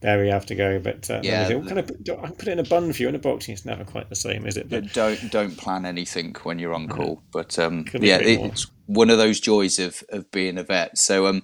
there 0.01 0.21
we 0.21 0.27
have 0.27 0.45
to 0.47 0.55
go. 0.55 0.79
But 0.79 1.09
uh, 1.09 1.21
Yeah, 1.23 1.47
yeah, 1.49 1.61
say, 1.61 1.67
can 1.67 1.77
I 1.77 1.81
put, 1.81 2.09
I 2.09 2.27
can 2.27 2.35
put 2.35 2.47
it 2.47 2.51
in 2.51 2.59
a 2.59 2.63
bun 2.63 2.91
for 2.93 3.01
you 3.01 3.09
in 3.09 3.15
a 3.15 3.19
box. 3.19 3.49
It's 3.49 3.65
never 3.65 3.83
quite 3.83 4.09
the 4.09 4.15
same, 4.15 4.45
is 4.45 4.57
it? 4.57 4.69
But 4.69 4.93
don't 4.93 5.31
don't 5.31 5.57
plan 5.57 5.85
anything 5.85 6.35
when 6.43 6.59
you're 6.59 6.73
on 6.73 6.87
call. 6.87 7.23
But 7.31 7.57
um, 7.57 7.85
yeah, 7.93 8.19
it's 8.19 8.67
one 8.85 9.09
of 9.09 9.17
those 9.17 9.39
joys 9.39 9.79
of 9.79 10.03
of 10.09 10.29
being 10.31 10.57
a 10.57 10.63
vet. 10.63 10.97
So 10.97 11.27
um, 11.27 11.41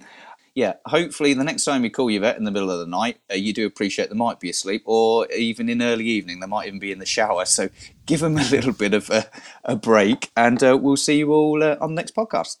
yeah, 0.60 0.74
hopefully 0.84 1.32
the 1.32 1.42
next 1.42 1.64
time 1.64 1.84
you 1.84 1.90
call 1.90 2.10
your 2.10 2.20
vet 2.20 2.36
in 2.36 2.44
the 2.44 2.50
middle 2.50 2.70
of 2.70 2.80
the 2.80 2.86
night, 2.86 3.16
uh, 3.32 3.34
you 3.34 3.54
do 3.54 3.64
appreciate 3.64 4.10
they 4.10 4.14
might 4.14 4.40
be 4.40 4.50
asleep, 4.50 4.82
or 4.84 5.26
even 5.32 5.70
in 5.70 5.80
early 5.80 6.04
evening, 6.04 6.38
they 6.38 6.46
might 6.46 6.66
even 6.66 6.78
be 6.78 6.92
in 6.92 6.98
the 6.98 7.06
shower. 7.06 7.46
So 7.46 7.70
give 8.04 8.20
them 8.20 8.36
a 8.36 8.44
little 8.50 8.74
bit 8.74 8.92
of 8.92 9.08
a, 9.08 9.24
a 9.64 9.74
break, 9.74 10.30
and 10.36 10.62
uh, 10.62 10.76
we'll 10.78 10.98
see 10.98 11.16
you 11.16 11.32
all 11.32 11.62
uh, 11.62 11.78
on 11.80 11.94
the 11.94 12.02
next 12.02 12.14
podcast. 12.14 12.58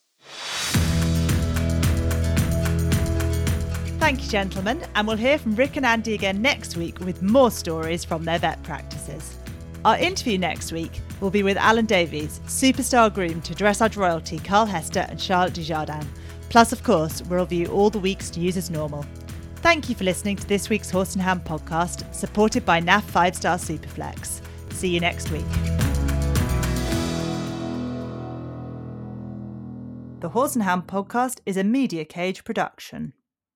Thank 4.00 4.24
you, 4.24 4.30
gentlemen, 4.30 4.80
and 4.94 5.06
we'll 5.06 5.18
hear 5.18 5.36
from 5.36 5.54
Rick 5.54 5.76
and 5.76 5.84
Andy 5.84 6.14
again 6.14 6.40
next 6.40 6.78
week 6.78 7.00
with 7.00 7.20
more 7.20 7.50
stories 7.50 8.02
from 8.02 8.24
their 8.24 8.38
vet 8.38 8.62
practices. 8.62 9.36
Our 9.84 9.98
interview 9.98 10.38
next 10.38 10.72
week 10.72 11.02
will 11.20 11.30
be 11.30 11.42
with 11.42 11.58
Alan 11.58 11.84
Davies, 11.84 12.40
superstar 12.46 13.12
groom 13.12 13.42
to 13.42 13.54
dressage 13.54 13.98
royalty 13.98 14.38
Carl 14.38 14.64
Hester 14.64 15.04
and 15.10 15.20
Charlotte 15.20 15.52
Dujardin. 15.52 16.06
Plus, 16.50 16.72
of 16.72 16.82
course, 16.82 17.22
we'll 17.22 17.40
review 17.40 17.68
all 17.68 17.90
the 17.90 17.98
week's 17.98 18.36
news 18.36 18.56
as 18.56 18.70
normal. 18.70 19.06
Thank 19.56 19.88
you 19.88 19.94
for 19.94 20.04
listening 20.04 20.36
to 20.36 20.46
this 20.48 20.68
week's 20.68 20.90
Horse 20.90 21.14
and 21.14 21.22
Hound 21.22 21.44
podcast, 21.44 22.12
supported 22.12 22.66
by 22.66 22.80
NAF 22.80 23.02
5 23.02 23.36
Star 23.36 23.56
Superflex. 23.56 24.40
See 24.72 24.88
you 24.88 24.98
next 24.98 25.30
week. 25.30 25.44
The 30.18 30.28
Horse 30.30 30.56
and 30.56 30.64
Hound 30.64 30.86
podcast 30.86 31.38
is 31.46 31.56
a 31.56 31.64
Media 31.64 32.04
Cage 32.04 32.42
production. 32.42 33.14